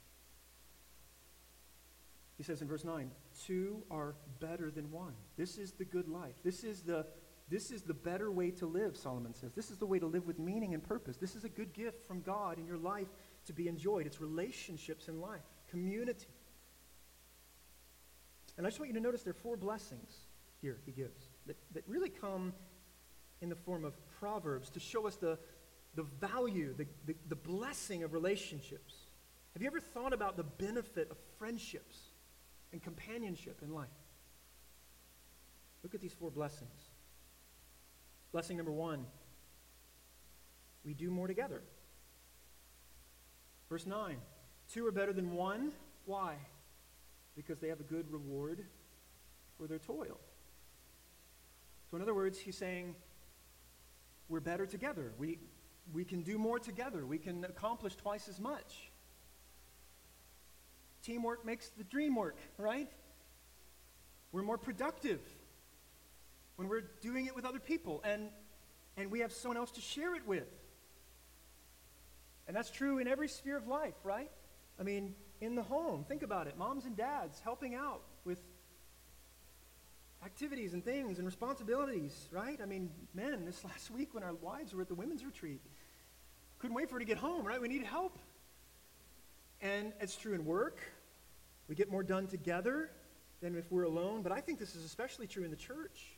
He 2.35 2.43
says 2.43 2.61
in 2.61 2.67
verse 2.67 2.83
9, 2.83 3.11
two 3.45 3.81
are 3.89 4.15
better 4.41 4.69
than 4.71 4.91
one. 4.91 5.13
This 5.37 5.57
is 5.57 5.71
the 5.71 5.85
good 5.85 6.09
life. 6.09 6.35
This 6.43 6.65
is 6.65 6.81
the 6.81 7.05
this 7.49 7.71
is 7.71 7.81
the 7.83 7.93
better 7.93 8.29
way 8.29 8.51
to 8.51 8.65
live, 8.65 8.97
Solomon 8.97 9.33
says. 9.33 9.53
This 9.53 9.71
is 9.71 9.77
the 9.77 9.85
way 9.85 9.99
to 9.99 10.05
live 10.05 10.27
with 10.27 10.37
meaning 10.37 10.73
and 10.73 10.83
purpose. 10.83 11.15
This 11.17 11.35
is 11.35 11.45
a 11.45 11.49
good 11.49 11.73
gift 11.73 12.05
from 12.05 12.21
God 12.21 12.57
in 12.57 12.65
your 12.65 12.77
life 12.77 13.07
to 13.45 13.53
be 13.53 13.67
enjoyed. 13.69 14.05
It's 14.05 14.19
relationships 14.19 15.07
in 15.07 15.21
life, 15.21 15.45
community. 15.69 16.27
And 18.57 18.65
I 18.65 18.69
just 18.69 18.79
want 18.79 18.89
you 18.89 18.95
to 18.95 19.01
notice 19.03 19.23
there 19.23 19.31
are 19.31 19.33
four 19.33 19.55
blessings 19.55 20.11
here 20.61 20.79
he 20.85 20.91
gives 20.91 21.29
that, 21.45 21.55
that 21.73 21.83
really 21.87 22.09
come 22.09 22.53
in 23.41 23.49
the 23.49 23.55
form 23.55 23.85
of 23.85 23.93
proverbs 24.19 24.69
to 24.71 24.79
show 24.79 25.07
us 25.07 25.15
the, 25.15 25.37
the 25.95 26.03
value, 26.03 26.73
the, 26.75 26.87
the, 27.05 27.15
the 27.29 27.35
blessing 27.35 28.03
of 28.03 28.13
relationships. 28.13 28.93
Have 29.53 29.61
you 29.61 29.67
ever 29.67 29.79
thought 29.79 30.11
about 30.11 30.35
the 30.35 30.43
benefit 30.43 31.09
of 31.11 31.17
friendships 31.37 31.97
and 32.73 32.81
companionship 32.81 33.61
in 33.61 33.73
life? 33.73 33.87
Look 35.83 35.95
at 35.95 36.01
these 36.01 36.13
four 36.13 36.31
blessings. 36.31 36.86
Blessing 38.31 38.57
number 38.57 38.71
one 38.71 39.05
we 40.87 40.93
do 40.93 41.11
more 41.11 41.27
together. 41.27 41.61
Verse 43.69 43.85
9 43.85 44.17
two 44.71 44.85
are 44.85 44.91
better 44.91 45.13
than 45.13 45.33
one. 45.33 45.71
Why? 46.05 46.35
Because 47.35 47.59
they 47.59 47.69
have 47.69 47.79
a 47.79 47.83
good 47.83 48.11
reward 48.11 48.65
for 49.57 49.67
their 49.67 49.79
toil. 49.79 50.19
So, 51.89 51.95
in 51.95 52.01
other 52.01 52.13
words, 52.13 52.37
he's 52.37 52.57
saying 52.57 52.95
we're 54.27 54.39
better 54.39 54.65
together. 54.65 55.13
We, 55.17 55.39
we 55.93 56.03
can 56.03 56.21
do 56.21 56.37
more 56.37 56.59
together. 56.59 57.05
We 57.05 57.17
can 57.17 57.45
accomplish 57.45 57.95
twice 57.95 58.27
as 58.27 58.39
much. 58.39 58.91
Teamwork 61.01 61.45
makes 61.45 61.69
the 61.69 61.85
dream 61.85 62.15
work, 62.15 62.37
right? 62.57 62.89
We're 64.33 64.43
more 64.43 64.57
productive 64.57 65.21
when 66.57 66.67
we're 66.67 66.83
doing 67.01 67.27
it 67.27 67.35
with 67.35 67.45
other 67.45 67.59
people 67.59 68.01
and, 68.03 68.29
and 68.97 69.09
we 69.09 69.21
have 69.21 69.31
someone 69.31 69.57
else 69.57 69.71
to 69.71 69.81
share 69.81 70.15
it 70.15 70.27
with. 70.27 70.47
And 72.47 72.55
that's 72.55 72.69
true 72.69 72.97
in 72.97 73.07
every 73.07 73.27
sphere 73.27 73.57
of 73.57 73.67
life, 73.67 73.95
right? 74.03 74.31
I 74.79 74.83
mean, 74.83 75.15
in 75.39 75.55
the 75.55 75.63
home, 75.63 76.03
think 76.07 76.23
about 76.23 76.47
it. 76.47 76.57
Moms 76.57 76.85
and 76.85 76.97
dads 76.97 77.39
helping 77.39 77.75
out 77.75 78.01
with 78.25 78.39
activities 80.25 80.73
and 80.73 80.83
things 80.83 81.19
and 81.19 81.25
responsibilities, 81.25 82.27
right? 82.31 82.59
I 82.61 82.65
mean, 82.65 82.89
men, 83.13 83.45
this 83.45 83.63
last 83.63 83.91
week 83.91 84.13
when 84.13 84.23
our 84.23 84.33
wives 84.33 84.73
were 84.73 84.81
at 84.81 84.87
the 84.87 84.95
women's 84.95 85.23
retreat, 85.23 85.61
couldn't 86.59 86.75
wait 86.75 86.89
for 86.89 86.95
her 86.95 86.99
to 86.99 87.05
get 87.05 87.17
home, 87.17 87.45
right? 87.45 87.61
We 87.61 87.67
need 87.67 87.83
help. 87.83 88.17
And 89.61 89.93
it's 89.99 90.15
true 90.15 90.33
in 90.33 90.43
work. 90.43 90.79
We 91.67 91.75
get 91.75 91.91
more 91.91 92.03
done 92.03 92.27
together 92.27 92.89
than 93.41 93.55
if 93.55 93.71
we're 93.71 93.83
alone. 93.83 94.23
But 94.23 94.31
I 94.31 94.41
think 94.41 94.57
this 94.57 94.75
is 94.75 94.85
especially 94.85 95.27
true 95.27 95.43
in 95.43 95.51
the 95.51 95.57
church. 95.57 96.16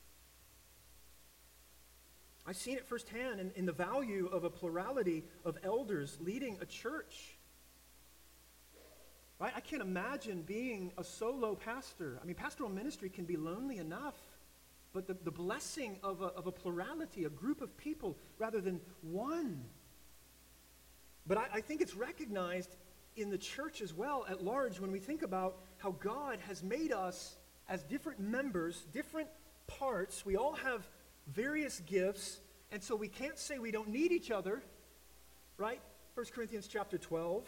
I've 2.49 2.57
seen 2.57 2.77
it 2.77 2.85
firsthand 2.87 3.39
in, 3.39 3.51
in 3.55 3.67
the 3.67 3.71
value 3.71 4.27
of 4.33 4.43
a 4.43 4.49
plurality 4.49 5.23
of 5.45 5.59
elders 5.63 6.17
leading 6.19 6.57
a 6.59 6.65
church. 6.65 7.37
Right? 9.39 9.53
I 9.55 9.59
can't 9.59 9.83
imagine 9.83 10.41
being 10.41 10.91
a 10.97 11.03
solo 11.03 11.53
pastor. 11.53 12.17
I 12.19 12.25
mean, 12.25 12.33
pastoral 12.33 12.71
ministry 12.71 13.07
can 13.07 13.25
be 13.25 13.37
lonely 13.37 13.77
enough, 13.77 14.15
but 14.93 15.05
the, 15.05 15.15
the 15.23 15.29
blessing 15.29 15.97
of 16.01 16.23
a, 16.23 16.25
of 16.25 16.47
a 16.47 16.51
plurality, 16.51 17.25
a 17.25 17.29
group 17.29 17.61
of 17.61 17.77
people, 17.77 18.17
rather 18.39 18.59
than 18.59 18.81
one. 19.03 19.63
But 21.27 21.37
I, 21.37 21.45
I 21.53 21.61
think 21.61 21.81
it's 21.81 21.93
recognized 21.93 22.75
in 23.15 23.29
the 23.29 23.37
church 23.37 23.79
as 23.79 23.93
well 23.93 24.25
at 24.27 24.43
large 24.43 24.79
when 24.79 24.91
we 24.91 24.97
think 24.97 25.21
about 25.21 25.57
how 25.77 25.91
God 25.91 26.39
has 26.47 26.63
made 26.63 26.93
us 26.93 27.35
as 27.69 27.83
different 27.83 28.19
members, 28.19 28.87
different 28.91 29.29
parts. 29.67 30.25
We 30.25 30.35
all 30.35 30.53
have 30.53 30.89
various 31.33 31.79
gifts, 31.81 32.39
and 32.71 32.83
so 32.83 32.95
we 32.95 33.07
can't 33.07 33.37
say 33.37 33.59
we 33.59 33.71
don't 33.71 33.89
need 33.89 34.11
each 34.11 34.31
other, 34.31 34.61
right? 35.57 35.81
1 36.15 36.25
Corinthians 36.33 36.67
chapter 36.67 36.97
12. 36.97 37.47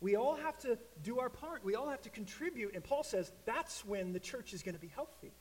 We 0.00 0.16
all 0.16 0.36
have 0.36 0.58
to 0.58 0.78
do 1.02 1.18
our 1.18 1.30
part. 1.30 1.64
We 1.64 1.74
all 1.74 1.88
have 1.88 2.02
to 2.02 2.10
contribute. 2.10 2.74
And 2.74 2.84
Paul 2.84 3.02
says 3.02 3.32
that's 3.46 3.84
when 3.84 4.12
the 4.12 4.20
church 4.20 4.52
is 4.52 4.62
going 4.62 4.74
to 4.74 4.80
be 4.80 4.90
healthy. 4.94 5.32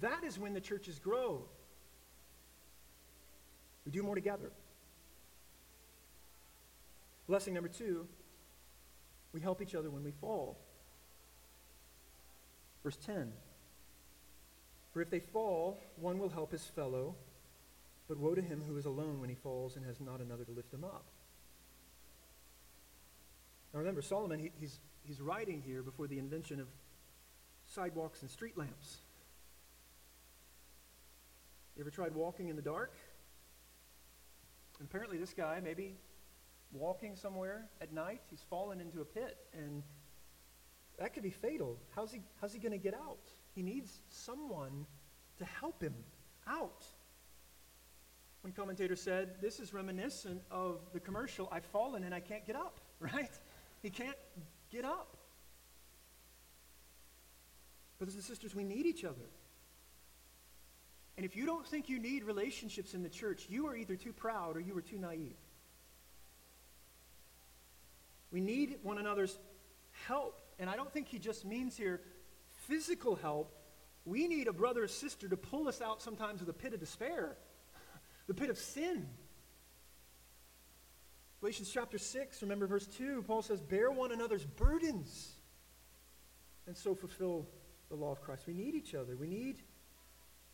That 0.00 0.24
is 0.24 0.38
when 0.38 0.54
the 0.54 0.60
churches 0.60 0.98
grow. 0.98 1.44
We 3.84 3.92
do 3.92 4.02
more 4.02 4.14
together. 4.14 4.50
Blessing 7.28 7.54
number 7.54 7.68
two, 7.68 8.06
we 9.32 9.40
help 9.40 9.62
each 9.62 9.74
other 9.74 9.90
when 9.90 10.02
we 10.02 10.10
fall. 10.10 10.58
Verse 12.82 12.96
10 13.04 13.32
for 14.92 15.00
if 15.00 15.10
they 15.10 15.20
fall, 15.20 15.80
one 15.96 16.18
will 16.18 16.28
help 16.28 16.52
his 16.52 16.64
fellow, 16.64 17.14
but 18.08 18.18
woe 18.18 18.34
to 18.34 18.42
him 18.42 18.62
who 18.66 18.76
is 18.76 18.86
alone 18.86 19.20
when 19.20 19.28
he 19.28 19.36
falls 19.36 19.76
and 19.76 19.84
has 19.86 20.00
not 20.00 20.20
another 20.20 20.44
to 20.44 20.50
lift 20.50 20.72
him 20.72 20.84
up. 20.84 21.04
Now 23.72 23.78
remember, 23.78 24.02
Solomon, 24.02 24.40
he, 24.40 24.50
he's, 24.58 24.80
he's 25.04 25.20
writing 25.20 25.62
here 25.64 25.82
before 25.82 26.08
the 26.08 26.18
invention 26.18 26.60
of 26.60 26.66
sidewalks 27.66 28.22
and 28.22 28.30
street 28.30 28.58
lamps. 28.58 28.98
You 31.76 31.82
ever 31.82 31.90
tried 31.90 32.14
walking 32.14 32.48
in 32.48 32.56
the 32.56 32.62
dark? 32.62 32.92
And 34.80 34.88
apparently, 34.88 35.18
this 35.18 35.32
guy, 35.32 35.60
maybe 35.62 35.94
walking 36.72 37.14
somewhere 37.14 37.68
at 37.80 37.92
night, 37.92 38.22
he's 38.28 38.42
fallen 38.50 38.80
into 38.80 39.00
a 39.00 39.04
pit 39.04 39.36
and 39.52 39.82
that 40.98 41.14
could 41.14 41.22
be 41.22 41.30
fatal. 41.30 41.78
How's 41.94 42.12
he, 42.12 42.20
how's 42.40 42.52
he 42.52 42.58
going 42.58 42.72
to 42.72 42.78
get 42.78 42.94
out? 42.94 43.18
He 43.54 43.62
needs 43.62 44.00
someone 44.08 44.86
to 45.38 45.44
help 45.44 45.82
him 45.82 45.94
out. 46.46 46.84
One 48.42 48.52
commentator 48.52 48.96
said, 48.96 49.40
This 49.40 49.60
is 49.60 49.74
reminiscent 49.74 50.42
of 50.50 50.80
the 50.92 51.00
commercial, 51.00 51.48
I've 51.52 51.64
fallen 51.64 52.04
and 52.04 52.14
I 52.14 52.20
can't 52.20 52.46
get 52.46 52.56
up, 52.56 52.80
right? 53.00 53.30
He 53.82 53.90
can't 53.90 54.16
get 54.70 54.84
up. 54.84 55.16
Brothers 57.98 58.14
and 58.14 58.24
sisters, 58.24 58.54
we 58.54 58.64
need 58.64 58.86
each 58.86 59.04
other. 59.04 59.28
And 61.16 61.26
if 61.26 61.36
you 61.36 61.44
don't 61.44 61.66
think 61.66 61.90
you 61.90 61.98
need 61.98 62.24
relationships 62.24 62.94
in 62.94 63.02
the 63.02 63.10
church, 63.10 63.46
you 63.50 63.66
are 63.66 63.76
either 63.76 63.94
too 63.94 64.12
proud 64.12 64.56
or 64.56 64.60
you 64.60 64.76
are 64.78 64.80
too 64.80 64.98
naive. 64.98 65.36
We 68.30 68.40
need 68.40 68.78
one 68.82 68.96
another's 68.96 69.38
help. 70.06 70.40
And 70.58 70.70
I 70.70 70.76
don't 70.76 70.90
think 70.90 71.08
he 71.08 71.18
just 71.18 71.44
means 71.44 71.76
here 71.76 72.00
physical 72.70 73.16
help. 73.16 73.52
We 74.04 74.28
need 74.28 74.46
a 74.46 74.52
brother 74.52 74.84
or 74.84 74.88
sister 74.88 75.28
to 75.28 75.36
pull 75.36 75.68
us 75.68 75.82
out 75.82 76.00
sometimes 76.00 76.40
of 76.40 76.46
the 76.46 76.52
pit 76.52 76.72
of 76.72 76.80
despair, 76.80 77.36
the 78.28 78.34
pit 78.34 78.48
of 78.48 78.56
sin. 78.56 79.06
Galatians 81.40 81.70
chapter 81.72 81.98
6, 81.98 82.42
remember 82.42 82.66
verse 82.66 82.86
2, 82.86 83.24
Paul 83.26 83.42
says, 83.42 83.60
Bear 83.60 83.90
one 83.90 84.12
another's 84.12 84.44
burdens 84.44 85.32
and 86.66 86.76
so 86.76 86.94
fulfill 86.94 87.48
the 87.88 87.96
law 87.96 88.12
of 88.12 88.20
Christ. 88.20 88.44
We 88.46 88.54
need 88.54 88.74
each 88.74 88.94
other. 88.94 89.16
We 89.16 89.26
need, 89.26 89.62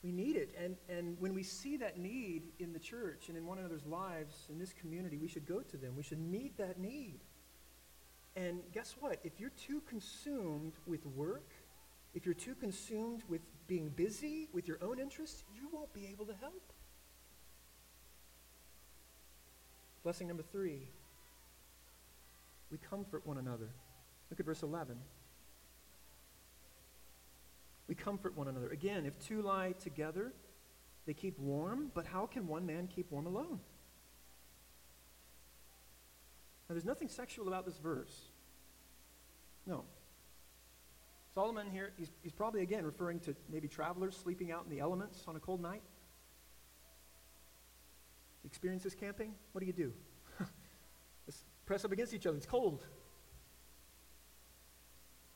we 0.03 0.11
need 0.13 0.37
it. 0.37 0.55
And, 0.59 0.77
and 0.89 1.21
when 1.21 1.35
we 1.35 1.43
see 1.43 1.77
that 1.79 1.99
need 1.99 2.45
in 2.59 2.73
the 2.73 2.79
church 2.79 3.29
and 3.29 3.37
in 3.37 3.47
one 3.47 3.59
another's 3.59 3.85
lives, 3.85 4.47
in 4.49 4.59
this 4.59 4.73
community, 4.73 5.19
we 5.19 5.29
should 5.29 5.47
go 5.47 5.61
to 5.61 5.77
them. 5.77 5.95
We 5.97 6.03
should 6.03 6.21
meet 6.21 6.57
that 6.57 6.79
need. 6.79 7.21
And 8.37 8.61
guess 8.73 8.95
what? 9.01 9.19
If 9.25 9.41
you're 9.41 9.51
too 9.51 9.83
consumed 9.89 10.75
with 10.87 11.05
work, 11.05 11.51
if 12.17 12.25
you're 12.25 12.35
too 12.35 12.55
consumed 12.55 13.23
with 13.29 13.43
being 13.67 13.91
busy 13.91 14.49
with 14.55 14.67
your 14.67 14.79
own 14.83 14.99
interests, 14.99 15.45
you 15.55 15.69
won't 15.71 15.93
be 15.93 16.09
able 16.11 16.25
to 16.25 16.35
help. 16.41 16.73
Blessing 20.03 20.27
number 20.27 20.43
three 20.43 20.89
we 22.71 22.79
comfort 22.79 23.25
one 23.27 23.39
another. 23.39 23.69
Look 24.31 24.41
at 24.41 24.47
verse 24.47 24.63
11. 24.63 24.97
We 27.87 27.95
comfort 27.95 28.37
one 28.37 28.49
another. 28.49 28.71
Again, 28.71 29.07
if 29.07 29.17
two 29.21 29.43
lie 29.43 29.75
together, 29.79 30.33
they 31.07 31.15
keep 31.15 31.39
warm, 31.39 31.93
but 31.95 32.07
how 32.07 32.27
can 32.27 32.49
one 32.49 32.67
man 32.67 32.89
keep 32.89 33.13
warm 33.13 33.27
alone? 33.27 33.61
Now, 36.69 36.75
there's 36.75 36.85
nothing 36.85 37.09
sexual 37.09 37.47
about 37.47 37.67
this 37.67 37.79
verse. 37.79 38.23
No. 39.67 39.85
Solomon 41.37 41.67
here, 41.71 41.93
he's, 41.99 42.11
he's 42.23 42.33
probably 42.33 42.63
again 42.63 42.87
referring 42.87 43.21
to 43.21 43.37
maybe 43.53 43.69
travelers 43.69 44.17
sleeping 44.17 44.51
out 44.53 44.65
in 44.65 44.71
the 44.71 44.81
elements 44.81 45.25
on 45.29 45.37
a 45.37 45.39
cold 45.39 45.61
night. 45.61 45.83
Experiences 48.47 48.95
camping? 48.95 49.35
What 49.53 49.61
do 49.61 49.67
you 49.67 49.75
do? 49.75 49.93
press 51.67 51.85
up 51.85 51.93
against 51.93 52.15
each 52.15 52.27
other. 52.27 52.39
It's 52.39 52.47
cold. 52.47 52.87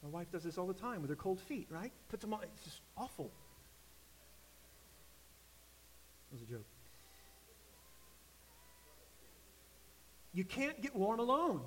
My 0.03 0.09
wife 0.09 0.32
does 0.32 0.42
this 0.42 0.57
all 0.57 0.66
the 0.66 0.72
time 0.72 1.03
with 1.03 1.11
her 1.11 1.16
cold 1.16 1.38
feet, 1.38 1.66
right? 1.68 1.92
Puts 2.09 2.22
them 2.22 2.32
on. 2.32 2.44
It's 2.44 2.64
just 2.64 2.80
awful. 2.96 3.30
That 6.30 6.40
was 6.40 6.42
a 6.48 6.51
joke. 6.51 6.66
You 10.32 10.44
can't 10.44 10.80
get 10.80 10.96
warm 10.96 11.20
alone, 11.20 11.61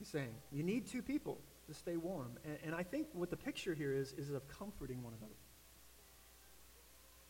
he's 0.00 0.08
saying. 0.08 0.34
You 0.50 0.64
need 0.64 0.88
two 0.88 1.02
people 1.02 1.38
to 1.66 1.74
stay 1.74 1.96
warm. 1.96 2.38
And, 2.44 2.58
and 2.66 2.74
I 2.74 2.82
think 2.82 3.08
what 3.12 3.30
the 3.30 3.36
picture 3.36 3.74
here 3.74 3.92
is, 3.92 4.12
is 4.12 4.30
of 4.30 4.46
comforting 4.48 5.02
one 5.02 5.14
another. 5.18 5.34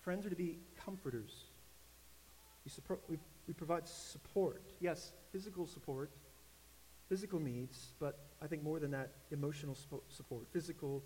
Friends 0.00 0.26
are 0.26 0.30
to 0.30 0.36
be 0.36 0.58
comforters. 0.84 1.32
We, 2.64 2.70
support, 2.70 3.00
we, 3.08 3.18
we 3.46 3.54
provide 3.54 3.86
support. 3.88 4.62
Yes, 4.80 5.12
physical 5.32 5.66
support, 5.66 6.10
physical 7.08 7.38
needs, 7.38 7.94
but 7.98 8.18
I 8.42 8.46
think 8.46 8.62
more 8.62 8.78
than 8.78 8.90
that, 8.92 9.12
emotional 9.30 9.76
support, 10.08 10.46
physical 10.52 11.02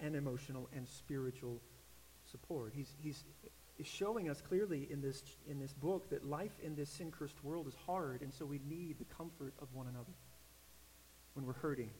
and 0.00 0.16
emotional 0.16 0.68
and 0.74 0.86
spiritual 0.88 1.60
support. 2.30 2.72
He's, 2.74 2.94
he's, 3.00 3.24
is 3.78 3.86
showing 3.86 4.28
us 4.28 4.40
clearly 4.40 4.88
in 4.90 5.00
this, 5.00 5.22
in 5.48 5.58
this 5.58 5.72
book 5.72 6.10
that 6.10 6.24
life 6.24 6.52
in 6.62 6.74
this 6.74 6.90
sin 6.90 7.10
cursed 7.10 7.42
world 7.42 7.66
is 7.66 7.74
hard, 7.86 8.22
and 8.22 8.32
so 8.32 8.44
we 8.44 8.60
need 8.68 8.98
the 8.98 9.04
comfort 9.16 9.54
of 9.60 9.68
one 9.72 9.86
another 9.86 10.12
when 11.34 11.46
we're 11.46 11.54
hurting 11.54 11.90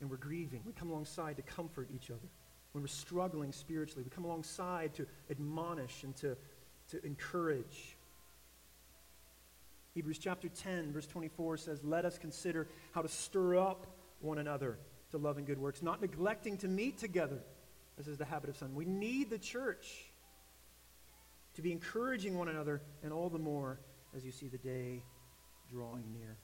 and 0.00 0.10
we're 0.10 0.16
grieving. 0.16 0.62
We 0.66 0.72
come 0.72 0.90
alongside 0.90 1.36
to 1.36 1.42
comfort 1.42 1.88
each 1.94 2.10
other. 2.10 2.28
When 2.72 2.82
we're 2.82 2.88
struggling 2.88 3.52
spiritually, 3.52 4.02
we 4.02 4.10
come 4.10 4.24
alongside 4.24 4.94
to 4.94 5.06
admonish 5.30 6.02
and 6.02 6.14
to, 6.16 6.36
to 6.90 7.04
encourage. 7.06 7.96
Hebrews 9.94 10.18
chapter 10.18 10.48
10, 10.48 10.92
verse 10.92 11.06
24 11.06 11.56
says, 11.56 11.84
Let 11.84 12.04
us 12.04 12.18
consider 12.18 12.66
how 12.92 13.02
to 13.02 13.08
stir 13.08 13.56
up 13.56 13.86
one 14.20 14.38
another 14.38 14.78
to 15.12 15.18
love 15.18 15.38
and 15.38 15.46
good 15.46 15.58
works, 15.58 15.82
not 15.82 16.00
neglecting 16.00 16.56
to 16.58 16.68
meet 16.68 16.98
together, 16.98 17.38
as 17.98 18.08
is 18.08 18.18
the 18.18 18.24
habit 18.24 18.50
of 18.50 18.56
some. 18.56 18.74
We 18.74 18.84
need 18.84 19.30
the 19.30 19.38
church 19.38 20.06
to 21.54 21.62
be 21.62 21.70
encouraging 21.70 22.36
one 22.36 22.48
another, 22.48 22.82
and 23.04 23.12
all 23.12 23.30
the 23.30 23.38
more 23.38 23.78
as 24.16 24.24
you 24.24 24.32
see 24.32 24.48
the 24.48 24.58
day 24.58 25.02
drawing 25.70 26.12
near. 26.12 26.36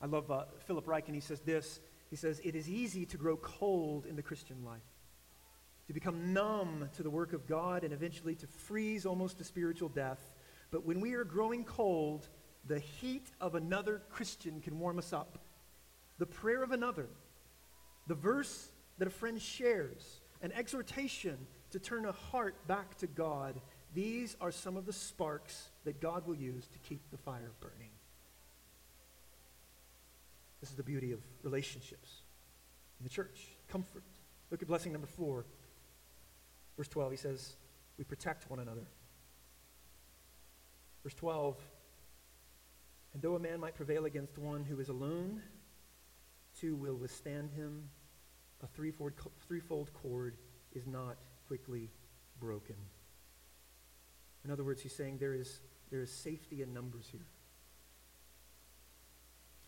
I 0.00 0.06
love 0.06 0.30
uh, 0.30 0.44
Philip 0.66 0.86
Ryken. 0.86 1.14
He 1.14 1.20
says 1.20 1.40
this. 1.40 1.80
He 2.10 2.16
says, 2.16 2.40
It 2.44 2.54
is 2.54 2.68
easy 2.68 3.06
to 3.06 3.16
grow 3.16 3.36
cold 3.36 4.06
in 4.06 4.16
the 4.16 4.22
Christian 4.22 4.64
life, 4.64 4.80
to 5.86 5.92
become 5.92 6.32
numb 6.32 6.88
to 6.94 7.02
the 7.02 7.10
work 7.10 7.32
of 7.32 7.46
God, 7.46 7.84
and 7.84 7.92
eventually 7.92 8.34
to 8.36 8.46
freeze 8.46 9.06
almost 9.06 9.38
to 9.38 9.44
spiritual 9.44 9.88
death. 9.88 10.34
But 10.70 10.84
when 10.84 11.00
we 11.00 11.14
are 11.14 11.24
growing 11.24 11.64
cold, 11.64 12.28
the 12.66 12.78
heat 12.78 13.30
of 13.40 13.54
another 13.54 14.02
Christian 14.10 14.60
can 14.60 14.78
warm 14.78 14.98
us 14.98 15.12
up. 15.12 15.38
The 16.18 16.26
prayer 16.26 16.62
of 16.62 16.72
another, 16.72 17.08
the 18.06 18.14
verse 18.14 18.70
that 18.98 19.08
a 19.08 19.10
friend 19.10 19.40
shares, 19.40 20.20
an 20.42 20.52
exhortation 20.52 21.46
to 21.70 21.78
turn 21.78 22.06
a 22.06 22.12
heart 22.12 22.66
back 22.66 22.96
to 22.98 23.06
God, 23.06 23.60
these 23.94 24.36
are 24.40 24.50
some 24.50 24.76
of 24.76 24.86
the 24.86 24.92
sparks 24.92 25.70
that 25.84 26.00
God 26.00 26.26
will 26.26 26.34
use 26.34 26.66
to 26.68 26.78
keep 26.78 27.10
the 27.10 27.18
fire 27.18 27.52
burning. 27.60 27.90
This 30.60 30.70
is 30.70 30.76
the 30.76 30.82
beauty 30.82 31.12
of 31.12 31.20
relationships 31.42 32.22
in 32.98 33.04
the 33.04 33.10
church. 33.10 33.48
Comfort. 33.68 34.04
Look 34.50 34.62
at 34.62 34.68
blessing 34.68 34.92
number 34.92 35.06
four. 35.06 35.44
Verse 36.76 36.88
12, 36.88 37.10
he 37.10 37.16
says, 37.16 37.56
We 37.98 38.04
protect 38.04 38.50
one 38.50 38.60
another. 38.60 38.86
Verse 41.02 41.14
12, 41.14 41.56
and 43.16 43.22
though 43.22 43.34
a 43.34 43.38
man 43.38 43.60
might 43.60 43.74
prevail 43.74 44.04
against 44.04 44.36
one 44.36 44.62
who 44.62 44.78
is 44.78 44.90
alone, 44.90 45.40
two 46.60 46.76
will 46.76 46.96
withstand 46.96 47.50
him. 47.50 47.88
A 48.62 48.66
threefold, 48.66 49.12
threefold 49.48 49.90
cord 49.94 50.36
is 50.74 50.86
not 50.86 51.16
quickly 51.46 51.88
broken. 52.38 52.76
In 54.44 54.50
other 54.50 54.64
words, 54.64 54.82
he's 54.82 54.94
saying 54.94 55.16
there 55.16 55.32
is, 55.32 55.60
there 55.90 56.02
is 56.02 56.10
safety 56.10 56.60
in 56.60 56.74
numbers 56.74 57.06
here. 57.10 57.26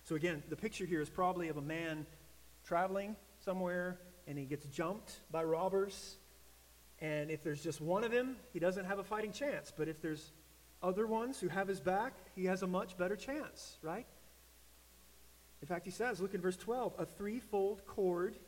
So 0.08 0.14
again, 0.14 0.42
the 0.48 0.56
picture 0.56 0.86
here 0.86 1.02
is 1.02 1.10
probably 1.10 1.48
of 1.48 1.58
a 1.58 1.62
man 1.62 2.06
traveling 2.64 3.14
somewhere 3.44 3.98
and 4.26 4.38
he 4.38 4.46
gets 4.46 4.64
jumped 4.64 5.20
by 5.30 5.44
robbers. 5.44 6.16
And 6.98 7.30
if 7.30 7.42
there's 7.42 7.62
just 7.62 7.82
one 7.82 8.02
of 8.04 8.10
them, 8.10 8.36
he 8.54 8.58
doesn't 8.58 8.86
have 8.86 8.98
a 8.98 9.04
fighting 9.04 9.32
chance. 9.32 9.70
But 9.76 9.86
if 9.86 10.00
there's 10.00 10.32
other 10.82 11.06
ones 11.06 11.38
who 11.38 11.48
have 11.48 11.68
his 11.68 11.78
back, 11.78 12.14
he 12.34 12.46
has 12.46 12.62
a 12.62 12.66
much 12.66 12.96
better 12.96 13.16
chance, 13.16 13.76
right? 13.82 14.06
In 15.60 15.68
fact, 15.68 15.84
he 15.84 15.90
says, 15.90 16.22
look 16.22 16.32
in 16.32 16.40
verse 16.40 16.56
12, 16.56 16.94
a 16.98 17.04
threefold 17.04 17.84
cord 17.86 18.38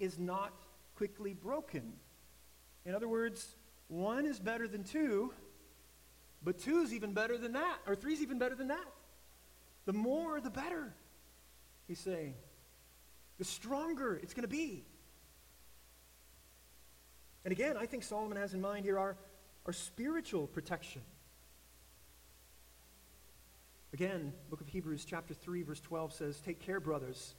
is 0.00 0.18
not 0.18 0.52
quickly 0.96 1.32
broken. 1.32 1.92
In 2.84 2.92
other 2.92 3.08
words, 3.08 3.54
one 3.86 4.26
is 4.26 4.40
better 4.40 4.66
than 4.66 4.82
two, 4.82 5.32
but 6.42 6.58
two 6.58 6.78
is 6.78 6.92
even 6.92 7.12
better 7.12 7.38
than 7.38 7.52
that, 7.52 7.78
or 7.86 7.94
three 7.94 8.14
is 8.14 8.20
even 8.20 8.40
better 8.40 8.56
than 8.56 8.66
that. 8.66 8.88
The 9.86 9.92
more, 9.92 10.40
the 10.40 10.50
better, 10.50 10.92
he's 11.86 12.00
saying. 12.00 12.34
The 13.38 13.44
stronger 13.44 14.16
it's 14.22 14.34
going 14.34 14.42
to 14.42 14.48
be. 14.48 14.84
And 17.44 17.52
again, 17.52 17.76
I 17.76 17.86
think 17.86 18.02
Solomon 18.02 18.38
has 18.38 18.54
in 18.54 18.60
mind 18.60 18.84
here 18.84 18.98
our, 18.98 19.16
our 19.66 19.72
spiritual 19.72 20.46
protection. 20.46 21.02
Again, 23.92 24.32
book 24.50 24.60
of 24.60 24.66
Hebrews 24.66 25.04
chapter 25.04 25.34
3 25.34 25.62
verse 25.62 25.80
12 25.80 26.12
says, 26.12 26.40
"Take 26.40 26.58
care, 26.58 26.80
brothers, 26.80 27.34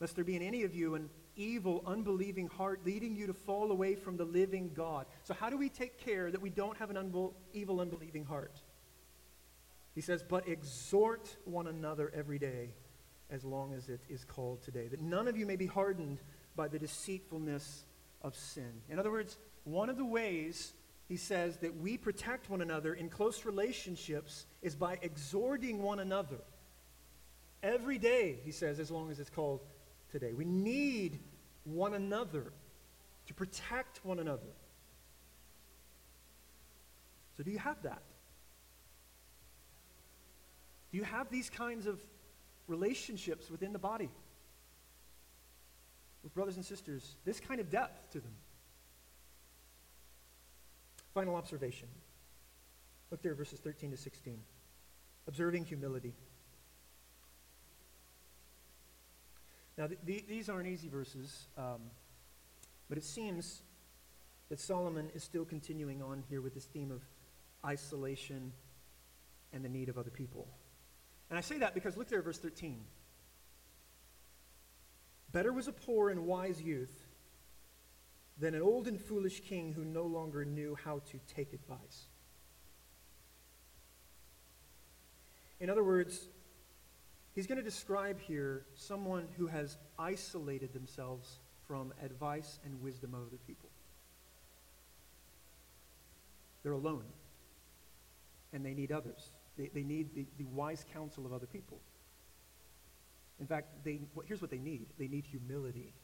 lest 0.00 0.14
there 0.16 0.24
be 0.24 0.34
in 0.34 0.42
any 0.42 0.64
of 0.64 0.74
you 0.74 0.94
an 0.94 1.10
evil, 1.36 1.82
unbelieving 1.86 2.48
heart 2.48 2.80
leading 2.84 3.14
you 3.14 3.26
to 3.26 3.34
fall 3.34 3.70
away 3.70 3.94
from 3.94 4.16
the 4.16 4.24
living 4.24 4.72
God." 4.74 5.06
So 5.22 5.34
how 5.34 5.50
do 5.50 5.56
we 5.56 5.68
take 5.68 5.98
care 5.98 6.30
that 6.30 6.40
we 6.40 6.50
don't 6.50 6.76
have 6.78 6.90
an 6.90 6.96
unbe- 6.96 7.34
evil, 7.52 7.80
unbelieving 7.80 8.24
heart? 8.24 8.60
He 9.94 10.00
says, 10.00 10.24
"But 10.24 10.48
exhort 10.48 11.36
one 11.44 11.68
another 11.68 12.10
every 12.12 12.38
day 12.38 12.74
as 13.34 13.44
long 13.44 13.74
as 13.74 13.88
it 13.88 14.00
is 14.08 14.24
called 14.24 14.62
today, 14.62 14.86
that 14.86 15.00
none 15.00 15.26
of 15.26 15.36
you 15.36 15.44
may 15.44 15.56
be 15.56 15.66
hardened 15.66 16.20
by 16.54 16.68
the 16.68 16.78
deceitfulness 16.78 17.84
of 18.22 18.36
sin. 18.36 18.80
In 18.88 19.00
other 19.00 19.10
words, 19.10 19.36
one 19.64 19.90
of 19.90 19.96
the 19.96 20.04
ways 20.04 20.72
he 21.08 21.16
says 21.16 21.56
that 21.56 21.76
we 21.76 21.98
protect 21.98 22.48
one 22.48 22.62
another 22.62 22.94
in 22.94 23.08
close 23.08 23.44
relationships 23.44 24.46
is 24.62 24.76
by 24.76 24.98
exhorting 25.02 25.82
one 25.82 25.98
another. 25.98 26.38
Every 27.60 27.98
day, 27.98 28.38
he 28.44 28.52
says, 28.52 28.78
as 28.78 28.90
long 28.90 29.10
as 29.10 29.18
it's 29.18 29.30
called 29.30 29.60
today. 30.12 30.32
We 30.32 30.44
need 30.44 31.18
one 31.64 31.94
another 31.94 32.52
to 33.26 33.34
protect 33.34 34.04
one 34.04 34.20
another. 34.20 34.42
So, 37.36 37.42
do 37.42 37.50
you 37.50 37.58
have 37.58 37.82
that? 37.82 38.02
Do 40.92 40.98
you 40.98 41.04
have 41.04 41.30
these 41.30 41.50
kinds 41.50 41.86
of 41.86 42.00
relationships 42.66 43.50
within 43.50 43.72
the 43.72 43.78
body? 43.78 44.10
With 46.22 46.34
brothers 46.34 46.56
and 46.56 46.64
sisters, 46.64 47.16
this 47.24 47.38
kind 47.40 47.60
of 47.60 47.70
depth 47.70 48.12
to 48.12 48.20
them. 48.20 48.32
Final 51.12 51.36
observation. 51.36 51.88
Look 53.10 53.22
there, 53.22 53.34
verses 53.34 53.60
13 53.60 53.90
to 53.92 53.96
16. 53.96 54.38
Observing 55.28 55.64
humility. 55.66 56.14
Now, 59.76 59.86
th- 59.86 60.00
th- 60.06 60.26
these 60.26 60.48
aren't 60.48 60.68
easy 60.68 60.88
verses, 60.88 61.46
um, 61.58 61.90
but 62.88 62.98
it 62.98 63.04
seems 63.04 63.62
that 64.48 64.60
Solomon 64.60 65.10
is 65.14 65.22
still 65.22 65.44
continuing 65.44 66.02
on 66.02 66.22
here 66.28 66.40
with 66.40 66.54
this 66.54 66.64
theme 66.64 66.90
of 66.90 67.02
isolation 67.64 68.52
and 69.52 69.64
the 69.64 69.68
need 69.68 69.88
of 69.88 69.98
other 69.98 70.10
people. 70.10 70.46
And 71.30 71.38
I 71.38 71.42
say 71.42 71.58
that 71.58 71.74
because 71.74 71.96
look 71.96 72.08
there 72.08 72.18
at 72.18 72.24
verse 72.24 72.38
13. 72.38 72.80
Better 75.32 75.52
was 75.52 75.66
a 75.66 75.72
poor 75.72 76.10
and 76.10 76.26
wise 76.26 76.62
youth 76.62 76.94
than 78.38 78.54
an 78.54 78.62
old 78.62 78.86
and 78.86 79.00
foolish 79.00 79.40
king 79.40 79.72
who 79.72 79.84
no 79.84 80.04
longer 80.04 80.44
knew 80.44 80.76
how 80.84 81.00
to 81.10 81.20
take 81.34 81.52
advice. 81.52 82.06
In 85.60 85.70
other 85.70 85.84
words, 85.84 86.28
he's 87.34 87.46
going 87.46 87.58
to 87.58 87.64
describe 87.64 88.20
here 88.20 88.64
someone 88.74 89.26
who 89.36 89.46
has 89.46 89.76
isolated 89.98 90.72
themselves 90.72 91.38
from 91.66 91.92
advice 92.02 92.58
and 92.64 92.80
wisdom 92.82 93.14
of 93.14 93.22
other 93.26 93.38
people. 93.46 93.70
They're 96.62 96.72
alone, 96.72 97.04
and 98.52 98.64
they 98.64 98.74
need 98.74 98.90
others. 98.90 99.33
They, 99.56 99.70
they 99.72 99.82
need 99.82 100.14
the, 100.14 100.26
the 100.38 100.44
wise 100.44 100.84
counsel 100.92 101.26
of 101.26 101.32
other 101.32 101.46
people. 101.46 101.80
In 103.40 103.46
fact, 103.46 103.84
they, 103.84 104.00
well, 104.14 104.24
here's 104.26 104.40
what 104.40 104.50
they 104.50 104.58
need 104.58 104.86
they 104.98 105.08
need 105.08 105.26
humility. 105.26 105.94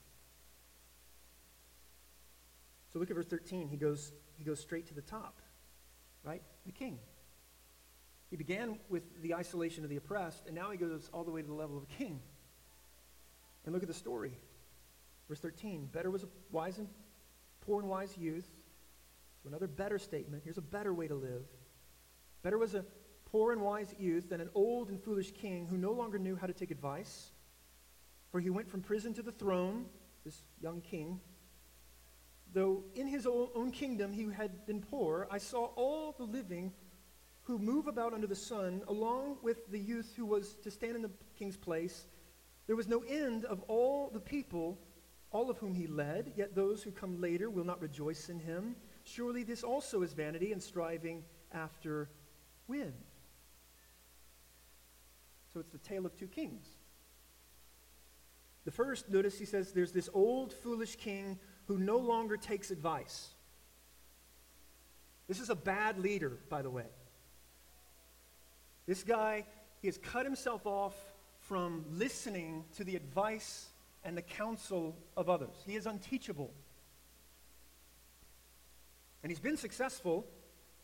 So 2.93 2.99
look 2.99 3.11
at 3.11 3.17
verse 3.17 3.27
13. 3.27 3.69
He 3.69 3.77
goes, 3.77 4.13
he 4.37 4.45
goes 4.45 4.59
straight 4.59 4.87
to 4.89 4.95
the 4.95 5.03
top, 5.03 5.41
right? 6.25 6.43
The 6.67 6.73
king. 6.73 6.99
He 8.31 8.37
began 8.37 8.79
with 8.89 9.03
the 9.23 9.35
isolation 9.35 9.85
of 9.85 9.91
the 9.91 9.97
oppressed, 9.97 10.47
and 10.47 10.55
now 10.55 10.71
he 10.71 10.77
goes 10.77 11.09
all 11.13 11.25
the 11.25 11.31
way 11.31 11.41
to 11.41 11.47
the 11.47 11.55
level 11.55 11.77
of 11.77 11.85
a 11.85 11.87
king. 11.87 12.21
And 13.65 13.73
look 13.73 13.83
at 13.83 13.89
the 13.89 13.95
story. 13.95 14.33
Verse 15.29 15.41
13 15.41 15.89
Better 15.93 16.11
was 16.11 16.25
a 16.25 16.29
wise 16.51 16.79
and 16.79 16.89
poor 17.61 17.81
and 17.81 17.89
wise 17.89 18.17
youth. 18.17 18.49
So 19.43 19.49
another 19.49 19.69
better 19.69 19.99
statement. 19.99 20.43
Here's 20.45 20.59
a 20.59 20.63
better 20.63 20.93
way 20.93 21.09
to 21.09 21.15
live. 21.15 21.45
Better 22.43 22.59
was 22.59 22.75
a 22.75 22.85
poor 23.31 23.53
and 23.53 23.61
wise 23.61 23.95
youth 23.99 24.29
than 24.29 24.41
an 24.41 24.51
old 24.55 24.89
and 24.89 25.03
foolish 25.03 25.33
king 25.33 25.67
who 25.67 25.77
no 25.77 25.93
longer 25.93 26.19
knew 26.19 26.37
how 26.37 26.47
to 26.47 26.53
take 26.53 26.71
advice. 26.71 27.33
For 28.31 28.41
he 28.41 28.51
went 28.51 28.69
from 28.69 28.81
prison 28.81 29.15
to 29.15 29.23
the 29.23 29.33
throne, 29.33 29.87
this 30.25 30.43
young 30.61 30.81
king. 30.81 31.21
Though 32.53 32.85
in 32.95 33.07
his 33.07 33.27
own 33.27 33.71
kingdom 33.71 34.13
he 34.13 34.29
had 34.31 34.67
been 34.67 34.81
poor, 34.81 35.29
I 35.31 35.39
saw 35.39 35.67
all 35.77 36.13
the 36.17 36.25
living 36.25 36.73
who 37.43 37.59
move 37.59 37.87
about 37.87 38.13
under 38.13 38.27
the 38.27 38.35
sun, 38.35 38.83
along 38.89 39.39
with 39.43 39.71
the 39.71 39.79
youth 39.79 40.13
who 40.17 40.27
was 40.27 40.55
to 40.63 40.71
stand 40.71 40.97
in 40.97 41.03
the 41.03 41.11
king's 41.39 41.57
place. 41.57 42.07
There 42.67 42.77
was 42.77 42.89
no 42.89 43.03
end 43.09 43.45
of 43.45 43.63
all 43.63 44.11
the 44.13 44.21
people, 44.21 44.79
all 45.31 45.51
of 45.51 45.59
whom 45.59 45.75
he 45.75 45.87
led, 45.87 46.33
yet 46.37 46.55
those 46.55 46.83
who 46.83 46.91
come 46.91 47.21
later 47.21 47.51
will 47.51 47.65
not 47.65 47.81
rejoice 47.81 48.29
in 48.29 48.39
him. 48.39 48.77
Surely 49.05 49.43
this 49.43 49.63
also 49.63 50.03
is 50.03 50.13
vanity 50.13 50.53
and 50.53 50.63
striving 50.63 51.25
after 51.53 52.11
wind. 52.69 52.93
So 55.53 55.61
it's 55.61 55.71
the 55.71 55.79
tale 55.79 56.07
of 56.07 56.17
two 56.17 56.29
kings. 56.29 56.67
The 58.65 58.71
first, 58.71 59.09
notice 59.09 59.39
he 59.39 59.47
says, 59.47 59.73
there's 59.73 59.93
this 59.93 60.09
old 60.13 60.53
foolish 60.53 60.97
king 60.97 61.39
who 61.67 61.79
no 61.79 61.99
longer 61.99 62.37
takes 62.37 62.71
advice. 62.71 63.31
This 65.29 65.41
is 65.41 65.51
a 65.51 65.55
bad 65.55 65.99
leader, 65.99 66.39
by 66.49 66.63
the 66.63 66.71
way. 66.71 66.87
This 68.87 69.03
guy, 69.03 69.45
he 69.81 69.89
has 69.89 69.99
cut 69.99 70.25
himself 70.25 70.67
off 70.67 70.95
from 71.41 71.85
listening 71.93 72.65
to 72.77 72.85
the 72.85 72.97
advice 72.97 73.69
and 74.05 74.17
the 74.17 74.23
counsel 74.23 74.97
of 75.17 75.29
others. 75.29 75.55
He 75.67 75.77
is 75.77 75.87
unteachable. 75.87 76.53
And 79.23 79.31
he's 79.31 79.41
been 79.41 79.57
successful, 79.57 80.27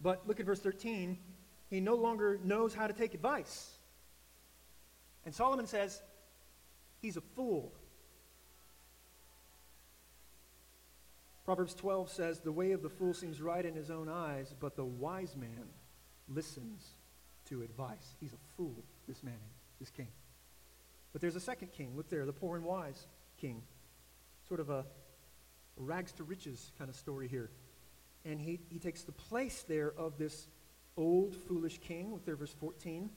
but 0.01 0.27
look 0.27 0.41
at 0.41 0.47
verse 0.47 0.61
13. 0.61 1.19
He 1.69 1.81
no 1.81 1.95
longer 1.95 2.39
knows 2.45 2.75
how 2.75 2.87
to 2.87 2.93
take 2.93 3.15
advice. 3.15 3.76
And 5.27 5.35
Solomon 5.35 5.67
says, 5.67 6.01
he's 7.03 7.17
a 7.17 7.21
fool. 7.21 7.73
Proverbs 11.45 11.75
12 11.75 12.11
says, 12.11 12.41
The 12.41 12.53
way 12.53 12.73
of 12.73 12.83
the 12.83 12.89
fool 12.89 13.13
seems 13.13 13.43
right 13.43 13.65
in 13.65 13.75
his 13.75 13.91
own 13.91 14.09
eyes, 14.09 14.55
but 14.59 14.77
the 14.77 14.85
wise 14.85 15.37
man 15.37 15.67
listens 16.29 16.87
to 17.49 17.63
advice. 17.63 18.17
He's 18.21 18.33
a 18.33 18.57
fool, 18.57 18.85
this 19.09 19.23
man, 19.25 19.35
this 19.81 19.91
king. 19.91 20.09
But 21.13 21.21
there's 21.21 21.37
a 21.37 21.41
second 21.41 21.73
king. 21.73 21.93
Look 21.97 22.09
there, 22.09 22.25
the 22.25 22.33
poor 22.33 22.57
and 22.57 22.65
wise 22.65 23.07
king. 23.41 23.63
Sort 24.47 24.61
of 24.61 24.71
a, 24.71 24.85
rags 25.77 26.13
to 26.13 26.25
riches 26.25 26.71
kind 26.79 26.89
of 26.89 26.97
story 26.97 27.27
here. 27.27 27.51
And 28.25 28.41
he, 28.41 28.61
he 28.71 28.79
takes 28.79 29.03
the 29.03 29.13
place 29.13 29.65
there 29.69 29.93
of 29.97 30.19
this 30.19 30.47
old, 30.97 31.35
foolish 31.35 31.79
king. 31.79 32.13
Look 32.13 32.25
there, 32.25 32.37
verse 32.37 32.55
14. 32.61 33.11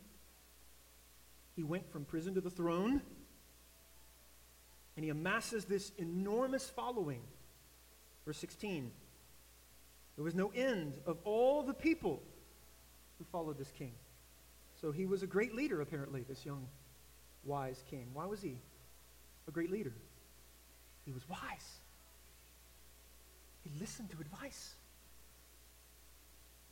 He 1.59 1.63
went 1.63 1.91
from 1.91 2.05
prison 2.05 2.35
to 2.35 2.39
the 2.39 2.49
throne, 2.49 3.01
and 4.95 5.03
he 5.03 5.09
amasses 5.09 5.65
this 5.65 5.91
enormous 5.97 6.69
following. 6.69 7.19
Verse 8.25 8.37
16 8.37 8.89
There 10.15 10.23
was 10.23 10.35
no 10.35 10.53
end 10.55 10.93
of 11.05 11.17
all 11.25 11.61
the 11.63 11.73
people 11.73 12.23
who 13.17 13.25
followed 13.25 13.57
this 13.57 13.73
king. 13.77 13.91
So 14.79 14.93
he 14.93 15.05
was 15.05 15.21
a 15.21 15.27
great 15.27 15.53
leader, 15.53 15.81
apparently, 15.81 16.23
this 16.29 16.45
young, 16.45 16.65
wise 17.43 17.83
king. 17.89 18.07
Why 18.13 18.25
was 18.25 18.41
he 18.41 18.55
a 19.45 19.51
great 19.51 19.69
leader? 19.69 19.91
He 21.03 21.11
was 21.11 21.27
wise. 21.27 21.79
He 23.65 23.71
listened 23.81 24.11
to 24.11 24.21
advice, 24.21 24.75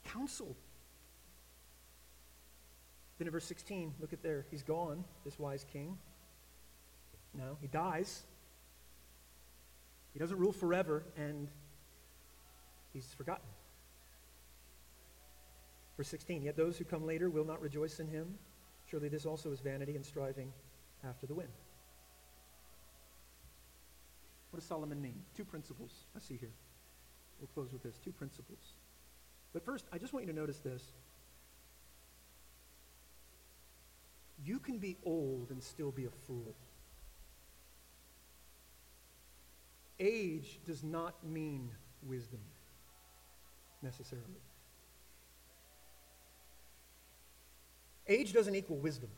counsel. 0.06 0.56
Then 3.18 3.28
in 3.28 3.32
verse 3.32 3.46
16, 3.46 3.96
look 4.00 4.14
at 4.14 4.22
there. 4.22 4.46
He's 4.52 4.64
gone, 4.64 5.04
this 5.26 5.40
wise 5.40 5.66
king. 5.72 5.98
No, 7.34 7.58
he 7.62 7.68
dies. 7.68 8.24
He 10.14 10.20
doesn't 10.20 10.38
rule 10.38 10.52
forever, 10.52 11.04
and 11.16 11.48
he's 12.94 13.14
forgotten. 13.18 13.48
Verse 15.96 16.08
16, 16.10 16.44
yet 16.44 16.56
those 16.56 16.78
who 16.78 16.86
come 16.86 17.06
later 17.06 17.30
will 17.30 17.46
not 17.46 17.60
rejoice 17.62 18.00
in 18.00 18.08
him. 18.08 18.38
Surely 18.90 19.10
this 19.10 19.26
also 19.26 19.52
is 19.52 19.60
vanity 19.60 19.96
and 19.96 20.06
striving 20.06 20.54
after 21.04 21.26
the 21.26 21.34
wind. 21.34 21.50
What 24.52 24.60
does 24.60 24.68
Solomon 24.68 25.02
mean? 25.02 25.22
Two 25.36 25.44
principles 25.44 25.92
I 26.16 26.20
see 26.20 26.38
here. 26.38 26.54
We'll 27.40 27.48
close 27.48 27.74
with 27.74 27.84
this. 27.84 27.98
Two 28.04 28.12
principles. 28.12 28.74
But 29.54 29.64
first, 29.66 29.86
I 29.92 29.98
just 29.98 30.14
want 30.14 30.26
you 30.26 30.32
to 30.32 30.40
notice 30.40 30.60
this. 30.60 30.84
You 34.44 34.60
can 34.60 34.78
be 34.78 34.98
old 35.04 35.50
and 35.50 35.64
still 35.64 35.92
be 35.92 36.06
a 36.06 36.12
fool. 36.26 36.56
Age 40.00 40.60
does 40.66 40.84
not 40.84 41.16
mean 41.26 41.72
wisdom 42.04 42.40
necessarily. 43.82 44.42
Age 48.08 48.32
doesn't 48.32 48.56
equal 48.56 48.78
wisdom. 48.78 49.10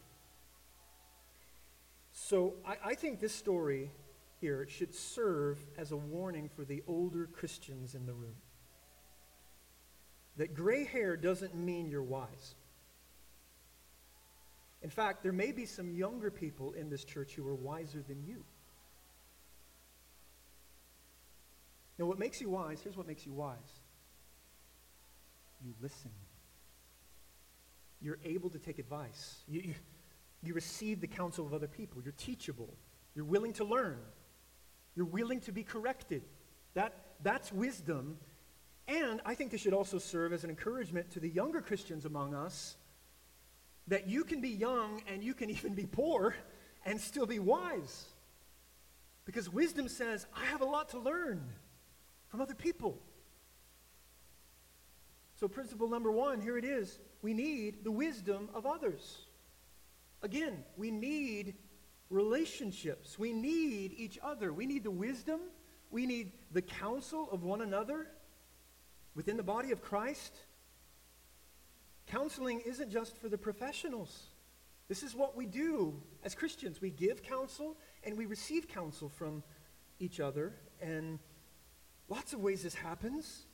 So 2.11 2.55
I, 2.65 2.77
I, 2.85 2.95
think 2.95 3.19
this 3.19 3.33
story 3.33 3.91
here 4.39 4.67
should 4.67 4.93
serve 4.93 5.59
as 5.77 5.91
a 5.91 5.97
warning 5.97 6.49
for 6.55 6.65
the 6.65 6.83
older 6.87 7.27
Christians 7.27 7.93
in 7.93 8.05
the 8.05 8.13
room. 8.13 8.35
That 10.37 10.53
gray 10.53 10.85
hair 10.85 11.17
doesn't 11.17 11.55
mean 11.55 11.89
you're 11.89 12.03
wise. 12.03 12.55
In 14.81 14.89
fact, 14.89 15.23
there 15.23 15.33
may 15.33 15.51
be 15.51 15.65
some 15.65 15.91
younger 15.91 16.31
people 16.31 16.71
in 16.71 16.89
this 16.89 17.03
church 17.03 17.33
who 17.33 17.47
are 17.47 17.55
wiser 17.55 18.01
than 18.07 18.23
you. 18.23 18.43
Now, 21.97 22.05
what 22.05 22.17
makes 22.17 22.39
you 22.39 22.49
wise, 22.49 22.79
here's 22.81 22.95
what 22.95 23.07
makes 23.07 23.25
you 23.25 23.33
wise 23.33 23.81
you 25.65 25.73
listen. 25.81 26.11
You're 28.01 28.19
able 28.23 28.49
to 28.49 28.59
take 28.59 28.79
advice. 28.79 29.39
You, 29.47 29.61
you, 29.61 29.73
you 30.41 30.53
receive 30.53 31.01
the 31.01 31.07
counsel 31.07 31.45
of 31.45 31.53
other 31.53 31.67
people. 31.67 32.01
You're 32.01 32.13
teachable. 32.17 32.73
You're 33.13 33.25
willing 33.25 33.53
to 33.53 33.65
learn. 33.65 33.97
You're 34.95 35.05
willing 35.05 35.41
to 35.41 35.51
be 35.51 35.63
corrected. 35.63 36.23
That, 36.75 36.93
that's 37.23 37.51
wisdom. 37.51 38.17
And 38.87 39.21
I 39.25 39.35
think 39.35 39.51
this 39.51 39.59
should 39.61 39.73
also 39.73 39.97
serve 39.97 40.31
as 40.31 40.43
an 40.43 40.49
encouragement 40.49 41.11
to 41.11 41.19
the 41.19 41.29
younger 41.29 41.61
Christians 41.61 42.05
among 42.05 42.33
us 42.33 42.77
that 43.87 44.07
you 44.07 44.23
can 44.23 44.41
be 44.41 44.49
young 44.49 45.01
and 45.07 45.23
you 45.23 45.33
can 45.33 45.49
even 45.49 45.73
be 45.73 45.85
poor 45.85 46.35
and 46.85 46.99
still 46.99 47.25
be 47.25 47.39
wise. 47.39 48.05
Because 49.25 49.51
wisdom 49.51 49.87
says, 49.87 50.25
I 50.35 50.45
have 50.45 50.61
a 50.61 50.65
lot 50.65 50.89
to 50.89 50.99
learn 50.99 51.43
from 52.29 52.41
other 52.41 52.55
people. 52.55 52.97
So, 55.39 55.47
principle 55.47 55.87
number 55.87 56.11
one, 56.11 56.41
here 56.41 56.57
it 56.57 56.65
is. 56.65 56.99
We 57.21 57.33
need 57.33 57.83
the 57.83 57.91
wisdom 57.91 58.49
of 58.53 58.65
others. 58.65 59.19
Again, 60.21 60.63
we 60.77 60.91
need 60.91 61.55
relationships. 62.09 63.17
We 63.17 63.31
need 63.31 63.93
each 63.95 64.19
other. 64.21 64.51
We 64.51 64.65
need 64.65 64.83
the 64.83 64.91
wisdom. 64.91 65.39
We 65.91 66.05
need 66.05 66.31
the 66.51 66.61
counsel 66.61 67.29
of 67.31 67.43
one 67.43 67.61
another 67.61 68.07
within 69.15 69.37
the 69.37 69.43
body 69.43 69.71
of 69.71 69.81
Christ. 69.81 70.35
Counseling 72.09 72.61
isn't 72.65 72.89
just 72.89 73.17
for 73.17 73.29
the 73.29 73.37
professionals. 73.37 74.29
This 74.87 75.03
is 75.03 75.15
what 75.15 75.37
we 75.37 75.45
do 75.45 76.01
as 76.23 76.33
Christians. 76.33 76.81
We 76.81 76.89
give 76.89 77.21
counsel 77.21 77.77
and 78.03 78.17
we 78.17 78.25
receive 78.25 78.67
counsel 78.67 79.09
from 79.09 79.43
each 79.99 80.19
other. 80.19 80.53
And 80.81 81.19
lots 82.07 82.33
of 82.33 82.39
ways 82.39 82.63
this 82.63 82.73
happens. 82.73 83.45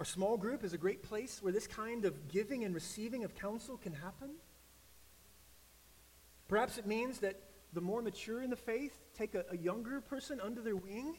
Our 0.00 0.04
small 0.04 0.36
group 0.36 0.64
is 0.64 0.72
a 0.72 0.78
great 0.78 1.04
place 1.04 1.40
where 1.40 1.52
this 1.52 1.68
kind 1.68 2.04
of 2.04 2.26
giving 2.26 2.64
and 2.64 2.74
receiving 2.74 3.22
of 3.22 3.36
counsel 3.36 3.76
can 3.76 3.92
happen. 3.92 4.30
Perhaps 6.48 6.78
it 6.78 6.86
means 6.86 7.20
that 7.20 7.36
the 7.72 7.80
more 7.80 8.02
mature 8.02 8.42
in 8.42 8.50
the 8.50 8.56
faith 8.56 8.98
take 9.16 9.36
a, 9.36 9.44
a, 9.52 9.56
younger 9.56 10.00
person 10.00 10.40
under 10.42 10.60
their 10.60 10.76
wing. 10.76 11.14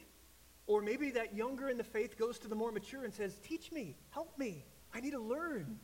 Or 0.66 0.82
maybe 0.82 1.10
that 1.12 1.34
younger 1.34 1.70
in 1.70 1.78
the 1.78 1.84
faith 1.84 2.18
goes 2.18 2.38
to 2.40 2.48
the 2.48 2.54
more 2.54 2.70
mature 2.70 3.04
and 3.04 3.12
says, 3.12 3.38
Teach 3.42 3.72
me, 3.72 3.96
help 4.10 4.38
me, 4.38 4.66
I 4.94 5.00
need 5.00 5.10
to 5.10 5.20
learn. 5.20 5.78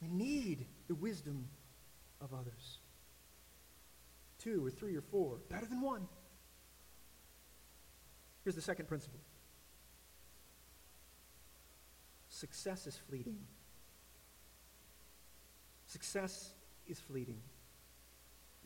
We 0.00 0.08
need 0.08 0.66
the 0.88 0.94
wisdom 0.94 1.48
of 2.20 2.34
others. 2.34 2.78
Two 4.38 4.66
or 4.66 4.70
three 4.70 4.96
or 4.96 5.00
four, 5.00 5.38
better 5.48 5.66
than 5.66 5.80
one. 5.80 6.06
Here's 8.44 8.56
the 8.56 8.62
second 8.62 8.88
principle 8.88 9.20
success 12.28 12.86
is 12.86 12.96
fleeting. 13.08 13.38
Success 15.86 16.54
is 16.88 16.98
fleeting. 16.98 17.40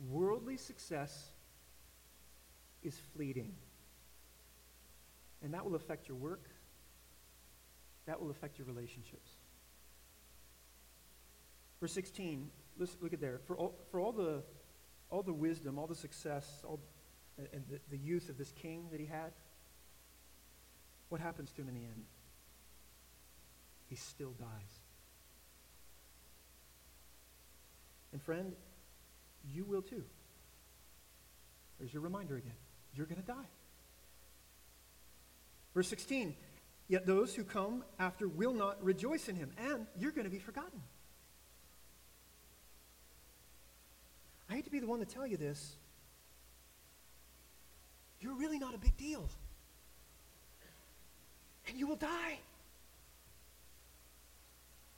Worldly 0.09 0.57
success 0.57 1.31
is 2.83 2.97
fleeting. 3.14 3.53
And 5.43 5.53
that 5.53 5.64
will 5.64 5.74
affect 5.74 6.09
your 6.09 6.16
work, 6.16 6.49
that 8.07 8.21
will 8.21 8.31
affect 8.31 8.59
your 8.59 8.67
relationships. 8.67 9.31
Verse 11.81 11.93
16, 11.93 12.51
let's 12.79 12.97
look 13.01 13.13
at 13.13 13.21
there. 13.21 13.41
For 13.47 13.57
all, 13.57 13.75
for 13.91 14.01
all 14.01 14.13
the 14.13 14.43
all 15.11 15.23
the 15.23 15.33
wisdom, 15.33 15.79
all 15.79 15.87
the 15.87 15.95
success, 15.95 16.63
all, 16.65 16.81
and 17.39 17.65
the, 17.71 17.79
the 17.91 17.99
youth 17.99 18.29
of 18.29 18.39
this 18.39 18.51
king 18.53 18.89
that 18.91 18.99
he 18.99 19.07
had, 19.07 19.33
what 21.09 21.21
happens 21.21 21.53
to 21.53 21.63
him 21.63 21.69
in 21.69 21.75
the 21.75 21.85
end? 21.85 22.05
He 23.89 23.97
still 23.97 24.33
dies. 24.39 24.81
And 28.13 28.21
friend, 28.23 28.53
you 29.53 29.65
will 29.65 29.83
too. 29.83 30.03
There's 31.79 31.93
your 31.93 32.03
reminder 32.03 32.37
again. 32.37 32.57
You're 32.95 33.07
going 33.07 33.21
to 33.21 33.27
die. 33.27 33.49
Verse 35.75 35.89
16, 35.89 36.35
yet 36.89 37.07
those 37.07 37.34
who 37.34 37.45
come 37.45 37.84
after 37.99 38.28
will 38.28 38.53
not 38.53 38.82
rejoice 38.82 39.28
in 39.28 39.37
him, 39.37 39.51
and 39.59 39.87
you're 39.99 40.12
going 40.12 40.24
to 40.24 40.30
be 40.30 40.39
forgotten. 40.39 40.82
I 44.49 44.55
hate 44.55 44.64
to 44.64 44.70
be 44.70 44.78
the 44.78 44.87
one 44.87 45.01
to 45.01 45.07
tell 45.07 45.26
you 45.26 45.37
this. 45.37 45.76
You're 48.20 48.37
really 48.37 48.59
not 48.59 48.74
a 48.74 48.78
big 48.78 48.97
deal. 48.97 49.28
And 51.68 51.76
you 51.76 51.87
will 51.87 51.97
die. 51.97 52.39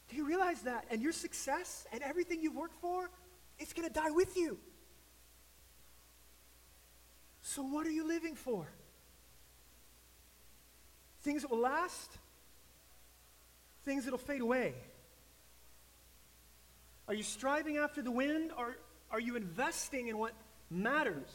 Do 0.08 0.16
you 0.16 0.26
realize 0.26 0.62
that? 0.62 0.84
And 0.90 1.02
your 1.02 1.12
success 1.12 1.86
and 1.92 2.02
everything 2.02 2.42
you've 2.42 2.54
worked 2.54 2.80
for, 2.80 3.10
it's 3.58 3.72
going 3.72 3.88
to 3.88 3.92
die 3.92 4.10
with 4.10 4.36
you. 4.36 4.58
So, 7.42 7.62
what 7.62 7.86
are 7.86 7.90
you 7.90 8.06
living 8.06 8.34
for? 8.34 8.66
Things 11.28 11.42
that 11.42 11.50
will 11.50 11.58
last? 11.58 12.10
Things 13.84 14.06
that 14.06 14.12
will 14.12 14.18
fade 14.18 14.40
away? 14.40 14.72
Are 17.06 17.12
you 17.12 17.22
striving 17.22 17.76
after 17.76 18.00
the 18.00 18.10
wind 18.10 18.50
or 18.56 18.78
are 19.10 19.20
you 19.20 19.36
investing 19.36 20.08
in 20.08 20.16
what 20.16 20.32
matters? 20.70 21.28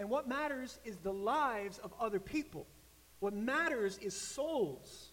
And 0.00 0.10
what 0.10 0.26
matters 0.28 0.80
is 0.84 0.96
the 0.96 1.12
lives 1.12 1.78
of 1.78 1.92
other 2.00 2.18
people. 2.18 2.66
What 3.20 3.34
matters 3.34 3.98
is 3.98 4.20
souls. 4.20 5.10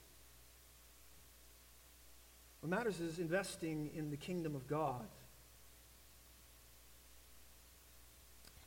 What 2.61 2.71
matters 2.71 2.99
is 2.99 3.19
investing 3.19 3.91
in 3.93 4.09
the 4.09 4.17
kingdom 4.17 4.55
of 4.55 4.67
God. 4.67 5.05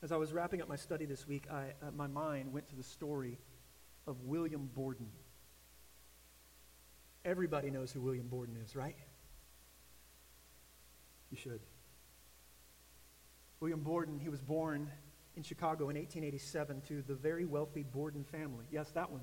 As 0.01 0.13
I 0.13 0.17
was 0.17 0.33
wrapping 0.33 0.63
up 0.63 0.69
my 0.69 0.77
study 0.77 1.07
this 1.07 1.27
week, 1.27 1.49
I, 1.51 1.73
uh, 1.83 1.91
my 1.97 2.07
mind 2.07 2.53
went 2.53 2.69
to 2.69 2.77
the 2.77 2.85
story 2.85 3.37
of 4.07 4.23
William 4.23 4.71
Borden. 4.77 5.09
Everybody 7.25 7.71
knows 7.71 7.91
who 7.91 8.01
William 8.01 8.29
Borden 8.29 8.57
is, 8.63 8.77
right? 8.77 8.97
You 11.31 11.37
should. 11.37 11.61
William 13.61 13.81
Borden, 13.81 14.19
he 14.19 14.29
was 14.29 14.43
born 14.43 14.91
in 15.37 15.43
Chicago 15.43 15.89
in 15.89 15.97
1887 15.97 16.83
to 16.89 17.03
the 17.03 17.15
very 17.15 17.45
wealthy 17.45 17.83
Borden 17.83 18.25
family. 18.25 18.67
Yes, 18.71 18.91
that 18.91 19.11
one, 19.11 19.23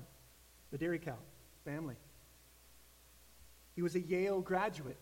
the 0.70 0.78
dairy 0.78 0.98
cow 0.98 1.18
family. 1.64 1.94
He 3.74 3.82
was 3.82 3.94
a 3.94 4.00
Yale 4.00 4.40
graduate. 4.40 4.98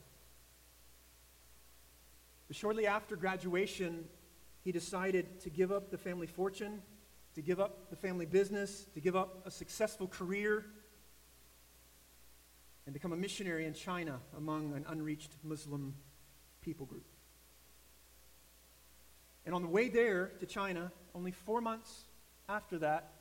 But 2.48 2.56
shortly 2.56 2.86
after 2.86 3.16
graduation, 3.16 4.04
he 4.62 4.72
decided 4.72 5.40
to 5.40 5.50
give 5.50 5.72
up 5.72 5.90
the 5.90 5.98
family 5.98 6.26
fortune, 6.26 6.82
to 7.34 7.42
give 7.42 7.60
up 7.60 7.90
the 7.90 7.96
family 7.96 8.26
business, 8.26 8.86
to 8.94 9.00
give 9.00 9.16
up 9.16 9.46
a 9.46 9.50
successful 9.50 10.06
career, 10.06 10.66
and 12.86 12.92
become 12.92 13.12
a 13.12 13.16
missionary 13.16 13.66
in 13.66 13.74
China 13.74 14.20
among 14.36 14.74
an 14.74 14.84
unreached 14.88 15.32
Muslim 15.42 15.94
people 16.60 16.86
group. 16.86 17.06
And 19.46 19.54
on 19.54 19.62
the 19.62 19.68
way 19.68 19.88
there 19.88 20.32
to 20.40 20.46
China, 20.46 20.92
only 21.14 21.32
four 21.32 21.60
months 21.60 22.04
after 22.48 22.78
that, 22.78 23.12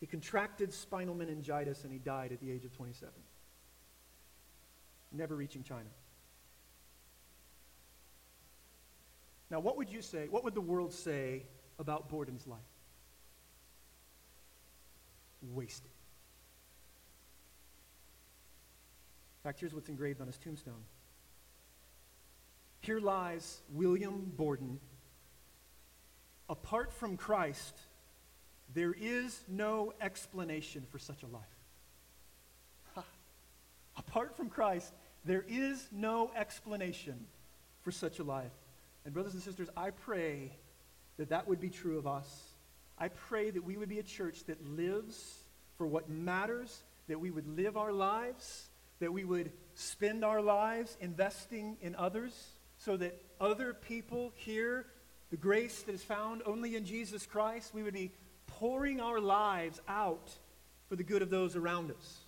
he 0.00 0.06
contracted 0.06 0.72
spinal 0.72 1.14
meningitis 1.14 1.84
and 1.84 1.92
he 1.92 1.98
died 1.98 2.32
at 2.32 2.40
the 2.40 2.50
age 2.50 2.64
of 2.64 2.72
27 2.76 3.12
never 5.16 5.34
reaching 5.34 5.62
China. 5.62 5.88
Now, 9.50 9.60
what 9.60 9.76
would 9.76 9.90
you 9.90 10.02
say? 10.02 10.26
What 10.28 10.44
would 10.44 10.54
the 10.54 10.60
world 10.60 10.92
say 10.92 11.44
about 11.78 12.08
Borden's 12.08 12.46
life? 12.46 12.58
Wasted. 15.42 15.90
Fact, 19.46 19.60
here's 19.60 19.72
what's 19.72 19.88
engraved 19.88 20.20
on 20.20 20.26
his 20.26 20.38
tombstone. 20.38 20.82
Here 22.80 22.98
lies 22.98 23.60
William 23.72 24.32
Borden. 24.36 24.80
Apart 26.48 26.92
from 26.92 27.16
Christ, 27.16 27.78
there 28.74 28.92
is 28.92 29.40
no 29.46 29.92
explanation 30.00 30.84
for 30.90 30.98
such 30.98 31.22
a 31.22 31.28
life. 31.28 31.42
Ha. 32.96 33.04
Apart 33.96 34.36
from 34.36 34.48
Christ, 34.48 34.92
there 35.24 35.44
is 35.48 35.88
no 35.92 36.32
explanation 36.36 37.26
for 37.82 37.92
such 37.92 38.18
a 38.18 38.24
life. 38.24 38.52
And, 39.04 39.14
brothers 39.14 39.34
and 39.34 39.42
sisters, 39.42 39.68
I 39.76 39.90
pray 39.90 40.50
that 41.18 41.28
that 41.28 41.46
would 41.46 41.60
be 41.60 41.70
true 41.70 41.98
of 41.98 42.06
us. 42.08 42.28
I 42.98 43.08
pray 43.08 43.50
that 43.50 43.62
we 43.62 43.76
would 43.76 43.88
be 43.88 44.00
a 44.00 44.04
church 44.04 44.42
that 44.46 44.60
lives 44.66 45.38
for 45.78 45.86
what 45.86 46.08
matters, 46.08 46.82
that 47.06 47.20
we 47.20 47.30
would 47.30 47.46
live 47.46 47.76
our 47.76 47.92
lives, 47.92 48.70
that 49.00 49.12
we 49.12 49.24
would 49.24 49.52
spend 49.74 50.24
our 50.24 50.40
lives 50.40 50.96
investing 51.00 51.76
in 51.80 51.94
others 51.94 52.32
so 52.78 52.96
that 52.96 53.20
other 53.40 53.74
people 53.74 54.32
hear 54.34 54.86
the 55.30 55.36
grace 55.36 55.82
that 55.82 55.94
is 55.94 56.02
found 56.02 56.42
only 56.46 56.76
in 56.76 56.84
Jesus 56.84 57.26
Christ. 57.26 57.74
We 57.74 57.82
would 57.82 57.94
be 57.94 58.12
pouring 58.46 59.00
our 59.00 59.20
lives 59.20 59.80
out 59.88 60.30
for 60.88 60.96
the 60.96 61.02
good 61.02 61.22
of 61.22 61.30
those 61.30 61.56
around 61.56 61.90
us. 61.90 62.18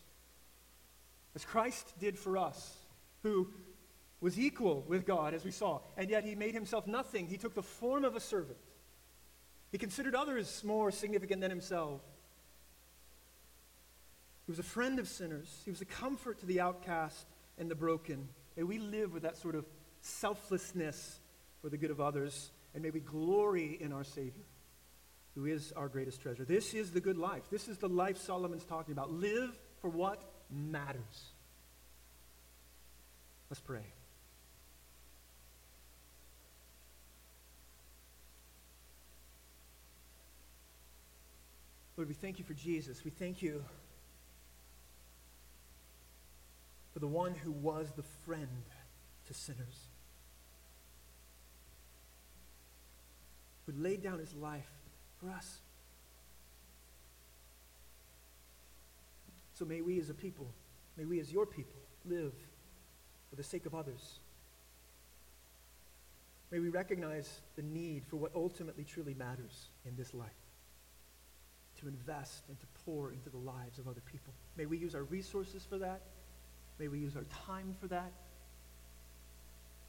As 1.34 1.44
Christ 1.44 1.92
did 2.00 2.18
for 2.18 2.36
us, 2.36 2.74
who 3.22 3.48
was 4.20 4.38
equal 4.38 4.84
with 4.88 5.06
God, 5.06 5.34
as 5.34 5.44
we 5.44 5.50
saw, 5.50 5.80
and 5.96 6.10
yet 6.10 6.24
he 6.24 6.34
made 6.34 6.54
himself 6.54 6.86
nothing. 6.86 7.26
He 7.26 7.36
took 7.36 7.54
the 7.54 7.62
form 7.62 8.04
of 8.04 8.16
a 8.16 8.20
servant. 8.20 8.58
He 9.70 9.78
considered 9.78 10.14
others 10.14 10.62
more 10.64 10.90
significant 10.90 11.40
than 11.40 11.50
himself. 11.50 12.00
He 14.48 14.50
was 14.50 14.58
a 14.58 14.62
friend 14.62 14.98
of 14.98 15.06
sinners. 15.06 15.60
He 15.66 15.70
was 15.70 15.82
a 15.82 15.84
comfort 15.84 16.38
to 16.38 16.46
the 16.46 16.62
outcast 16.62 17.26
and 17.58 17.70
the 17.70 17.74
broken. 17.74 18.30
May 18.56 18.62
we 18.62 18.78
live 18.78 19.12
with 19.12 19.24
that 19.24 19.36
sort 19.36 19.54
of 19.54 19.66
selflessness 20.00 21.20
for 21.60 21.68
the 21.68 21.76
good 21.76 21.90
of 21.90 22.00
others, 22.00 22.50
and 22.72 22.82
may 22.82 22.88
we 22.88 23.00
glory 23.00 23.76
in 23.78 23.92
our 23.92 24.04
Savior, 24.04 24.46
who 25.34 25.44
is 25.44 25.70
our 25.72 25.86
greatest 25.86 26.22
treasure. 26.22 26.46
This 26.46 26.72
is 26.72 26.92
the 26.92 27.00
good 27.02 27.18
life. 27.18 27.42
This 27.50 27.68
is 27.68 27.76
the 27.76 27.90
life 27.90 28.16
Solomon's 28.16 28.64
talking 28.64 28.92
about. 28.92 29.12
Live 29.12 29.50
for 29.82 29.90
what 29.90 30.22
matters. 30.50 31.02
Let's 33.50 33.60
pray. 33.60 33.84
Lord, 41.98 42.08
we 42.08 42.14
thank 42.14 42.38
you 42.38 42.46
for 42.46 42.54
Jesus. 42.54 43.04
We 43.04 43.10
thank 43.10 43.42
you 43.42 43.62
for 46.98 47.02
the 47.02 47.06
one 47.06 47.32
who 47.32 47.52
was 47.52 47.92
the 47.94 48.02
friend 48.02 48.48
to 49.28 49.32
sinners, 49.32 49.86
who 53.66 53.72
laid 53.80 54.02
down 54.02 54.18
his 54.18 54.34
life 54.34 54.68
for 55.20 55.30
us. 55.30 55.60
So 59.54 59.64
may 59.64 59.80
we 59.80 60.00
as 60.00 60.10
a 60.10 60.14
people, 60.14 60.48
may 60.96 61.04
we 61.04 61.20
as 61.20 61.32
your 61.32 61.46
people, 61.46 61.78
live 62.04 62.34
for 63.30 63.36
the 63.36 63.44
sake 63.44 63.64
of 63.64 63.76
others. 63.76 64.18
May 66.50 66.58
we 66.58 66.68
recognize 66.68 67.30
the 67.54 67.62
need 67.62 68.02
for 68.06 68.16
what 68.16 68.32
ultimately 68.34 68.82
truly 68.82 69.14
matters 69.14 69.68
in 69.86 69.94
this 69.94 70.14
life 70.14 70.30
to 71.78 71.86
invest 71.86 72.42
and 72.48 72.58
to 72.58 72.66
pour 72.84 73.12
into 73.12 73.30
the 73.30 73.36
lives 73.36 73.78
of 73.78 73.86
other 73.86 74.02
people. 74.04 74.34
May 74.56 74.66
we 74.66 74.78
use 74.78 74.96
our 74.96 75.04
resources 75.04 75.64
for 75.64 75.78
that. 75.78 76.00
May 76.78 76.88
we 76.88 76.98
use 76.98 77.16
our 77.16 77.24
time 77.46 77.74
for 77.80 77.88
that. 77.88 78.12